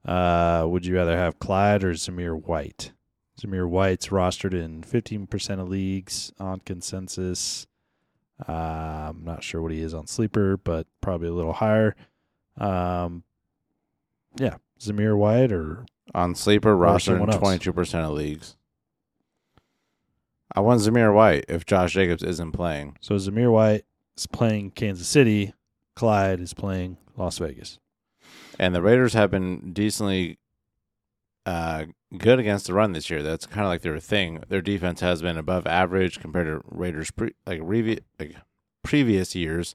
uh, 0.04 0.66
would 0.68 0.86
you 0.86 0.94
rather 0.96 1.16
have 1.16 1.38
Clyde 1.38 1.84
or 1.84 1.92
Zamir 1.92 2.40
White? 2.40 2.92
Zamir 3.40 3.68
White's 3.68 4.08
rostered 4.08 4.52
in 4.54 4.82
15% 4.82 5.60
of 5.60 5.68
leagues 5.68 6.32
on 6.38 6.60
consensus. 6.60 7.66
Uh, 8.48 8.52
I'm 9.10 9.24
not 9.24 9.42
sure 9.42 9.62
what 9.62 9.72
he 9.72 9.80
is 9.80 9.94
on 9.94 10.06
sleeper, 10.06 10.56
but 10.56 10.86
probably 11.00 11.28
a 11.28 11.32
little 11.32 11.52
higher. 11.52 11.96
Um, 12.58 13.24
yeah, 14.38 14.56
Zamir 14.78 15.16
White 15.16 15.52
or 15.52 15.86
on 16.14 16.34
sleeper 16.34 16.76
rostered 16.76 17.20
in 17.20 17.26
22% 17.26 18.04
of 18.04 18.10
leagues. 18.12 18.56
I 20.54 20.60
want 20.60 20.80
Zamir 20.80 21.14
White 21.14 21.46
if 21.48 21.64
Josh 21.64 21.94
Jacobs 21.94 22.22
isn't 22.22 22.52
playing. 22.52 22.96
So 23.00 23.14
Zamir 23.14 23.50
White 23.50 23.84
is 24.16 24.26
playing 24.26 24.72
Kansas 24.72 25.08
City. 25.08 25.54
Clyde 25.94 26.40
is 26.40 26.52
playing 26.52 26.98
Las 27.16 27.38
Vegas. 27.38 27.78
And 28.58 28.74
the 28.74 28.82
Raiders 28.82 29.14
have 29.14 29.30
been 29.30 29.72
decently 29.72 30.38
uh, 31.46 31.86
good 32.16 32.38
against 32.38 32.66
the 32.66 32.74
run 32.74 32.92
this 32.92 33.10
year. 33.10 33.22
That's 33.22 33.46
kind 33.46 33.62
of 33.64 33.68
like 33.68 33.82
their 33.82 33.98
thing. 33.98 34.42
Their 34.48 34.60
defense 34.60 35.00
has 35.00 35.22
been 35.22 35.38
above 35.38 35.66
average 35.66 36.20
compared 36.20 36.46
to 36.46 36.62
Raiders 36.68 37.10
pre- 37.10 37.34
like, 37.46 37.60
revi- 37.60 38.02
like 38.18 38.36
previous 38.82 39.34
years. 39.34 39.74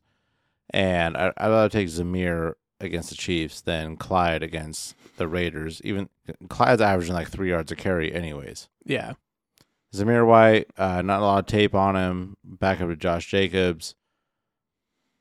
And 0.70 1.18
I, 1.18 1.34
I'd 1.38 1.50
rather 1.50 1.70
take 1.70 1.88
Zamir 1.88 2.54
against 2.80 3.10
the 3.10 3.16
Chiefs 3.16 3.62
than 3.62 3.98
Clyde 3.98 4.44
against 4.44 4.96
the 5.18 5.28
Raiders. 5.28 5.82
Even 5.84 6.10
Clyde's 6.50 6.82
averaging 6.82 7.16
like 7.16 7.30
three 7.30 7.50
yards 7.50 7.72
a 7.72 7.76
carry, 7.76 8.14
anyways. 8.14 8.70
Yeah. 8.86 9.14
Zamir 9.94 10.28
White, 10.28 10.68
uh, 10.78 11.02
not 11.02 11.22
a 11.22 11.26
lot 11.26 11.40
of 11.40 11.46
tape 11.46 11.74
on 11.74 11.96
him. 11.96 12.38
Back 12.44 12.82
up 12.82 12.90
to 12.90 12.96
Josh 12.96 13.28
Jacobs. 13.28 13.96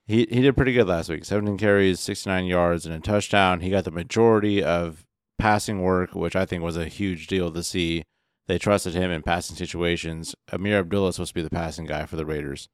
He 0.06 0.26
he 0.30 0.40
did 0.40 0.56
pretty 0.56 0.72
good 0.72 0.86
last 0.86 1.08
week. 1.08 1.24
17 1.24 1.58
carries, 1.58 2.00
69 2.00 2.46
yards, 2.46 2.86
and 2.86 2.94
a 2.94 3.00
touchdown. 3.00 3.60
He 3.60 3.70
got 3.70 3.84
the 3.84 3.90
majority 3.90 4.62
of 4.62 5.04
passing 5.38 5.82
work, 5.82 6.14
which 6.14 6.36
I 6.36 6.46
think 6.46 6.62
was 6.62 6.76
a 6.76 6.86
huge 6.86 7.26
deal 7.26 7.50
to 7.52 7.62
see. 7.62 8.04
They 8.46 8.58
trusted 8.58 8.94
him 8.94 9.10
in 9.10 9.22
passing 9.22 9.56
situations. 9.56 10.34
Ameer 10.52 10.78
Abdullah 10.78 11.06
was 11.06 11.16
supposed 11.16 11.30
to 11.30 11.34
be 11.34 11.42
the 11.42 11.50
passing 11.50 11.86
guy 11.86 12.06
for 12.06 12.14
the 12.14 12.24
Raiders. 12.24 12.68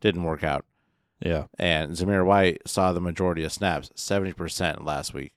Didn't 0.00 0.22
work 0.22 0.44
out. 0.44 0.64
Yeah. 1.20 1.46
And 1.58 1.92
Zamir 1.92 2.24
White 2.24 2.62
saw 2.66 2.92
the 2.92 3.00
majority 3.00 3.42
of 3.42 3.52
snaps, 3.52 3.90
70% 3.96 4.84
last 4.84 5.14
week. 5.14 5.32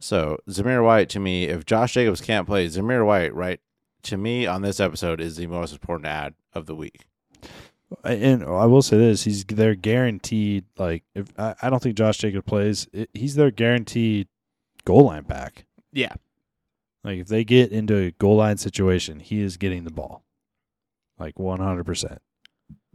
So 0.00 0.38
Zamir 0.48 0.84
White, 0.84 1.08
to 1.10 1.20
me, 1.20 1.44
if 1.44 1.64
Josh 1.64 1.92
Jacobs 1.94 2.20
can't 2.20 2.46
play, 2.46 2.66
Zamir 2.66 3.06
White, 3.06 3.34
right, 3.34 3.60
to 4.04 4.16
me 4.16 4.46
on 4.46 4.62
this 4.62 4.80
episode 4.80 5.20
is 5.20 5.36
the 5.36 5.46
most 5.46 5.72
important 5.72 6.08
add 6.08 6.34
of 6.52 6.66
the 6.66 6.74
week. 6.74 7.06
And 8.04 8.42
I 8.44 8.66
will 8.66 8.82
say 8.82 8.96
this: 8.98 9.24
he's 9.24 9.44
they're 9.44 9.74
guaranteed. 9.74 10.64
Like, 10.78 11.04
if 11.14 11.28
I, 11.38 11.54
I 11.62 11.70
don't 11.70 11.82
think 11.82 11.96
Josh 11.96 12.18
Jacobs 12.18 12.46
plays, 12.46 12.88
it, 12.92 13.10
he's 13.12 13.34
their 13.34 13.50
guaranteed 13.50 14.28
goal 14.84 15.06
line 15.06 15.24
back. 15.24 15.66
Yeah. 15.92 16.14
Like, 17.04 17.18
if 17.18 17.28
they 17.28 17.44
get 17.44 17.72
into 17.72 17.96
a 17.96 18.10
goal 18.12 18.36
line 18.36 18.58
situation, 18.58 19.20
he 19.20 19.40
is 19.40 19.56
getting 19.56 19.84
the 19.84 19.90
ball, 19.90 20.22
like 21.18 21.38
one 21.38 21.60
hundred 21.60 21.84
percent. 21.84 22.20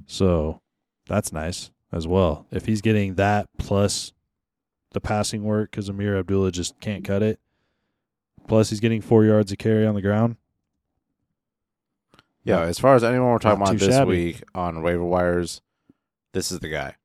So 0.06 0.62
that's 1.08 1.34
nice 1.34 1.72
as 1.92 2.08
well. 2.08 2.46
If 2.52 2.66
he's 2.66 2.82
getting 2.82 3.16
that 3.16 3.50
plus 3.58 4.14
the 4.92 5.02
passing 5.02 5.44
work, 5.44 5.72
because 5.72 5.90
Ameer 5.90 6.18
Abdullah 6.18 6.52
just 6.52 6.80
can't 6.80 7.04
cut 7.04 7.22
it. 7.22 7.40
Plus, 8.48 8.70
he's 8.70 8.80
getting 8.80 9.02
four 9.02 9.26
yards 9.26 9.52
of 9.52 9.58
carry 9.58 9.86
on 9.86 9.96
the 9.96 10.02
ground. 10.02 10.38
Yeah, 12.48 12.62
as 12.62 12.80
far 12.80 12.96
as 12.96 13.04
anyone 13.04 13.30
we're 13.32 13.40
talking 13.40 13.60
Not 13.60 13.70
about 13.70 13.80
too 13.80 13.86
this 13.86 13.96
shabby. 13.96 14.10
week 14.10 14.44
on 14.56 14.82
waiver 14.82 15.04
wires, 15.04 15.62
this 16.34 16.52
is 16.52 16.60
the 16.60 16.70
guy. 16.70 16.96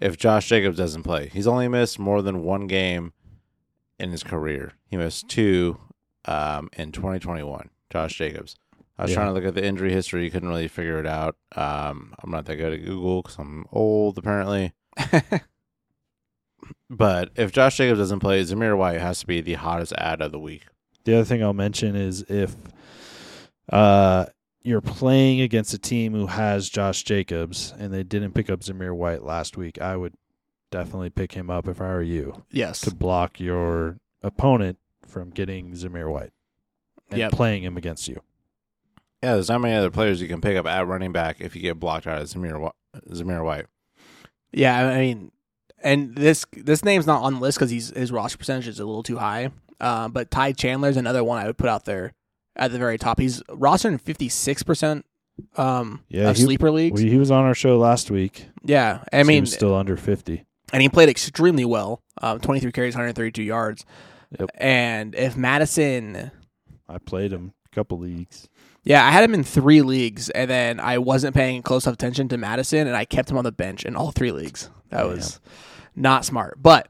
If 0.00 0.16
Josh 0.16 0.48
Jacobs 0.48 0.76
doesn't 0.76 1.02
play, 1.04 1.28
he's 1.32 1.46
only 1.46 1.68
missed 1.68 1.98
more 1.98 2.22
than 2.22 2.42
one 2.44 2.66
game 2.66 3.12
in 3.98 4.10
his 4.10 4.22
career. 4.22 4.72
He 4.86 4.96
missed 4.96 5.28
two 5.28 5.78
um, 6.26 6.68
in 6.74 6.92
2021. 6.92 7.70
Josh 7.90 8.16
Jacobs. 8.18 8.56
I 8.98 9.02
was 9.02 9.10
Yeah. 9.10 9.16
trying 9.16 9.26
to 9.28 9.32
look 9.32 9.44
at 9.44 9.54
the 9.54 9.64
injury 9.64 9.92
history, 9.92 10.28
couldn't 10.30 10.48
really 10.48 10.68
figure 10.68 10.98
it 10.98 11.06
out. 11.06 11.36
Um, 11.54 12.14
I'm 12.22 12.30
not 12.30 12.46
that 12.46 12.56
good 12.56 12.72
at 12.72 12.84
Google 12.84 13.22
because 13.22 13.38
I'm 13.38 13.66
old, 13.72 14.18
apparently. 14.18 14.72
But 16.88 17.30
if 17.36 17.52
Josh 17.52 17.76
Jacobs 17.76 17.98
doesn't 18.00 18.20
play, 18.20 18.42
Zamir 18.42 18.76
White 18.76 19.00
has 19.00 19.20
to 19.20 19.26
be 19.26 19.40
the 19.40 19.54
hottest 19.54 19.92
add 19.98 20.20
of 20.22 20.32
the 20.32 20.38
week. 20.38 20.62
The 21.04 21.14
other 21.14 21.24
thing 21.24 21.42
I'll 21.42 21.52
mention 21.52 21.94
is 21.96 22.22
if 22.28 22.54
uh, 23.72 24.26
you're 24.66 24.80
playing 24.80 25.40
against 25.40 25.72
a 25.72 25.78
team 25.78 26.12
who 26.12 26.26
has 26.26 26.68
Josh 26.68 27.04
Jacobs 27.04 27.72
and 27.78 27.94
they 27.94 28.02
didn't 28.02 28.32
pick 28.32 28.50
up 28.50 28.60
Zamir 28.60 28.94
White 28.94 29.22
last 29.22 29.56
week, 29.56 29.80
I 29.80 29.96
would 29.96 30.14
definitely 30.70 31.10
pick 31.10 31.32
him 31.32 31.48
up 31.50 31.68
if 31.68 31.80
I 31.80 31.88
were 31.88 32.02
you 32.02 32.42
yes. 32.50 32.80
to 32.82 32.94
block 32.94 33.38
your 33.38 33.98
opponent 34.22 34.78
from 35.06 35.30
getting 35.30 35.72
Zamir 35.72 36.10
White 36.12 36.32
and 37.10 37.20
Yep. 37.20 37.32
playing 37.32 37.62
him 37.62 37.76
against 37.76 38.08
you. 38.08 38.20
Yeah, 39.22 39.34
there's 39.34 39.48
not 39.48 39.60
many 39.60 39.74
other 39.76 39.90
players 39.90 40.20
you 40.20 40.28
can 40.28 40.40
pick 40.40 40.56
up 40.56 40.66
at 40.66 40.86
running 40.86 41.12
back 41.12 41.40
if 41.40 41.54
you 41.54 41.62
get 41.62 41.78
blocked 41.78 42.06
out 42.06 42.20
of 42.20 42.28
Zamir, 42.28 42.70
Zamir 43.10 43.44
White. 43.44 43.66
Yeah, 44.52 44.88
I 44.88 44.98
mean, 44.98 45.30
and 45.82 46.14
this 46.16 46.44
this 46.52 46.84
name's 46.84 47.06
not 47.06 47.22
on 47.22 47.34
the 47.34 47.40
list 47.40 47.58
because 47.58 47.70
he's 47.70 47.90
his 47.90 48.10
roster 48.10 48.38
percentage 48.38 48.68
is 48.68 48.80
a 48.80 48.84
little 48.84 49.02
too 49.02 49.18
high. 49.18 49.50
Uh, 49.80 50.08
but 50.08 50.30
Ty 50.30 50.52
Chandler's 50.52 50.96
another 50.96 51.22
one 51.22 51.38
I 51.38 51.46
would 51.46 51.58
put 51.58 51.68
out 51.68 51.84
there 51.84 52.14
at 52.56 52.72
the 52.72 52.78
very 52.78 52.98
top. 52.98 53.20
He's 53.20 53.42
rostered 53.44 53.92
in 53.92 53.98
fifty 53.98 54.28
six 54.28 54.62
percent 54.62 55.04
um 55.56 56.02
Yeah, 56.08 56.30
of 56.30 56.36
he- 56.36 56.42
sleeper 56.44 56.70
leagues. 56.70 57.00
Well, 57.02 57.10
he 57.10 57.18
was 57.18 57.30
on 57.30 57.44
our 57.44 57.54
show 57.54 57.78
last 57.78 58.10
week. 58.10 58.46
yeah, 58.64 59.04
I 59.12 59.22
so 59.22 59.26
mean, 59.28 59.46
still 59.46 59.74
under 59.74 59.96
50. 59.96 60.44
and 60.72 60.82
he 60.82 60.88
played 60.88 61.08
extremely 61.08 61.64
well. 61.64 62.02
Um, 62.22 62.40
twenty 62.40 62.60
three 62.60 62.72
carries, 62.72 62.94
one 62.94 63.02
hundred 63.04 63.14
thirty 63.16 63.32
two 63.32 63.42
yards. 63.42 63.84
Yep. 64.38 64.50
And 64.56 65.14
if 65.14 65.36
Madison, 65.36 66.30
I 66.88 66.98
played 66.98 67.32
him 67.32 67.52
a 67.70 67.74
couple 67.74 67.98
leagues. 67.98 68.48
yeah, 68.84 69.04
I 69.06 69.10
had 69.10 69.22
him 69.24 69.34
in 69.34 69.44
three 69.44 69.82
leagues, 69.82 70.30
and 70.30 70.48
then 70.50 70.80
I 70.80 70.98
wasn't 70.98 71.34
paying 71.36 71.62
close 71.62 71.86
enough 71.86 71.94
attention 71.94 72.28
to 72.28 72.36
Madison, 72.38 72.86
and 72.86 72.96
I 72.96 73.04
kept 73.04 73.30
him 73.30 73.36
on 73.38 73.44
the 73.44 73.52
bench 73.52 73.84
in 73.84 73.94
all 73.96 74.10
three 74.12 74.32
leagues. 74.32 74.70
That 74.90 75.02
Damn. 75.02 75.10
was 75.10 75.40
not 75.94 76.24
smart. 76.24 76.62
But 76.62 76.88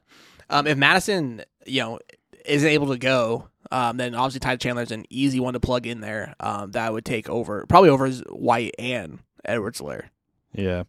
um, 0.49 0.65
if 0.67 0.77
Madison, 0.77 1.43
you 1.65 1.81
know, 1.81 1.99
isn't 2.45 2.67
able 2.69 2.87
to 2.87 2.97
go, 2.97 3.49
um, 3.71 3.97
then 3.97 4.15
obviously 4.15 4.39
Ty 4.39 4.55
Chandler's 4.57 4.91
an 4.91 5.05
easy 5.09 5.39
one 5.39 5.53
to 5.53 5.59
plug 5.59 5.85
in 5.87 6.01
there. 6.01 6.33
Um, 6.39 6.71
that 6.71 6.93
would 6.93 7.05
take 7.05 7.29
over, 7.29 7.65
probably 7.67 7.89
over 7.89 8.09
White 8.09 8.73
and 8.79 9.19
Edwards 9.45 9.81
Lair. 9.81 10.11
Yeah. 10.53 10.83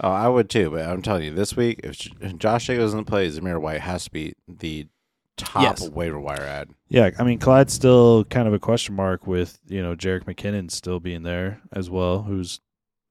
Oh, 0.00 0.10
I 0.10 0.28
would 0.28 0.50
too, 0.50 0.70
but 0.70 0.88
I'm 0.88 1.00
telling 1.02 1.22
you, 1.24 1.32
this 1.32 1.56
week, 1.56 1.80
if 1.84 1.96
J- 1.96 2.32
Josh 2.36 2.66
Jacobs 2.66 2.86
doesn't 2.86 3.04
play, 3.04 3.28
Zamir 3.30 3.60
White 3.60 3.80
has 3.82 4.04
to 4.04 4.10
be 4.10 4.34
the 4.48 4.88
top 5.36 5.62
Yes. 5.62 5.88
waiver 5.88 6.18
wire 6.18 6.40
add. 6.42 6.70
Yeah, 6.88 7.10
I 7.18 7.22
mean 7.22 7.38
Clyde's 7.38 7.72
still 7.72 8.24
kind 8.24 8.48
of 8.48 8.52
a 8.54 8.58
question 8.58 8.94
mark 8.96 9.26
with 9.26 9.58
you 9.68 9.80
know 9.80 9.94
Jerick 9.94 10.24
McKinnon 10.24 10.70
still 10.70 10.98
being 11.00 11.22
there 11.22 11.60
as 11.72 11.88
well, 11.88 12.22
who's 12.22 12.60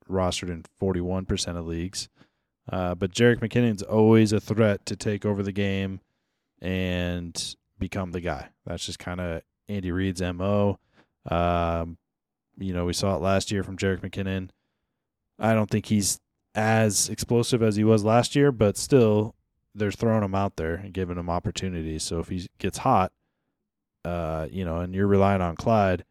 rostered 0.10 0.50
in 0.50 0.66
forty 0.80 1.00
one 1.02 1.26
percent 1.26 1.58
of 1.58 1.66
leagues. 1.66 2.10
Uh, 2.72 2.94
but 2.94 3.12
Jerick 3.14 3.40
McKinnon's 3.40 3.82
always 3.82 4.32
a 4.34 4.40
threat 4.42 4.86
to 4.88 4.96
take 4.98 5.26
over 5.26 5.42
the 5.42 5.52
game 5.54 6.02
and 6.62 7.56
become 7.80 8.12
the 8.12 8.22
guy. 8.22 8.50
That's 8.66 8.86
just 8.86 9.00
kind 9.00 9.20
of 9.20 9.42
Andy 9.68 9.92
Reid's 9.92 10.22
mo. 10.22 10.80
Um, 11.30 11.98
you 12.58 12.74
know, 12.74 12.86
we 12.86 12.94
saw 12.94 13.16
it 13.16 13.22
last 13.22 13.52
year 13.52 13.64
from 13.64 13.78
Jerick 13.78 14.02
McKinnon. 14.02 14.50
I 15.38 15.54
don't 15.54 15.70
think 15.70 15.86
he's 15.86 16.20
as 16.56 17.10
explosive 17.10 17.64
as 17.64 17.76
he 17.76 17.84
was 17.84 18.04
last 18.04 18.36
year, 18.36 18.52
but 18.52 18.78
still, 18.78 19.36
they're 19.74 19.92
throwing 19.92 20.24
him 20.24 20.36
out 20.36 20.56
there 20.58 20.76
and 20.76 20.94
giving 20.94 21.18
him 21.18 21.30
opportunities. 21.30 22.04
So 22.04 22.20
if 22.20 22.30
he 22.30 22.48
gets 22.58 22.80
hot, 22.80 23.12
uh, 24.04 24.48
you 24.52 24.66
know, 24.66 24.78
and 24.78 24.94
you're 24.94 25.08
relying 25.08 25.42
on 25.42 25.56
Clyde, 25.56 26.04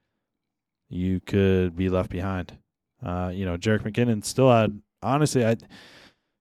you 0.88 1.20
could 1.20 1.76
be 1.76 1.88
left 1.88 2.10
behind. 2.10 2.56
Uh, 3.04 3.30
you 3.34 3.44
know, 3.44 3.56
Jerick 3.56 3.82
McKinnon 3.82 4.24
still 4.24 4.50
had 4.50 4.80
honestly, 5.02 5.44
I, 5.44 5.56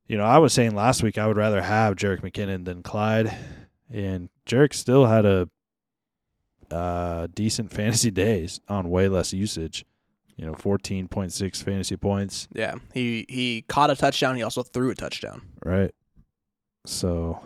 you 0.08 0.18
know, 0.18 0.24
I 0.24 0.38
was 0.38 0.54
saying 0.54 0.76
last 0.76 1.04
week 1.04 1.18
I 1.18 1.28
would 1.28 1.38
rather 1.38 1.62
have 1.62 1.96
Jerick 1.96 2.22
McKinnon 2.22 2.66
than 2.66 2.84
Clyde, 2.84 3.36
and 3.92 4.30
Jerick 4.46 4.74
still 4.74 5.06
had 5.06 5.26
a 5.26 5.50
uh, 6.72 7.28
decent 7.34 7.72
fantasy 7.72 8.12
days 8.12 8.60
on 8.68 8.90
way 8.90 9.08
less 9.08 9.34
usage. 9.34 9.86
You 10.36 10.46
know, 10.46 10.54
fourteen 10.54 11.08
point 11.08 11.34
six 11.34 11.62
fantasy 11.62 11.98
points. 11.98 12.48
Yeah, 12.54 12.76
he 12.94 13.26
he 13.28 13.64
caught 13.68 13.90
a 13.90 13.96
touchdown. 13.96 14.36
He 14.36 14.44
also 14.44 14.62
threw 14.62 14.92
a 14.92 14.96
touchdown. 14.96 15.42
Right. 15.66 15.92
So 16.86 17.42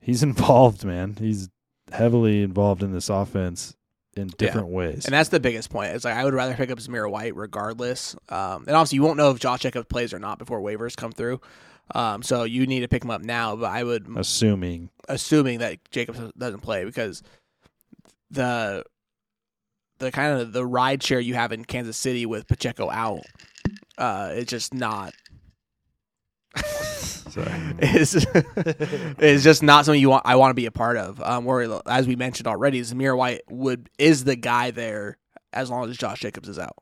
he's 0.00 0.22
involved, 0.24 0.84
man. 0.84 1.16
He's 1.18 1.48
heavily 1.92 2.42
involved 2.42 2.82
in 2.82 2.92
this 2.92 3.08
offense 3.08 3.76
in 4.16 4.28
different 4.38 4.68
ways. 4.68 5.04
And 5.06 5.14
that's 5.14 5.28
the 5.28 5.40
biggest 5.40 5.70
point. 5.70 5.92
It's 5.92 6.04
like 6.04 6.14
I 6.14 6.24
would 6.24 6.34
rather 6.34 6.54
pick 6.54 6.70
up 6.70 6.78
Zamir 6.78 7.10
White 7.10 7.36
regardless. 7.36 8.14
Um, 8.28 8.64
and 8.66 8.76
obviously, 8.76 8.96
you 8.96 9.02
won't 9.02 9.16
know 9.16 9.30
if 9.30 9.38
Josh 9.38 9.60
Jacobs 9.60 9.86
plays 9.88 10.12
or 10.12 10.18
not 10.18 10.38
before 10.38 10.60
waivers 10.60 10.96
come 10.96 11.12
through. 11.12 11.40
Um, 11.92 12.22
so 12.22 12.44
you 12.44 12.66
need 12.66 12.80
to 12.80 12.88
pick 12.88 13.04
him 13.04 13.10
up 13.10 13.22
now. 13.22 13.56
But 13.56 13.70
I 13.70 13.84
would, 13.84 14.06
Assuming, 14.16 14.90
assuming 15.08 15.58
that 15.58 15.78
Jacobs 15.90 16.20
doesn't 16.36 16.60
play, 16.60 16.84
because 16.84 17.22
the 18.30 18.84
the 19.98 20.10
kind 20.10 20.40
of 20.40 20.52
the 20.52 20.64
ride 20.66 21.02
share 21.02 21.20
you 21.20 21.34
have 21.34 21.52
in 21.52 21.64
Kansas 21.64 21.96
City 21.96 22.26
with 22.26 22.46
Pacheco 22.48 22.90
out, 22.90 23.22
uh, 23.98 24.30
it's 24.32 24.50
just 24.50 24.74
not. 24.74 25.14
is 27.80 28.14
is 29.18 29.44
just 29.44 29.62
not 29.62 29.84
something 29.84 30.00
you 30.00 30.10
want. 30.10 30.22
I 30.24 30.36
want 30.36 30.50
to 30.50 30.54
be 30.54 30.66
a 30.66 30.70
part 30.70 30.96
of. 30.96 31.20
Um, 31.20 31.44
where 31.44 31.80
as 31.86 32.06
we 32.06 32.16
mentioned 32.16 32.46
already, 32.46 32.80
Zamir 32.80 33.16
White 33.16 33.42
would 33.50 33.90
is 33.98 34.24
the 34.24 34.36
guy 34.36 34.70
there 34.70 35.18
as 35.52 35.70
long 35.70 35.88
as 35.88 35.96
Josh 35.96 36.20
Jacobs 36.20 36.48
is 36.48 36.58
out. 36.58 36.76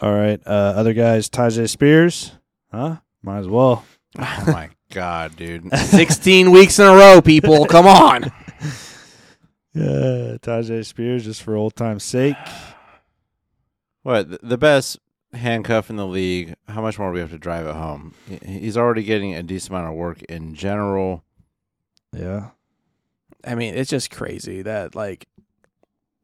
All 0.00 0.12
right. 0.12 0.40
Uh, 0.46 0.72
other 0.76 0.94
guys, 0.94 1.28
Tyjae 1.28 1.68
Spears, 1.68 2.32
huh? 2.72 2.96
Might 3.22 3.38
as 3.38 3.48
well. 3.48 3.84
Oh 4.18 4.44
my 4.48 4.70
god, 4.90 5.36
dude. 5.36 5.72
Sixteen 5.76 6.50
weeks 6.52 6.78
in 6.78 6.86
a 6.86 6.94
row, 6.94 7.20
people. 7.22 7.66
Come 7.66 7.86
on. 7.86 8.32
Yeah, 9.74 10.36
Tyjae 10.42 10.84
Spears, 10.84 11.24
just 11.24 11.42
for 11.42 11.56
old 11.56 11.74
time's 11.76 12.04
sake. 12.04 12.36
What 14.02 14.46
the 14.46 14.58
best 14.58 14.98
handcuff 15.32 15.88
in 15.88 15.96
the 15.96 16.06
league? 16.06 16.54
How 16.68 16.82
much 16.82 16.98
more 16.98 17.08
do 17.08 17.14
we 17.14 17.20
have 17.20 17.30
to 17.30 17.38
drive 17.38 17.66
it 17.66 17.74
home? 17.74 18.14
He's 18.44 18.76
already 18.76 19.02
getting 19.02 19.34
a 19.34 19.42
decent 19.42 19.70
amount 19.70 19.88
of 19.88 19.94
work 19.94 20.22
in 20.24 20.54
general. 20.54 21.24
Yeah. 22.12 22.50
I 23.44 23.54
mean, 23.54 23.74
it's 23.74 23.88
just 23.88 24.10
crazy 24.10 24.60
that 24.60 24.94
like 24.94 25.26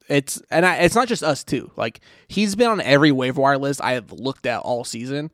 it's 0.09 0.43
and 0.51 0.67
I, 0.67 0.77
it's 0.81 0.95
not 0.95 1.09
just 1.09 1.23
us 1.23 1.43
too. 1.43 1.71
Like 1.75 2.01
he's 2.29 2.55
been 2.55 2.69
on 2.69 2.81
every 2.83 3.13
waiver 3.13 3.41
wire 3.41 3.57
list 3.57 3.81
I 3.83 3.93
have 3.93 4.13
looked 4.13 4.45
at 4.45 4.61
all 4.61 4.85
season, 4.85 5.31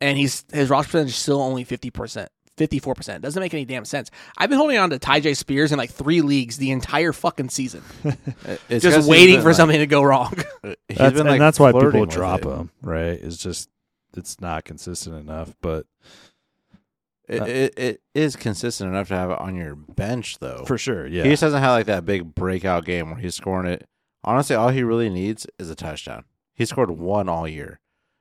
and 0.00 0.16
he's 0.18 0.44
his 0.52 0.70
roster 0.70 0.92
percentage 0.92 1.10
is 1.10 1.16
still 1.16 1.40
only 1.40 1.64
fifty 1.64 1.90
percent. 1.90 2.30
54% 2.56 3.20
doesn't 3.20 3.40
make 3.40 3.54
any 3.54 3.64
damn 3.64 3.84
sense. 3.84 4.10
I've 4.36 4.50
been 4.50 4.58
holding 4.58 4.78
on 4.78 4.90
to 4.90 4.98
Tyjae 4.98 5.36
Spears 5.36 5.70
in 5.70 5.78
like 5.78 5.92
three 5.92 6.22
leagues 6.22 6.56
the 6.56 6.72
entire 6.72 7.12
fucking 7.12 7.50
season, 7.50 7.84
It's 8.04 8.24
'cause 8.68 8.82
just 8.82 9.08
waiting 9.08 9.40
for 9.42 9.50
like- 9.50 9.54
something 9.54 9.78
to 9.78 9.86
go 9.86 10.02
wrong. 10.02 10.34
That's, 10.88 11.16
been 11.16 11.28
and 11.28 11.40
that's 11.40 11.60
why 11.60 11.70
people 11.70 12.04
drop 12.06 12.40
it. 12.40 12.48
him, 12.48 12.70
right? 12.82 13.10
It's 13.12 13.36
just, 13.36 13.70
it's 14.16 14.40
not 14.40 14.64
consistent 14.64 15.14
enough. 15.14 15.54
But 15.60 15.86
It, 17.28 17.42
Uh, 17.42 17.44
it, 17.44 17.78
it 17.78 18.00
is 18.12 18.34
consistent 18.34 18.90
enough 18.90 19.06
to 19.06 19.14
have 19.14 19.30
it 19.30 19.38
on 19.38 19.54
your 19.54 19.76
bench, 19.76 20.38
though. 20.40 20.64
for 20.66 20.78
sure, 20.78 21.06
yeah. 21.06 21.22
He 21.22 21.30
just 21.30 21.42
hasn't 21.42 21.62
had 21.62 21.70
like 21.70 21.86
that 21.86 22.04
big 22.04 22.34
breakout 22.34 22.84
game 22.84 23.10
where 23.10 23.20
he's 23.20 23.36
scoring 23.36 23.70
it. 23.70 23.86
Honestly, 24.24 24.56
all 24.56 24.70
he 24.70 24.82
really 24.82 25.10
needs 25.10 25.46
is 25.60 25.70
a 25.70 25.76
touchdown. 25.76 26.24
He 26.54 26.64
scored 26.64 26.90
one 26.90 27.28
all 27.28 27.46
year. 27.46 27.78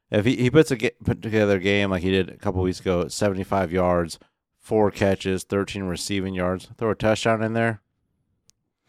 If 0.09 0.25
he, 0.25 0.35
he 0.37 0.49
puts 0.49 0.71
a 0.71 0.75
ga- 0.77 0.95
put 1.03 1.21
together 1.21 1.57
a 1.57 1.59
game 1.59 1.89
like 1.91 2.01
he 2.03 2.11
did 2.11 2.29
a 2.29 2.37
couple 2.37 2.61
weeks 2.61 2.79
ago, 2.79 3.07
seventy 3.09 3.43
five 3.43 3.71
yards, 3.71 4.19
four 4.59 4.89
catches, 4.91 5.43
thirteen 5.43 5.83
receiving 5.83 6.33
yards, 6.33 6.69
throw 6.77 6.91
a 6.91 6.95
touchdown 6.95 7.43
in 7.43 7.53
there. 7.53 7.81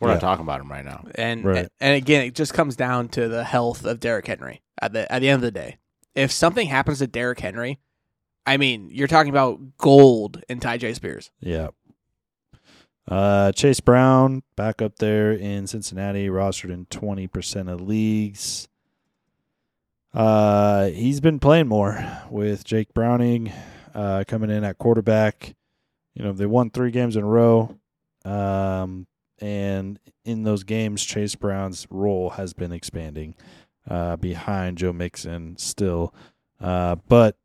We're 0.00 0.08
Yeah. 0.08 0.14
not 0.14 0.20
talking 0.20 0.44
about 0.44 0.60
him 0.60 0.70
right 0.70 0.84
now. 0.84 1.04
And 1.16 1.44
Right. 1.44 1.68
and 1.80 1.96
again, 1.96 2.24
it 2.24 2.34
just 2.36 2.54
comes 2.54 2.76
down 2.76 3.08
to 3.10 3.26
the 3.28 3.42
health 3.44 3.84
of 3.84 3.98
Derrick 3.98 4.28
Henry 4.28 4.62
at 4.80 4.92
the 4.92 5.10
at 5.12 5.18
the 5.20 5.28
end 5.28 5.36
of 5.36 5.42
the 5.42 5.50
day. 5.50 5.78
If 6.14 6.30
something 6.30 6.68
happens 6.68 6.98
to 6.98 7.08
Derrick 7.08 7.40
Henry, 7.40 7.80
I 8.46 8.56
mean, 8.56 8.88
you're 8.92 9.08
talking 9.08 9.30
about 9.30 9.76
gold 9.76 10.42
in 10.48 10.60
Tyjae 10.60 10.94
Spears. 10.94 11.30
Yeah. 11.40 11.68
Uh, 13.08 13.52
Chase 13.52 13.80
Brown 13.80 14.42
back 14.54 14.82
up 14.82 14.96
there 14.98 15.32
in 15.32 15.66
Cincinnati, 15.66 16.28
rostered 16.28 16.70
in 16.70 16.86
twenty 16.86 17.26
percent 17.26 17.68
of 17.68 17.80
leagues. 17.80 18.68
Uh, 20.14 20.86
he's 20.88 21.20
been 21.20 21.38
playing 21.38 21.68
more 21.68 22.04
with 22.30 22.64
Jake 22.64 22.94
Browning 22.94 23.52
uh, 23.94 24.24
coming 24.26 24.50
in 24.50 24.64
at 24.64 24.78
quarterback. 24.78 25.54
You 26.14 26.24
know 26.24 26.32
they 26.32 26.46
won 26.46 26.70
three 26.70 26.90
games 26.90 27.16
in 27.16 27.22
a 27.22 27.26
row, 27.26 27.78
um, 28.24 29.06
and 29.40 30.00
in 30.24 30.42
those 30.42 30.64
games, 30.64 31.04
Chase 31.04 31.34
Brown's 31.34 31.86
role 31.90 32.30
has 32.30 32.52
been 32.52 32.72
expanding 32.72 33.34
uh, 33.88 34.16
behind 34.16 34.78
Joe 34.78 34.92
Mixon 34.92 35.56
still, 35.58 36.12
uh, 36.60 36.96
but 37.06 37.36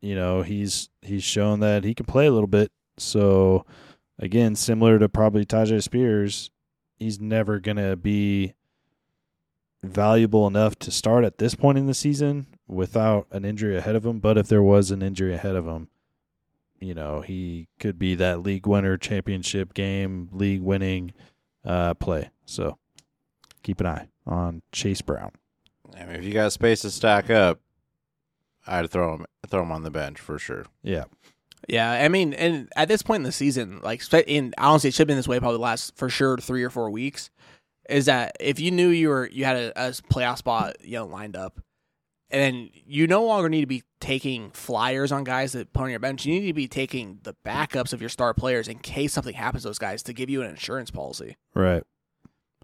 you 0.00 0.14
know 0.14 0.42
he's 0.42 0.88
he's 1.02 1.24
shown 1.24 1.60
that 1.60 1.84
he 1.84 1.94
can 1.94 2.06
play 2.06 2.26
a 2.26 2.32
little 2.32 2.46
bit. 2.48 2.70
So 2.96 3.66
again, 4.18 4.54
similar 4.54 4.98
to 4.98 5.08
probably 5.08 5.44
Tyjae 5.44 5.82
Spears, 5.82 6.50
he's 6.96 7.20
never 7.20 7.58
gonna 7.60 7.96
be 7.96 8.54
valuable 9.82 10.46
enough 10.46 10.78
to 10.80 10.90
start 10.90 11.24
at 11.24 11.38
this 11.38 11.54
point 11.54 11.78
in 11.78 11.86
the 11.86 11.94
season 11.94 12.46
without 12.66 13.26
an 13.30 13.44
injury 13.44 13.76
ahead 13.76 13.96
of 13.96 14.04
him. 14.04 14.18
But 14.18 14.38
if 14.38 14.48
there 14.48 14.62
was 14.62 14.90
an 14.90 15.02
injury 15.02 15.34
ahead 15.34 15.56
of 15.56 15.66
him, 15.66 15.88
you 16.80 16.94
know, 16.94 17.20
he 17.20 17.68
could 17.78 17.98
be 17.98 18.14
that 18.16 18.42
league 18.42 18.66
winner, 18.66 18.96
championship 18.96 19.74
game, 19.74 20.28
league 20.32 20.62
winning 20.62 21.12
uh, 21.64 21.94
play. 21.94 22.30
So 22.46 22.78
keep 23.62 23.80
an 23.80 23.86
eye 23.86 24.08
on 24.26 24.62
Chase 24.72 25.00
Brown. 25.00 25.32
I 25.98 26.04
mean, 26.04 26.16
if 26.16 26.24
you 26.24 26.32
got 26.32 26.52
space 26.52 26.82
to 26.82 26.90
stack 26.90 27.30
up, 27.30 27.60
I'd 28.66 28.90
throw 28.90 29.14
him 29.14 29.26
throw 29.48 29.62
him 29.62 29.72
on 29.72 29.82
the 29.82 29.90
bench 29.90 30.20
for 30.20 30.38
sure. 30.38 30.66
Yeah. 30.82 31.04
Yeah, 31.66 31.90
I 31.90 32.08
mean, 32.08 32.34
and 32.34 32.70
at 32.76 32.88
this 32.88 33.02
point 33.02 33.20
in 33.20 33.24
the 33.24 33.32
season, 33.32 33.80
like, 33.82 34.00
spe- 34.00 34.26
in 34.26 34.54
honestly, 34.58 34.88
it 34.88 34.94
should 34.94 35.00
have 35.00 35.08
been 35.08 35.16
this 35.16 35.28
way 35.28 35.38
probably 35.38 35.56
the 35.56 35.62
last 35.62 35.96
for 35.96 36.08
sure 36.08 36.36
three 36.38 36.62
or 36.62 36.70
four 36.70 36.88
weeks. 36.88 37.30
Is 37.88 38.06
that 38.06 38.36
if 38.38 38.60
you 38.60 38.70
knew 38.70 38.88
you 38.88 39.08
were 39.08 39.28
you 39.32 39.44
had 39.44 39.56
a, 39.56 39.88
a 39.88 39.90
playoff 39.90 40.38
spot, 40.38 40.76
you 40.84 40.92
know, 40.92 41.06
lined 41.06 41.36
up, 41.36 41.60
and 42.30 42.40
then 42.42 42.70
you 42.86 43.06
no 43.06 43.24
longer 43.24 43.48
need 43.48 43.62
to 43.62 43.66
be 43.66 43.82
taking 44.00 44.50
flyers 44.50 45.10
on 45.10 45.24
guys 45.24 45.52
that 45.52 45.72
put 45.72 45.84
on 45.84 45.90
your 45.90 45.98
bench. 45.98 46.26
You 46.26 46.38
need 46.38 46.46
to 46.48 46.52
be 46.52 46.68
taking 46.68 47.20
the 47.22 47.34
backups 47.44 47.92
of 47.92 48.00
your 48.00 48.10
star 48.10 48.34
players 48.34 48.68
in 48.68 48.78
case 48.78 49.12
something 49.12 49.34
happens 49.34 49.62
to 49.62 49.68
those 49.68 49.78
guys 49.78 50.02
to 50.04 50.12
give 50.12 50.28
you 50.28 50.42
an 50.42 50.50
insurance 50.50 50.90
policy. 50.90 51.36
Right. 51.54 51.82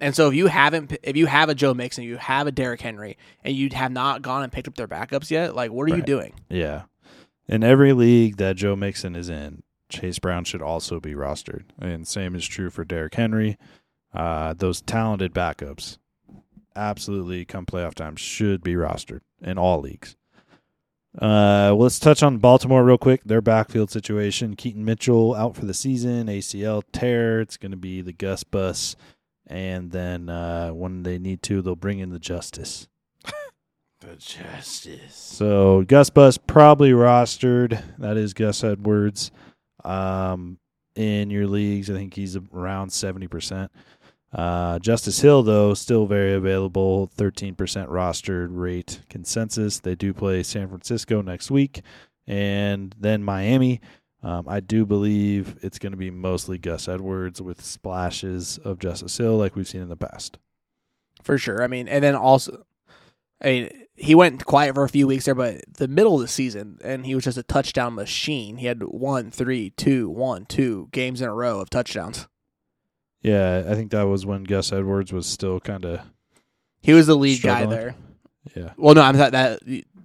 And 0.00 0.14
so 0.14 0.28
if 0.28 0.34
you 0.34 0.48
haven't, 0.48 0.96
if 1.02 1.16
you 1.16 1.26
have 1.26 1.48
a 1.48 1.54
Joe 1.54 1.72
Mixon, 1.72 2.04
you 2.04 2.16
have 2.16 2.46
a 2.46 2.52
Derrick 2.52 2.80
Henry, 2.80 3.16
and 3.42 3.54
you 3.54 3.70
have 3.72 3.92
not 3.92 4.22
gone 4.22 4.42
and 4.42 4.52
picked 4.52 4.68
up 4.68 4.74
their 4.74 4.88
backups 4.88 5.30
yet, 5.30 5.54
like 5.54 5.70
what 5.70 5.90
are 5.90 5.96
you 5.96 6.02
doing? 6.02 6.34
Yeah. 6.48 6.82
In 7.46 7.62
every 7.62 7.92
league 7.92 8.36
that 8.38 8.56
Joe 8.56 8.74
Mixon 8.74 9.14
is 9.14 9.28
in, 9.28 9.62
Chase 9.88 10.18
Brown 10.18 10.44
should 10.44 10.62
also 10.62 10.98
be 10.98 11.14
rostered. 11.14 11.64
And 11.78 12.08
same 12.08 12.34
is 12.34 12.46
true 12.46 12.70
for 12.70 12.84
Derrick 12.84 13.14
Henry. 13.14 13.56
Uh, 14.14 14.54
those 14.54 14.80
talented 14.80 15.34
backups, 15.34 15.98
absolutely, 16.76 17.44
come 17.44 17.66
playoff 17.66 17.94
time, 17.94 18.16
should 18.16 18.62
be 18.62 18.74
rostered 18.74 19.20
in 19.42 19.58
all 19.58 19.80
leagues. 19.80 20.16
Uh, 21.16 21.70
well, 21.70 21.78
let's 21.78 21.98
touch 21.98 22.22
on 22.22 22.38
Baltimore 22.38 22.84
real 22.84 22.98
quick. 22.98 23.22
Their 23.24 23.40
backfield 23.40 23.90
situation. 23.90 24.56
Keaton 24.56 24.84
Mitchell 24.84 25.34
out 25.34 25.54
for 25.54 25.64
the 25.64 25.74
season, 25.74 26.26
ACL 26.26 26.82
tear. 26.92 27.40
It's 27.40 27.56
going 27.56 27.70
to 27.70 27.76
be 27.76 28.02
the 28.02 28.12
Gus 28.12 28.42
bus. 28.44 28.96
And 29.46 29.92
then 29.92 30.28
uh, 30.28 30.70
when 30.70 31.02
they 31.02 31.18
need 31.18 31.42
to, 31.44 31.62
they'll 31.62 31.76
bring 31.76 31.98
in 31.98 32.10
the 32.10 32.18
Justice. 32.18 32.88
The 34.00 34.16
justice. 34.16 35.14
So 35.14 35.82
Gus 35.82 36.10
Bus 36.10 36.36
probably 36.36 36.90
rostered. 36.90 37.82
That 37.96 38.18
is 38.18 38.34
Gus 38.34 38.62
Edwards. 38.62 39.30
Um, 39.82 40.58
in 40.94 41.30
your 41.30 41.46
leagues, 41.46 41.90
I 41.90 41.94
think 41.94 42.12
he's 42.12 42.36
around 42.36 42.92
seventy 42.92 43.28
percent. 43.28 43.72
Uh, 44.34 44.78
Justice 44.80 45.20
Hill 45.20 45.42
though 45.44 45.74
still 45.74 46.06
very 46.06 46.34
available. 46.34 47.06
Thirteen 47.06 47.54
percent 47.54 47.88
rostered 47.88 48.48
rate 48.50 49.00
consensus. 49.08 49.78
They 49.78 49.94
do 49.94 50.12
play 50.12 50.42
San 50.42 50.68
Francisco 50.68 51.22
next 51.22 51.50
week, 51.50 51.82
and 52.26 52.94
then 52.98 53.22
Miami. 53.22 53.80
Um, 54.22 54.46
I 54.48 54.60
do 54.60 54.86
believe 54.86 55.58
it's 55.62 55.78
going 55.78 55.92
to 55.92 55.98
be 55.98 56.10
mostly 56.10 56.56
Gus 56.58 56.88
Edwards 56.88 57.42
with 57.42 57.62
splashes 57.62 58.58
of 58.58 58.78
Justice 58.78 59.16
Hill, 59.18 59.36
like 59.36 59.54
we've 59.54 59.68
seen 59.68 59.82
in 59.82 59.90
the 59.90 59.96
past. 59.96 60.38
for 61.22 61.38
sure. 61.38 61.62
I 61.62 61.66
mean, 61.66 61.88
and 61.88 62.02
then 62.02 62.14
also, 62.14 62.64
I 63.42 63.46
mean, 63.46 63.70
he 63.94 64.14
went 64.14 64.44
quiet 64.46 64.74
for 64.74 64.84
a 64.84 64.88
few 64.88 65.06
weeks 65.06 65.26
there, 65.26 65.34
but 65.34 65.62
the 65.76 65.88
middle 65.88 66.14
of 66.16 66.20
the 66.22 66.28
season, 66.28 66.78
and 66.82 67.06
he 67.06 67.14
was 67.14 67.24
just 67.24 67.38
a 67.38 67.42
touchdown 67.42 67.94
machine. 67.94 68.56
He 68.56 68.66
had 68.66 68.82
one, 68.82 69.30
three, 69.30 69.70
two, 69.70 70.08
one, 70.08 70.46
two 70.46 70.88
games 70.92 71.20
in 71.20 71.28
a 71.28 71.34
row 71.34 71.60
of 71.60 71.70
touchdowns. 71.70 72.26
Yeah, 73.24 73.64
I 73.66 73.74
think 73.74 73.90
that 73.92 74.02
was 74.04 74.24
when 74.26 74.44
Gus 74.44 74.70
Edwards 74.72 75.12
was 75.12 75.26
still 75.26 75.58
kind 75.58 75.84
of 75.84 76.00
He 76.82 76.92
was 76.92 77.06
the 77.08 77.16
lead 77.16 77.42
guy 77.42 77.64
there. 77.66 77.96
yeah. 78.54 78.72
Well, 78.76 78.94
no, 78.94 79.00
I'm 79.00 79.16
that 79.16 79.32
that 79.32 79.60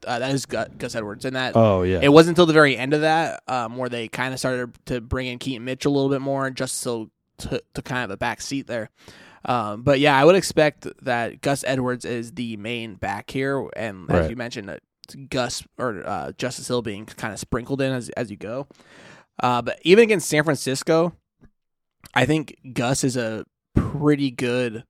uh, 0.08 0.19
that 0.19 0.34
is 0.34 0.45
Gus 0.45 0.95
Edwards, 0.95 1.25
and 1.25 1.36
that 1.36 1.55
Oh 1.55 1.84
yeah. 1.84 1.99
it 2.01 2.08
wasn't 2.13 2.32
until 2.38 2.45
the 2.45 2.53
very 2.53 2.77
end 2.77 2.93
of 2.93 3.01
that 3.01 3.43
um, 3.47 3.75
where 3.77 3.89
they 3.89 4.08
kind 4.08 4.34
of 4.34 4.39
started 4.39 4.71
to 4.86 5.01
bring 5.01 5.27
in 5.27 5.38
Keaton 5.38 5.65
Mitchell 5.65 5.91
a 5.91 5.95
little 5.95 6.10
bit 6.10 6.21
more, 6.21 6.49
just 6.49 6.77
so 6.77 7.10
to, 7.39 7.62
to 7.73 7.82
kind 7.82 8.05
of 8.05 8.12
a 8.12 8.17
back 8.17 8.39
seat 8.41 8.65
there. 8.67 8.89
Um, 9.45 9.84
but 9.84 9.99
yeah, 9.99 10.17
I 10.17 10.23
would 10.25 10.36
expect 10.36 10.88
that 11.03 11.41
Gus 11.41 11.63
Edwards 11.67 12.05
is 12.05 12.32
the 12.34 12.55
main 12.58 12.95
back 12.95 13.29
here, 13.32 13.67
and 13.75 14.10
as 14.10 14.21
Right. 14.21 14.29
you 14.29 14.36
mentioned, 14.38 14.69
uh, 14.69 14.77
Gus 15.29 15.63
or 15.77 16.03
uh, 16.05 16.32
Justice 16.38 16.67
Hill 16.69 16.82
being 16.82 17.05
kind 17.05 17.34
of 17.34 17.39
sprinkled 17.39 17.82
in 17.82 17.91
as 17.91 18.08
as 18.10 18.29
you 18.32 18.38
go. 18.38 18.67
Uh, 19.41 19.62
but 19.62 19.79
even 19.84 20.03
against 20.03 20.29
San 20.29 20.43
Francisco, 20.43 21.13
I 22.13 22.25
think 22.25 22.57
Gus 22.73 23.03
is 23.03 23.17
a 23.17 23.45
pretty 23.75 24.31
good 24.31 24.83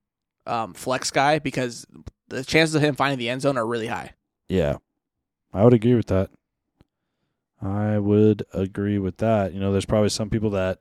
um, 0.46 0.74
flex 0.74 1.12
guy 1.12 1.40
because 1.40 1.86
the 2.30 2.44
chances 2.44 2.76
of 2.76 2.82
him 2.82 2.96
finding 2.96 3.20
the 3.20 3.30
end 3.30 3.42
zone 3.42 3.58
are 3.58 3.66
really 3.66 3.88
high. 3.88 4.14
Yeah, 4.48 4.78
I 5.54 5.64
would 5.64 5.74
agree 5.74 5.96
with 5.96 6.08
that. 6.08 6.30
I 7.62 8.00
would 8.00 8.44
agree 8.54 9.00
with 9.00 9.18
that. 9.18 9.54
You 9.54 9.60
know, 9.60 9.72
there's 9.72 9.86
probably 9.86 10.10
some 10.10 10.30
people 10.30 10.52
that 10.52 10.80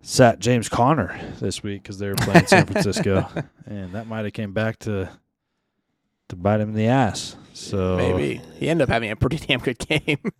sat 0.00 0.38
James 0.38 0.68
Conner 0.68 1.18
this 1.38 1.62
week 1.62 1.82
because 1.82 1.98
they 1.98 2.08
were 2.08 2.14
playing 2.14 2.46
San 2.46 2.66
Francisco, 2.66 3.26
and 3.66 3.92
that 3.92 4.06
might 4.06 4.24
have 4.24 4.32
came 4.32 4.52
back 4.52 4.78
to 4.80 5.10
to 6.28 6.36
bite 6.36 6.60
him 6.60 6.70
in 6.70 6.74
the 6.74 6.86
ass. 6.86 7.36
So 7.52 7.96
Maybe 7.96 8.40
he 8.56 8.68
ended 8.68 8.88
up 8.88 8.92
having 8.92 9.10
a 9.10 9.16
pretty 9.16 9.38
damn 9.38 9.60
good 9.60 9.78
game. 9.78 10.18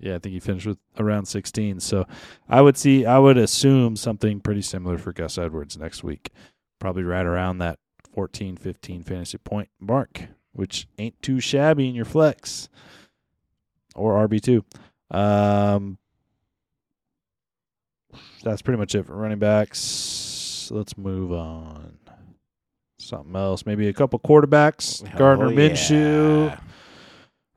yeah, 0.00 0.16
I 0.16 0.18
think 0.18 0.32
he 0.32 0.40
finished 0.40 0.66
with 0.66 0.78
around 0.98 1.26
16. 1.26 1.80
So 1.80 2.06
I 2.48 2.60
would 2.62 2.76
see, 2.76 3.06
I 3.06 3.18
would 3.18 3.36
assume 3.36 3.96
something 3.96 4.40
pretty 4.40 4.62
similar 4.62 4.98
for 4.98 5.12
Gus 5.12 5.38
Edwards 5.38 5.76
next 5.78 6.02
week, 6.02 6.30
probably 6.78 7.02
right 7.02 7.26
around 7.26 7.58
that 7.58 7.78
14, 8.14 8.56
15 8.56 9.02
fantasy 9.02 9.38
point 9.38 9.68
mark, 9.78 10.22
which 10.52 10.86
ain't 10.98 11.20
too 11.22 11.40
shabby 11.40 11.88
in 11.88 11.94
your 11.94 12.04
flex 12.04 12.68
or 13.94 14.26
RB 14.26 14.40
two. 14.40 14.64
Um, 15.16 15.98
that's 18.42 18.62
pretty 18.62 18.78
much 18.78 18.94
it 18.94 19.06
for 19.06 19.14
running 19.14 19.38
backs. 19.38 20.68
Let's 20.72 20.96
move 20.96 21.32
on. 21.32 21.98
Something 22.98 23.34
else, 23.34 23.66
maybe 23.66 23.88
a 23.88 23.92
couple 23.92 24.18
quarterbacks. 24.18 25.02
Gardner 25.16 25.46
Oh, 25.46 25.50
Minshew 25.50 26.46
yeah. 26.48 26.60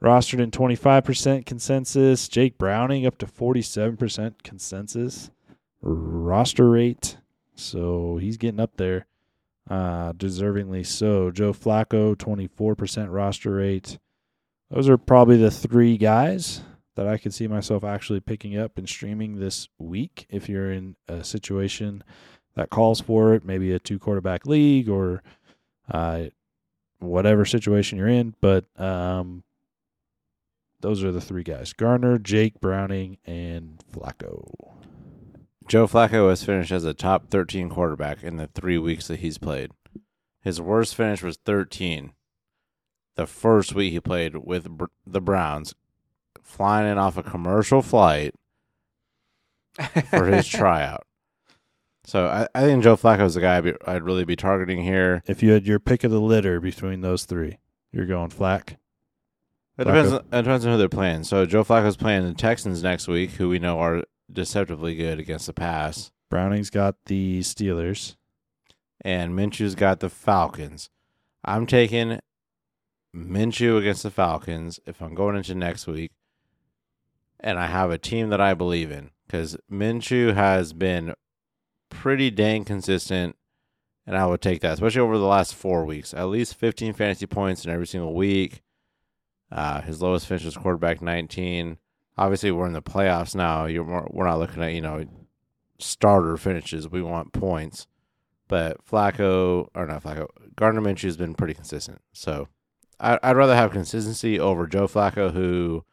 Rostered 0.03 0.41
in 0.41 0.51
25% 0.51 1.45
consensus. 1.45 2.27
Jake 2.27 2.57
Browning 2.57 3.05
up 3.05 3.17
to 3.19 3.25
47% 3.25 4.43
consensus 4.43 5.31
roster 5.81 6.69
rate. 6.69 7.17
So 7.55 8.17
he's 8.17 8.37
getting 8.37 8.59
up 8.59 8.77
there, 8.77 9.05
uh, 9.69 10.13
deservingly 10.13 10.85
so. 10.85 11.31
Joe 11.31 11.53
Flacco, 11.53 12.15
24% 12.15 13.07
roster 13.11 13.51
rate. 13.51 13.99
Those 14.69 14.89
are 14.89 14.97
probably 14.97 15.37
the 15.37 15.51
three 15.51 15.97
guys 15.97 16.61
that 16.95 17.07
I 17.07 17.17
could 17.17 17.33
see 17.33 17.47
myself 17.47 17.83
actually 17.83 18.19
picking 18.19 18.57
up 18.57 18.77
and 18.77 18.87
streaming 18.87 19.39
this 19.39 19.67
week 19.77 20.25
if 20.29 20.49
you're 20.49 20.71
in 20.71 20.95
a 21.07 21.23
situation 21.23 22.03
that 22.55 22.69
calls 22.69 23.01
for 23.01 23.33
it, 23.33 23.45
maybe 23.45 23.71
a 23.71 23.79
two 23.79 23.99
quarterback 23.99 24.45
league 24.45 24.89
or 24.89 25.23
uh, 25.91 26.25
whatever 26.99 27.45
situation 27.45 27.97
you're 27.97 28.07
in. 28.07 28.35
But 28.41 28.65
um, 28.79 29.43
those 30.83 31.01
are 31.01 31.13
the 31.13 31.21
three 31.21 31.43
guys 31.43 31.71
Gardner, 31.71 32.19
Jake 32.19 32.59
Browning, 32.59 33.17
and 33.25 33.81
Flacco. 33.91 34.43
Joe 35.65 35.87
Flacco 35.87 36.29
has 36.29 36.43
finished 36.43 36.73
as 36.73 36.83
a 36.83 36.93
top 36.93 37.29
13 37.29 37.69
quarterback 37.69 38.21
in 38.21 38.35
the 38.35 38.47
three 38.47 38.77
weeks 38.77 39.07
that 39.07 39.21
he's 39.21 39.37
played. 39.37 39.71
His 40.41 40.59
worst 40.59 40.93
finish 40.93 41.23
was 41.23 41.37
13. 41.45 42.11
The 43.15 43.25
first 43.25 43.73
week 43.73 43.93
he 43.93 44.01
played 44.01 44.35
with 44.35 44.69
Br- 44.69 44.85
the 45.07 45.21
Browns, 45.21 45.73
flying 46.41 46.91
in 46.91 46.97
off 46.97 47.15
a 47.15 47.23
commercial 47.23 47.81
flight 47.81 48.35
for 50.09 50.25
his 50.25 50.47
tryout. 50.49 51.07
So 52.03 52.27
I, 52.27 52.47
I 52.53 52.63
think 52.63 52.83
Joe 52.83 52.97
Flacco 52.97 53.23
is 53.23 53.35
the 53.35 53.41
guy 53.41 53.57
I'd, 53.57 53.63
be, 53.63 53.73
I'd 53.87 54.03
really 54.03 54.25
be 54.25 54.35
targeting 54.35 54.83
here. 54.83 55.23
If 55.27 55.41
you 55.41 55.51
had 55.51 55.65
your 55.65 55.79
pick 55.79 56.03
of 56.03 56.11
the 56.11 56.19
litter 56.19 56.59
between 56.59 56.99
those 56.99 57.23
three, 57.23 57.59
you're 57.93 58.05
going 58.05 58.31
Flack. 58.31 58.79
It 59.77 59.85
depends, 59.85 60.11
on, 60.11 60.19
it 60.19 60.41
depends 60.43 60.65
on 60.65 60.71
who 60.73 60.77
they're 60.77 60.89
playing. 60.89 61.23
So 61.23 61.45
Joe 61.45 61.63
Flacco's 61.63 61.97
playing 61.97 62.25
the 62.25 62.33
Texans 62.33 62.83
next 62.83 63.07
week, 63.07 63.31
who 63.31 63.49
we 63.49 63.57
know 63.59 63.79
are 63.79 64.03
deceptively 64.31 64.95
good 64.95 65.19
against 65.19 65.47
the 65.47 65.53
pass. 65.53 66.11
Browning's 66.29 66.69
got 66.69 66.95
the 67.05 67.39
Steelers. 67.41 68.15
and 69.01 69.33
Minshew's 69.33 69.75
got 69.75 69.99
the 69.99 70.09
Falcons. 70.09 70.89
I'm 71.43 71.65
taking 71.67 72.19
Minshew 73.15 73.77
against 73.77 74.03
the 74.03 74.09
Falcons 74.11 74.79
if 74.85 75.01
I'm 75.01 75.13
going 75.13 75.35
into 75.35 75.53
next 75.53 75.85
week, 75.87 76.11
and 77.39 77.59
I 77.59 77.67
have 77.67 77.91
a 77.91 77.97
team 77.97 78.29
that 78.29 78.41
I 78.41 78.53
believe 78.53 78.89
in 78.91 79.11
because 79.27 79.57
Minshew 79.71 80.33
has 80.33 80.73
been 80.73 81.13
pretty 81.89 82.31
dang 82.31 82.63
consistent, 82.65 83.35
and 84.07 84.17
I 84.17 84.25
would 84.25 84.41
take 84.41 84.61
that, 84.61 84.73
especially 84.73 85.01
over 85.01 85.17
the 85.17 85.25
last 85.25 85.53
four 85.53 85.85
weeks. 85.85 86.13
At 86.13 86.23
least 86.29 86.55
15 86.55 86.93
fantasy 86.93 87.27
points 87.27 87.65
in 87.65 87.71
every 87.71 87.87
single 87.87 88.13
week. 88.15 88.62
Uh, 89.53 89.81
his 89.81 90.01
lowest 90.01 90.25
finish 90.25 90.43
was 90.43 90.57
quarterback 90.57 91.01
19. 91.01 91.77
Obviously, 92.17 92.51
we're 92.51 92.65
in 92.65 92.73
the 92.73 92.81
playoffs 92.81 93.35
now. 93.35 93.65
You're 93.65 93.85
more, 93.85 94.07
we're 94.11 94.25
not 94.25 94.39
looking 94.39 94.63
at 94.63 94.73
you 94.73 94.81
know 94.81 95.05
starter 95.77 96.35
finishes. 96.37 96.89
We 96.89 97.03
want 97.03 97.33
points. 97.33 97.87
But 98.47 98.85
Flacco, 98.85 99.69
or 99.73 99.85
not 99.85 100.03
Flacco, 100.03 100.27
Gardner 100.55 100.81
Minshew 100.81 101.03
has 101.05 101.17
been 101.17 101.33
pretty 101.33 101.53
consistent. 101.53 102.01
So 102.11 102.49
I, 102.99 103.17
I'd 103.23 103.37
rather 103.37 103.55
have 103.55 103.71
consistency 103.71 104.39
over 104.39 104.67
Joe 104.67 104.87
Flacco, 104.87 105.31
who 105.31 105.85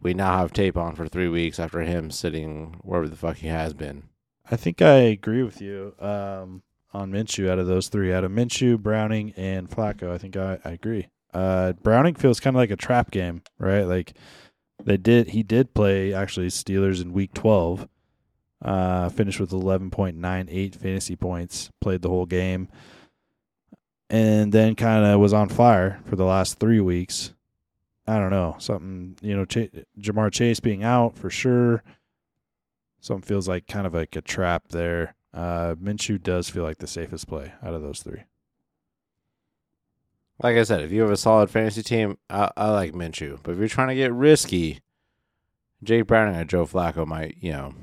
we 0.00 0.12
now 0.14 0.38
have 0.38 0.52
tape 0.52 0.76
on 0.76 0.94
for 0.94 1.08
three 1.08 1.28
weeks 1.28 1.58
after 1.58 1.80
him 1.80 2.10
sitting 2.10 2.80
wherever 2.82 3.08
the 3.08 3.16
fuck 3.16 3.36
he 3.38 3.48
has 3.48 3.72
been. 3.72 4.04
I 4.50 4.56
think 4.56 4.82
I 4.82 4.94
agree 4.94 5.42
with 5.42 5.60
you 5.60 5.94
um, 6.00 6.62
on 6.92 7.12
Minshew 7.12 7.48
out 7.48 7.58
of 7.58 7.66
those 7.66 7.88
three. 7.88 8.12
Out 8.12 8.24
of 8.24 8.32
Minshew, 8.32 8.78
Browning, 8.78 9.32
and 9.36 9.68
Flacco, 9.70 10.12
I 10.12 10.18
think 10.18 10.36
I, 10.36 10.58
I 10.64 10.70
agree. 10.72 11.08
Uh, 11.32 11.72
Browning 11.74 12.14
feels 12.14 12.40
kind 12.40 12.56
of 12.56 12.58
like 12.58 12.70
a 12.70 12.76
trap 12.76 13.10
game, 13.10 13.42
right? 13.58 13.82
Like 13.82 14.14
they 14.82 14.96
did, 14.96 15.28
he 15.28 15.42
did 15.42 15.74
play 15.74 16.12
actually 16.12 16.48
Steelers 16.48 17.00
in 17.00 17.12
Week 17.12 17.32
12. 17.34 17.88
Uh, 18.62 19.08
finished 19.08 19.40
with 19.40 19.52
11.98 19.52 20.74
fantasy 20.74 21.16
points, 21.16 21.70
played 21.80 22.02
the 22.02 22.10
whole 22.10 22.26
game, 22.26 22.68
and 24.10 24.52
then 24.52 24.74
kind 24.74 25.06
of 25.06 25.18
was 25.18 25.32
on 25.32 25.48
fire 25.48 26.00
for 26.04 26.16
the 26.16 26.26
last 26.26 26.58
three 26.58 26.80
weeks. 26.80 27.32
I 28.06 28.18
don't 28.18 28.30
know 28.30 28.56
something, 28.58 29.16
you 29.22 29.34
know, 29.34 29.44
Ch- 29.46 29.70
Ja'Marr 29.98 30.30
Chase 30.30 30.60
being 30.60 30.82
out 30.82 31.16
for 31.16 31.30
sure. 31.30 31.82
Something 33.00 33.26
feels 33.26 33.48
like 33.48 33.66
kind 33.66 33.86
of 33.86 33.94
like 33.94 34.14
a 34.14 34.20
trap 34.20 34.68
there. 34.68 35.14
Uh, 35.32 35.74
Minshew 35.80 36.22
does 36.22 36.50
feel 36.50 36.64
like 36.64 36.78
the 36.78 36.86
safest 36.86 37.28
play 37.28 37.52
out 37.62 37.72
of 37.72 37.80
those 37.82 38.02
three. 38.02 38.24
Like 40.42 40.56
I 40.56 40.62
said, 40.62 40.80
if 40.80 40.90
you 40.90 41.02
have 41.02 41.10
a 41.10 41.16
solid 41.16 41.50
fantasy 41.50 41.82
team, 41.82 42.16
I, 42.30 42.50
I 42.56 42.70
like 42.70 42.92
Minshew. 42.92 43.38
But 43.42 43.52
if 43.52 43.58
you're 43.58 43.68
trying 43.68 43.88
to 43.88 43.94
get 43.94 44.12
risky, 44.12 44.80
Jake 45.82 46.06
Browning 46.06 46.36
and 46.36 46.48
Joe 46.48 46.64
Flacco 46.66 47.06
might, 47.06 47.36
you 47.40 47.52
know, 47.52 47.74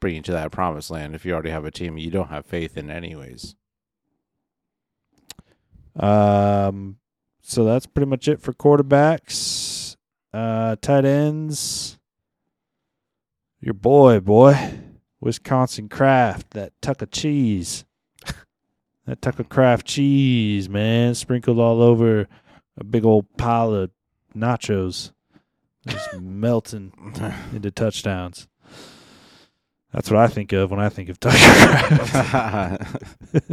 bring 0.00 0.14
you 0.14 0.22
to 0.22 0.32
that 0.32 0.52
promised 0.52 0.90
land 0.90 1.14
if 1.14 1.24
you 1.24 1.32
already 1.32 1.50
have 1.50 1.64
a 1.64 1.70
team 1.70 1.98
you 1.98 2.10
don't 2.10 2.30
have 2.30 2.46
faith 2.46 2.76
in, 2.76 2.90
anyways. 2.90 3.56
Um, 5.98 6.98
so 7.42 7.64
that's 7.64 7.86
pretty 7.86 8.08
much 8.08 8.28
it 8.28 8.40
for 8.40 8.52
quarterbacks. 8.52 9.96
Uh, 10.32 10.76
tight 10.80 11.04
ends. 11.04 11.98
Your 13.60 13.74
boy, 13.74 14.20
boy, 14.20 14.78
Wisconsin 15.20 15.88
Craft, 15.88 16.52
that 16.52 16.72
tuck 16.80 17.02
of 17.02 17.10
cheese, 17.10 17.84
that 19.10 19.20
Tucker 19.20 19.42
Kraft 19.42 19.86
cheese, 19.88 20.68
man, 20.68 21.16
sprinkled 21.16 21.58
all 21.58 21.82
over 21.82 22.28
a 22.78 22.84
big 22.84 23.04
old 23.04 23.26
pile 23.36 23.74
of 23.74 23.90
nachos, 24.36 25.10
just 25.86 26.14
melting 26.20 26.92
into 27.52 27.72
touchdowns. 27.72 28.46
That's 29.92 30.08
what 30.08 30.20
I 30.20 30.28
think 30.28 30.52
of 30.52 30.70
when 30.70 30.78
I 30.78 30.88
think 30.88 31.08
of 31.08 31.18
Tucker 31.18 31.36
Kraft. 31.36 32.96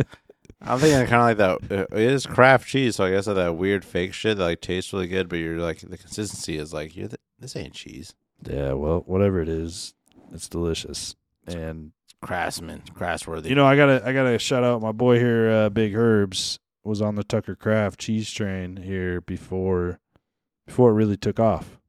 I'm 0.62 0.80
thinking 0.80 1.08
kind 1.08 1.38
of 1.40 1.40
like 1.40 1.70
that. 1.70 1.80
uh, 1.92 1.96
It 1.98 2.12
is 2.12 2.28
Kraft 2.28 2.68
cheese, 2.68 2.96
so 2.98 3.06
I 3.06 3.10
guess 3.12 3.26
that 3.26 3.56
weird 3.56 3.84
fake 3.84 4.14
shit 4.14 4.38
that 4.38 4.44
like 4.44 4.62
tastes 4.62 4.94
really 4.94 5.08
good, 5.08 5.28
but 5.30 5.38
you're 5.38 5.58
like 5.60 5.80
the 5.80 5.98
consistency 5.98 6.58
is 6.58 6.72
like 6.74 6.96
you're 6.96 7.08
th- 7.08 7.20
this 7.40 7.56
ain't 7.56 7.74
cheese. 7.74 8.14
Yeah, 8.48 8.74
well, 8.74 9.04
whatever 9.08 9.42
it 9.42 9.50
is, 9.50 9.96
it's 10.32 10.48
delicious. 10.48 11.16
And 11.48 11.92
Craftsman, 12.22 12.82
crassworthy. 12.94 13.50
you 13.50 13.56
know, 13.56 13.66
I 13.66 13.76
gotta 13.76 14.02
I 14.06 14.12
gotta 14.14 14.38
shout 14.40 14.64
out 14.64 14.82
my 14.82 14.92
boy 14.92 15.20
here, 15.20 15.50
uh, 15.52 15.70
Big 15.70 15.96
Herbs. 15.96 16.60
was 16.84 17.02
on 17.02 17.16
the 17.16 17.24
Tucker 17.24 17.56
Kraft 17.56 18.00
cheese 18.00 18.32
train 18.32 18.78
here 18.78 19.22
before 19.22 20.00
before 20.66 20.90
it 20.92 20.96
really 20.96 21.18
took 21.18 21.40
off. 21.40 21.80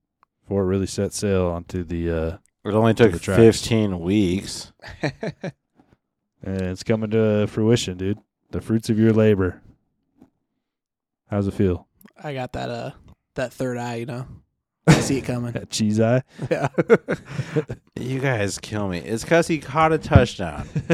Before 0.43 0.63
it 0.63 0.67
really 0.67 0.87
set 0.87 1.13
sail 1.13 1.47
onto 1.47 1.83
the 1.85 2.11
uh 2.11 2.37
It 2.65 2.75
only 2.75 2.95
took 2.95 3.13
the 3.13 3.19
15 3.19 4.01
weeks. 4.01 4.73
and 5.03 5.13
it's 6.63 6.83
coming 6.83 7.11
to 7.11 7.47
fruition, 7.47 7.97
dude. 7.97 8.19
The 8.51 8.61
fruits 8.61 8.91
of 8.91 8.99
your 8.99 9.13
labor. 9.13 9.63
How's 11.31 11.47
it 11.47 11.55
feel? 11.55 11.87
I 12.23 12.35
got 12.35 12.53
that 12.53 12.71
uh 12.71 12.91
that 13.35 13.53
third 13.53 13.79
eye, 13.79 13.97
you 13.97 14.07
know. 14.07 14.27
I 14.89 15.01
see 15.01 15.19
it 15.19 15.25
coming. 15.25 15.53
That 15.53 15.71
cheese 15.71 16.01
eye? 16.01 16.23
yeah. 16.51 16.69
You 17.97 18.21
guys 18.21 18.59
kill 18.59 18.89
me. 18.89 18.99
It's 18.99 19.23
because 19.25 19.47
he 19.49 19.59
caught 19.59 19.93
a 19.93 19.99
touchdown. 19.99 20.69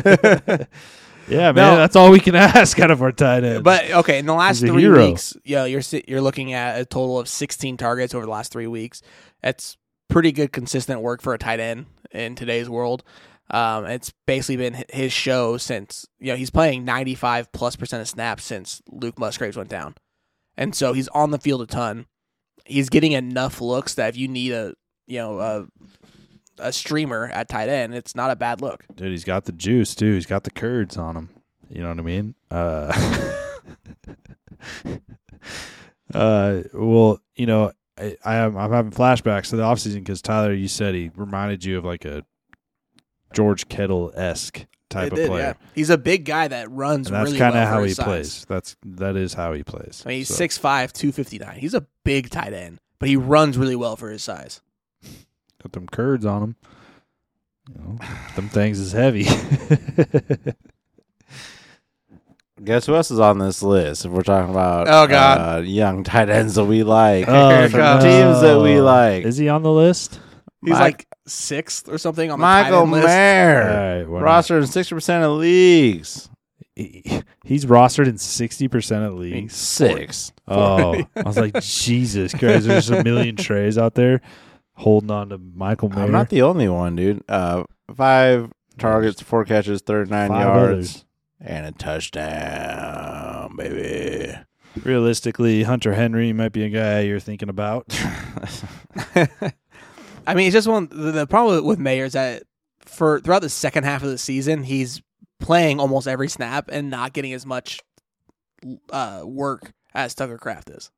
yeah, 1.29 1.53
man. 1.53 1.55
No. 1.55 1.77
That's 1.77 1.97
all 1.97 2.11
we 2.11 2.21
can 2.21 2.35
ask 2.35 2.79
out 2.81 2.91
of 2.91 3.03
our 3.03 3.13
tight 3.13 3.45
end. 3.45 3.65
But 3.65 3.91
okay, 3.91 4.19
in 4.19 4.27
the 4.27 4.35
last 4.35 4.61
He's 4.61 4.71
a 4.71 4.73
three 4.73 4.83
hero. 4.83 5.07
weeks, 5.09 5.37
yeah, 5.45 5.65
you're 5.65 5.83
si- 5.83 6.05
you're 6.09 6.21
looking 6.21 6.53
at 6.53 6.81
a 6.81 6.85
total 6.85 7.19
of 7.19 7.29
16 7.29 7.77
targets 7.77 8.15
over 8.15 8.25
the 8.25 8.31
last 8.31 8.53
three 8.53 8.67
weeks. 8.67 9.03
That's 9.43 9.77
pretty 10.09 10.33
good, 10.33 10.53
consistent 10.53 11.01
work 11.01 11.23
for 11.23 11.35
a 11.35 11.39
tight 11.39 11.61
end 11.61 11.87
in 12.11 12.35
today's 12.35 12.69
world. 12.69 13.03
Um, 13.51 13.85
it's 13.87 14.13
basically 14.27 14.57
been 14.57 14.75
hi- 14.75 14.85
his 14.91 15.13
show 15.13 15.57
since 15.59 16.07
you 16.19 16.29
know 16.29 16.37
he's 16.37 16.51
playing 16.51 16.85
95 16.85 17.53
plus 17.53 17.77
percent 17.77 18.01
of 18.01 18.09
snaps 18.09 18.45
since 18.45 18.81
Luke 18.91 19.19
Musgraves 19.19 19.57
went 19.57 19.69
down, 19.69 19.95
and 20.57 20.75
so 20.75 20.95
he's 20.95 21.09
on 21.09 21.31
the 21.31 21.39
field 21.39 21.61
a 21.63 21.67
ton. 21.67 22.07
He's 22.65 22.89
getting 22.89 23.13
enough 23.13 23.61
looks 23.61 23.95
that 23.95 24.11
if 24.11 24.17
you 24.17 24.29
need 24.29 24.53
a 24.53 24.75
you 25.07 25.19
know 25.19 25.39
a 25.39 25.67
a 26.59 26.73
streamer 26.73 27.29
at 27.33 27.49
tight 27.49 27.69
end, 27.69 27.95
it's 27.95 28.15
not 28.15 28.31
a 28.31 28.37
bad 28.37 28.61
look. 28.61 28.85
Dude, 28.95 29.11
he's 29.11 29.25
got 29.25 29.45
the 29.45 29.53
juice 29.53 29.95
too. 29.95 30.15
He's 30.15 30.27
got 30.27 30.45
the 30.45 30.51
curds 30.51 30.97
on 30.97 31.17
him. 31.17 31.29
You 31.69 31.83
know 31.83 31.89
what 31.89 31.99
I 31.99 32.03
mean? 32.03 32.35
Uh, 32.51 33.37
uh 36.15 36.63
well, 36.73 37.21
you 37.37 37.47
know, 37.47 37.73
I, 37.99 38.17
I 38.25 38.37
am 38.37 38.57
I'm 38.57 38.73
having 38.73 38.93
flashbacks 38.93 39.51
to 39.51 39.57
the 39.57 39.63
offseason 39.63 39.97
because 39.97 40.23
Tyler, 40.23 40.53
you 40.53 40.69
said 40.69 40.95
he 40.95 41.11
reminded 41.17 41.65
you 41.65 41.79
of 41.79 41.85
like 41.85 42.05
a 42.05 42.25
George 43.33 43.69
Kittle 43.69 44.13
esque 44.15 44.67
type 44.95 45.09
It 45.09 45.13
of 45.13 45.17
did, 45.19 45.29
player. 45.29 45.43
yeah. 45.61 45.67
He's 45.75 45.91
a 45.91 45.99
big 45.99 46.25
guy 46.25 46.49
that 46.49 46.71
runs 46.71 47.09
And 47.09 47.17
that's 47.17 47.27
really 47.27 47.39
kind 47.39 47.55
of 47.57 47.63
well 47.65 47.67
how 47.69 47.83
he 47.85 47.93
size. 47.93 48.05
plays. 48.05 48.45
That's 48.49 48.77
that 48.87 49.17
is 49.17 49.35
how 49.35 49.53
he 49.53 49.63
plays. 49.63 50.03
I 50.07 50.09
mean, 50.09 50.19
he's 50.19 50.29
So, 50.29 50.35
six 50.35 50.57
five, 50.57 50.93
two 50.93 51.13
fifty 51.13 51.39
nine. 51.39 51.59
He's 51.59 51.75
a 51.75 51.87
big 52.05 52.31
tight 52.31 52.53
end, 52.55 52.79
but 52.99 53.09
he 53.11 53.17
runs 53.17 53.59
really 53.59 53.77
well 53.77 53.97
for 53.97 54.11
his 54.11 54.23
size. 54.23 54.63
got 55.63 55.73
them 55.73 55.87
curds 55.87 56.25
on 56.25 56.43
him. 56.43 56.57
You 57.69 57.75
know, 57.83 57.99
them 58.37 58.49
things 58.49 58.79
is 58.81 58.93
heavy. 58.93 59.25
Guess 62.63 62.87
who 62.87 62.95
else 62.95 63.11
is 63.11 63.19
on 63.19 63.39
this 63.39 63.63
list? 63.63 64.05
If 64.05 64.13
we're 64.13 64.23
talking 64.23 64.51
about 64.51 64.87
Oh, 64.89 65.07
God. 65.09 65.59
uh, 65.59 65.63
young 65.63 66.05
tight 66.05 66.29
ends 66.31 66.55
that 66.55 66.65
we 66.67 66.83
like, 66.85 67.27
Oh, 67.29 67.49
no. 67.67 67.67
teams 68.01 68.41
that 68.43 68.61
we 68.63 68.81
like. 68.81 69.25
Is 69.25 69.37
he 69.37 69.49
on 69.49 69.63
the 69.65 69.73
list? 69.73 70.21
He's 70.63 70.71
Mike- 70.71 70.81
like 70.81 71.07
sixth 71.27 71.89
or 71.89 71.99
something 71.99 72.31
on 72.31 72.39
the 72.39 72.45
tight 72.45 72.63
Michael 72.65 72.83
end 72.83 72.91
list. 72.93 73.03
All 73.09 73.15
Mayer, 73.15 73.65
right, 74.01 74.09
why 74.09 74.19
not? 74.21 74.25
roster 74.25 74.59
in 74.59 74.67
sixty 74.67 74.95
percent 74.95 75.25
of 75.25 75.33
leagues. 75.39 76.29
He- 76.77 77.23
He's 77.45 77.67
rostered 77.67 78.09
in 78.09 78.17
sixty 78.19 78.69
percent 78.69 79.05
of 79.05 79.13
I 79.13 79.17
mean, 79.17 79.33
leagues. 79.33 79.55
six. 79.55 80.33
Oh, 80.49 80.95
I 81.15 81.23
was 81.23 81.37
like, 81.45 81.61
Jesus 81.61 82.33
Christ! 82.33 82.67
There's 82.67 82.89
a 82.91 83.05
million 83.05 83.37
trays 83.37 83.77
out 83.79 83.95
there 83.95 84.21
holding 84.73 85.11
on 85.11 85.29
to 85.29 85.39
Michael 85.39 85.89
Mayer. 85.91 86.05
I'm 86.05 86.11
not 86.13 86.31
the 86.31 86.43
only 86.43 86.69
one, 86.69 86.97
dude. 86.97 87.23
Uh, 87.29 87.65
five 87.95 88.51
targets, 88.79 89.21
four 89.23 89.45
catches, 89.45 89.83
thirty-nine 89.83 90.29
Five 90.31 90.41
yards, 90.43 90.73
others. 90.73 91.05
and 91.41 91.67
a 91.67 91.73
touchdown, 91.73 93.55
baby. 93.57 94.35
Realistically, 94.83 95.63
Hunter 95.63 95.95
Henry 95.95 96.33
might 96.33 96.53
be 96.53 96.65
a 96.65 96.71
guy 96.71 97.01
you're 97.01 97.21
thinking 97.21 97.49
about. 97.51 97.87
I 100.27 100.35
mean, 100.35 100.47
it's 100.47 100.55
just 100.55 100.69
one. 100.69 100.89
The, 100.91 101.13
the 101.13 101.27
problem 101.27 101.65
with 101.65 101.79
Mayer 101.79 102.05
is 102.05 102.15
that 102.15 102.45
for 102.81 103.21
throughout 103.21 103.43
the 103.43 103.49
second 103.49 103.85
half 103.85 104.03
of 104.03 104.11
the 104.11 104.19
season, 104.19 104.63
he's 104.63 105.03
playing 105.41 105.81
almost 105.81 106.07
every 106.07 106.29
snap 106.29 106.69
and 106.73 106.91
not 106.91 107.13
getting 107.13 107.33
as 107.33 107.45
much 107.45 107.81
uh, 108.91 109.23
work 109.25 109.73
as 109.95 110.15
Tucker 110.15 110.39
Kraft 110.39 110.71
is. 110.71 110.91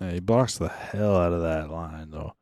Yeah, 0.00 0.12
he 0.12 0.20
blocks 0.20 0.58
the 0.58 0.68
hell 0.68 1.16
out 1.16 1.32
of 1.32 1.42
that 1.42 1.70
line, 1.70 2.10
though. 2.10 2.34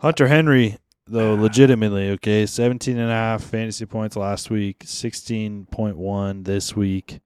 Hunter 0.00 0.28
Henry, 0.28 0.76
though, 1.06 1.34
legitimately, 1.34 2.10
okay, 2.10 2.46
17 2.46 2.98
and 2.98 3.10
a 3.10 3.14
half 3.14 3.42
fantasy 3.42 3.86
points 3.86 4.16
last 4.16 4.50
week, 4.50 4.80
16.1 4.80 6.44
this 6.44 6.76
week. 6.76 7.20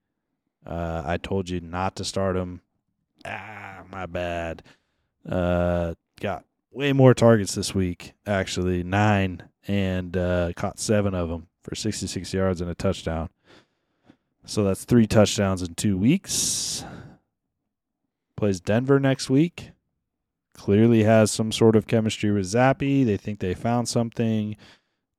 Uh, 0.65 1.03
I 1.05 1.17
told 1.17 1.49
you 1.49 1.59
not 1.61 1.95
to 1.97 2.05
start 2.05 2.35
him. 2.35 2.61
Ah, 3.25 3.83
my 3.91 4.05
bad. 4.05 4.63
Uh, 5.27 5.93
got 6.19 6.45
way 6.75 6.93
more 6.93 7.13
targets 7.13 7.55
this 7.55 7.73
week, 7.73 8.13
actually, 8.27 8.83
nine, 8.83 9.43
and 9.67 10.15
uh, 10.15 10.51
caught 10.55 10.79
seven 10.79 11.15
of 11.15 11.29
them 11.29 11.47
for 11.63 11.75
66 11.75 12.33
yards 12.33 12.61
and 12.61 12.69
a 12.69 12.75
touchdown. 12.75 13.29
So 14.45 14.63
that's 14.63 14.85
three 14.85 15.07
touchdowns 15.07 15.63
in 15.63 15.73
two 15.73 15.97
weeks 15.97 16.85
plays 18.35 18.59
Denver 18.59 18.99
next 18.99 19.29
week. 19.29 19.71
Clearly 20.53 21.03
has 21.03 21.31
some 21.31 21.51
sort 21.51 21.75
of 21.75 21.87
chemistry 21.87 22.31
with 22.31 22.45
Zappe. 22.45 23.05
They 23.05 23.17
think 23.17 23.39
they 23.39 23.53
found 23.53 23.89
something. 23.89 24.55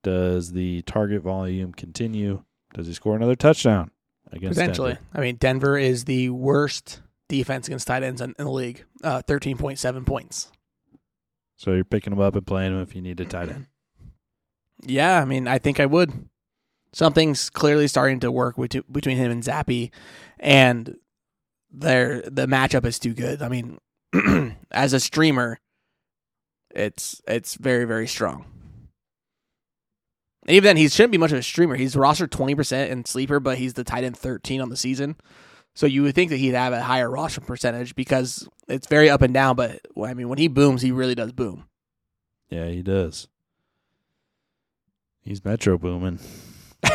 Does 0.03 0.53
the 0.53 0.83
target 0.83 1.23
volume 1.23 1.73
continue? 1.73 2.45
Does 2.75 2.87
he 2.87 2.95
score 2.95 3.17
another 3.17 3.37
touchdown 3.37 3.91
against 4.33 4.59
Potentially. 4.59 4.93
Denver? 4.95 5.07
I 5.15 5.21
mean, 5.21 5.37
Denver 5.37 5.77
is 5.77 6.05
the 6.05 6.31
worst 6.31 7.01
defense 7.29 7.67
against 7.67 7.87
tight 7.87 8.03
ends 8.03 8.21
in, 8.21 8.35
the 8.39 8.51
league. 8.51 8.85
Uh, 9.03 9.21
Thirteen 9.23 9.59
point 9.59 9.79
seven 9.79 10.05
points. 10.05 10.51
So 11.57 11.73
you're 11.73 11.85
picking 11.85 12.13
him 12.13 12.21
up 12.21 12.37
and 12.37 12.47
playing 12.47 12.73
him 12.73 12.83
if 12.83 12.95
you 12.95 13.03
need 13.03 13.21
a 13.21 13.25
tight 13.25 13.49
end. 13.49 13.67
Yeah, 14.83 15.21
I 15.21 15.25
mean, 15.25 15.49
I 15.49 15.59
think 15.59 15.81
I 15.81 15.87
would. 15.87 16.29
Something's 16.93 17.51
clearly 17.51 17.89
starting 17.89 18.21
to 18.21 18.31
work 18.31 18.57
between 18.57 19.17
him 19.17 19.31
and 19.31 19.43
Zappe, 19.43 19.91
and 20.39 20.97
their 21.71 22.23
the 22.23 22.47
matchup 22.47 22.85
is 22.85 22.99
too 22.99 23.15
good. 23.15 23.43
I 23.43 23.49
mean, 23.49 23.79
as 24.71 24.93
a 24.93 25.01
streamer, 25.01 25.61
it's 26.71 27.21
it's 27.27 27.55
very 27.55 27.85
very 27.85 28.07
strong. 28.07 28.45
Even 30.49 30.65
then, 30.65 30.77
he 30.77 30.89
shouldn't 30.89 31.13
be 31.13 31.19
much 31.19 31.33
of 31.33 31.39
a 31.39 31.43
streamer. 31.43 31.77
He's 31.77 31.97
rostered 31.97 32.31
twenty 32.31 32.55
percent 32.55 32.91
in 32.91 33.05
sleeper, 33.05 33.41
but 33.41 33.59
he's 33.59 33.75
the 33.75 33.85
tight 33.85 34.05
end 34.05 34.17
thirteen 34.17 34.61
on 34.61 34.69
the 34.69 34.77
season. 34.77 35.17
So 35.77 35.87
you 35.87 36.03
would 36.05 36.15
think 36.15 36.31
that 36.31 36.39
he'd 36.39 36.55
have 36.55 36.73
a 36.73 36.83
higher 36.83 37.09
roster 37.11 37.43
percentage 37.43 37.95
because 37.95 38.49
it's 38.67 38.87
very 38.87 39.11
up 39.11 39.21
and 39.21 39.35
down. 39.35 39.57
But 39.57 39.83
I 40.03 40.15
mean, 40.15 40.31
when 40.31 40.39
he 40.39 40.49
booms, 40.49 40.81
he 40.81 40.91
really 40.91 41.15
does 41.15 41.33
boom. 41.33 41.67
Yeah, 42.49 42.69
he 42.69 42.83
does. 42.83 43.29
He's 45.21 45.45
metro 45.45 45.77
booming. 45.77 46.19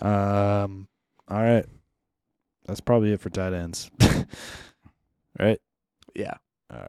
um. 0.00 0.88
All 1.28 1.42
right. 1.42 1.66
That's 2.66 2.80
probably 2.80 3.12
it 3.12 3.20
for 3.20 3.28
tight 3.28 3.52
ends. 3.52 3.90
right. 5.38 5.60
Yeah. 6.14 6.34
All 6.72 6.86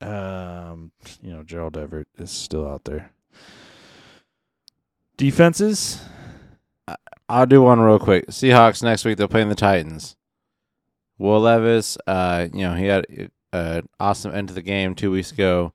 right. 0.00 0.68
Um, 0.70 0.92
you 1.20 1.32
know, 1.32 1.42
Gerald 1.42 1.76
Everett 1.76 2.06
is 2.16 2.30
still 2.30 2.68
out 2.68 2.84
there. 2.84 3.10
Defenses. 5.16 6.00
I'll 7.28 7.46
do 7.46 7.62
one 7.62 7.80
real 7.80 7.98
quick. 7.98 8.28
Seahawks 8.28 8.82
next 8.82 9.04
week. 9.04 9.18
They're 9.18 9.28
playing 9.28 9.48
the 9.48 9.54
Titans. 9.54 10.16
Will 11.18 11.40
Levis, 11.40 11.96
uh, 12.06 12.48
you 12.52 12.60
know, 12.60 12.74
he 12.74 12.86
had 12.86 13.06
an 13.52 13.88
awesome 13.98 14.34
end 14.34 14.48
to 14.48 14.54
the 14.54 14.62
game 14.62 14.94
two 14.94 15.10
weeks 15.10 15.32
ago, 15.32 15.72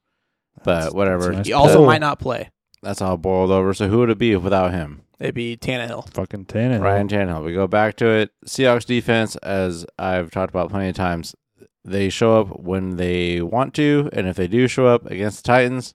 but 0.63 0.93
whatever. 0.93 1.31
a 1.31 1.35
nice 1.37 1.47
He 1.47 1.53
also 1.53 1.77
pull. 1.77 1.85
might 1.87 2.01
not 2.01 2.19
play. 2.19 2.49
That's 2.83 3.01
all 3.01 3.17
boiled 3.17 3.51
over. 3.51 3.73
So 3.73 3.87
who 3.87 3.99
would 3.99 4.09
it 4.09 4.17
be 4.17 4.35
without 4.35 4.71
him? 4.71 5.01
It'd 5.19 5.35
be 5.35 5.57
Tannehill. 5.57 6.11
Fucking 6.13 6.45
Tannehill. 6.45 6.81
Ryan 6.81 7.07
Tannehill. 7.07 7.43
We 7.43 7.53
go 7.53 7.67
back 7.67 7.95
to 7.97 8.07
it. 8.07 8.31
Seahawks 8.45 8.85
defense, 8.85 9.35
as 9.37 9.85
I've 9.99 10.31
talked 10.31 10.51
about 10.51 10.69
plenty 10.71 10.89
of 10.89 10.95
times, 10.95 11.35
they 11.83 12.09
show 12.09 12.39
up 12.39 12.59
when 12.59 12.97
they 12.97 13.41
want 13.41 13.73
to, 13.75 14.09
and 14.13 14.27
if 14.27 14.35
they 14.35 14.47
do 14.47 14.67
show 14.67 14.87
up 14.87 15.05
against 15.09 15.43
the 15.43 15.47
Titans, 15.47 15.93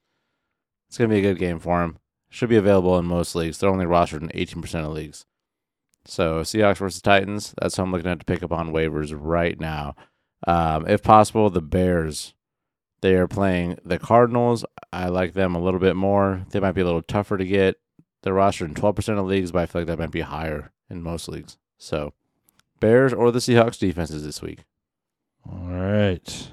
it's 0.89 0.99
going 0.99 1.09
to 1.11 1.15
be 1.15 1.19
a 1.21 1.23
good 1.33 1.39
game 1.39 1.59
for 1.61 1.81
them. 1.81 1.99
Should 2.31 2.49
be 2.51 2.57
available 2.57 2.99
in 2.99 3.05
most 3.07 3.35
leagues. 3.35 3.59
They're 3.59 3.71
only 3.71 3.85
rostered 3.87 4.23
in 4.23 4.29
18% 4.29 4.85
of 4.85 4.93
leagues. 4.93 5.25
So 6.07 6.41
Seahawks 6.41 6.79
versus 6.79 7.03
Titans, 7.03 7.55
that's 7.61 7.77
who 7.77 7.83
I'm 7.83 7.93
looking 7.93 8.11
at 8.11 8.21
to 8.21 8.25
pick 8.25 8.43
up 8.43 8.53
on 8.53 8.73
waivers 8.73 9.17
right 9.19 9.59
now. 9.59 9.95
Um, 10.47 10.87
if 10.89 11.03
possible, 11.03 11.51
the 11.51 11.63
Bears. 11.63 12.35
They 13.03 13.15
are 13.15 13.29
playing 13.29 13.79
the 13.85 13.99
Cardinals. 13.99 14.65
I 14.93 15.09
like 15.09 15.35
them 15.35 15.55
a 15.55 15.61
little 15.61 15.81
bit 15.81 15.97
more. 15.97 16.47
They 16.51 16.61
might 16.61 16.73
be 16.73 16.81
a 16.81 16.85
little 16.85 17.03
tougher 17.03 17.37
to 17.37 17.45
get. 17.45 17.77
They're 18.23 18.35
rostered 18.35 18.67
in 18.67 18.75
12% 18.75 19.19
of 19.19 19.27
leagues, 19.27 19.53
but 19.53 19.63
I 19.63 19.67
feel 19.67 19.83
like 19.83 19.89
that 19.89 19.99
might 19.99 20.11
be 20.11 20.23
higher 20.23 20.73
in 20.89 21.03
most 21.03 21.29
leagues. 21.29 21.59
So, 21.79 22.15
Bears 22.81 23.13
or 23.13 23.31
the 23.31 23.39
Seahawks 23.39 23.79
defenses 23.79 24.25
this 24.25 24.43
week. 24.43 24.65
All 25.49 25.69
right. 25.69 26.51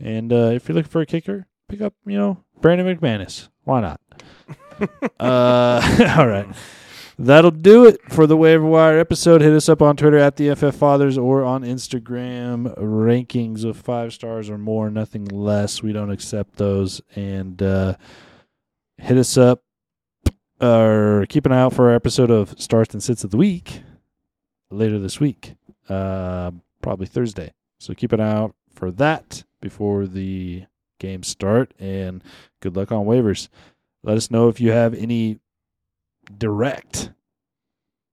And 0.00 0.32
uh, 0.32 0.50
if 0.52 0.68
you're 0.68 0.74
looking 0.74 0.90
for 0.90 1.02
a 1.02 1.06
kicker, 1.06 1.46
pick 1.68 1.80
up, 1.80 1.94
you 2.04 2.18
know, 2.18 2.42
Brandon 2.60 2.86
McManus. 2.96 3.48
Why 3.64 3.80
not? 3.80 4.00
uh, 5.20 6.16
all 6.18 6.26
right. 6.26 6.46
That'll 7.18 7.52
do 7.52 7.84
it 7.86 8.00
for 8.10 8.26
the 8.26 8.36
waiver 8.36 8.64
wire 8.64 8.98
episode. 8.98 9.40
Hit 9.40 9.52
us 9.52 9.68
up 9.68 9.80
on 9.80 9.96
Twitter 9.96 10.18
at 10.18 10.36
the 10.36 10.52
FF 10.54 10.74
Fathers 10.74 11.16
or 11.16 11.44
on 11.44 11.62
Instagram. 11.62 12.76
Rankings 12.76 13.64
of 13.64 13.76
five 13.76 14.12
stars 14.12 14.50
or 14.50 14.58
more, 14.58 14.90
nothing 14.90 15.26
less. 15.26 15.82
We 15.82 15.92
don't 15.92 16.10
accept 16.10 16.56
those. 16.56 17.00
And 17.14 17.62
uh, 17.62 17.94
hit 18.98 19.16
us 19.16 19.38
up 19.38 19.62
or 20.60 21.26
keep 21.28 21.46
an 21.46 21.52
eye 21.52 21.60
out 21.60 21.72
for 21.72 21.88
our 21.90 21.94
episode 21.94 22.30
of 22.30 22.58
Starts 22.60 22.94
and 22.94 23.02
Sits 23.02 23.22
of 23.22 23.30
the 23.30 23.36
Week 23.36 23.82
later 24.70 24.98
this 24.98 25.20
week, 25.20 25.54
uh, 25.88 26.50
probably 26.82 27.06
Thursday. 27.06 27.52
So 27.78 27.94
keep 27.94 28.12
an 28.12 28.20
eye 28.20 28.32
out 28.32 28.56
for 28.72 28.90
that 28.90 29.44
before 29.60 30.06
the 30.06 30.64
games 30.98 31.28
start. 31.28 31.72
And 31.78 32.24
good 32.60 32.74
luck 32.74 32.90
on 32.90 33.06
waivers. 33.06 33.48
Let 34.02 34.16
us 34.16 34.32
know 34.32 34.48
if 34.48 34.60
you 34.60 34.72
have 34.72 34.94
any 34.94 35.38
direct 36.38 37.10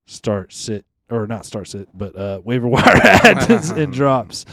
start 0.08 0.54
sit 0.54 0.86
or 1.10 1.28
not 1.28 1.46
start 1.46 1.68
sit, 1.68 1.90
but 1.94 2.16
uh, 2.16 2.42
waiver 2.44 2.68
wire 2.68 2.84
adds 3.04 3.70
and 3.70 3.94
drops 3.94 4.46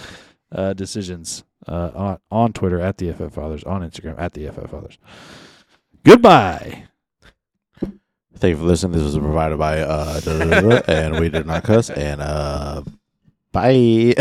uh, 0.53 0.73
decisions 0.73 1.45
uh, 1.67 1.91
on 1.95 2.19
on 2.31 2.53
Twitter 2.53 2.81
at 2.81 2.99
the 2.99 3.13
FF 3.13 3.35
Fathers, 3.35 3.65
on 3.65 3.83
Instagram 3.83 4.19
at 4.19 4.33
the 4.33 4.49
FF 4.49 4.71
Fathers. 4.71 4.99
Goodbye. 6.05 6.85
Thank 8.39 8.53
you 8.53 8.57
for 8.57 8.65
listening. 8.65 8.93
This 8.93 9.03
was 9.03 9.19
provided 9.19 9.59
by 9.59 9.81
uh, 9.81 10.83
and 10.89 11.19
we 11.19 11.29
did 11.29 11.47
not 11.47 11.65
cuss. 11.65 11.91
And 11.91 12.21
uh, 12.21 12.83
bye. 13.53 14.15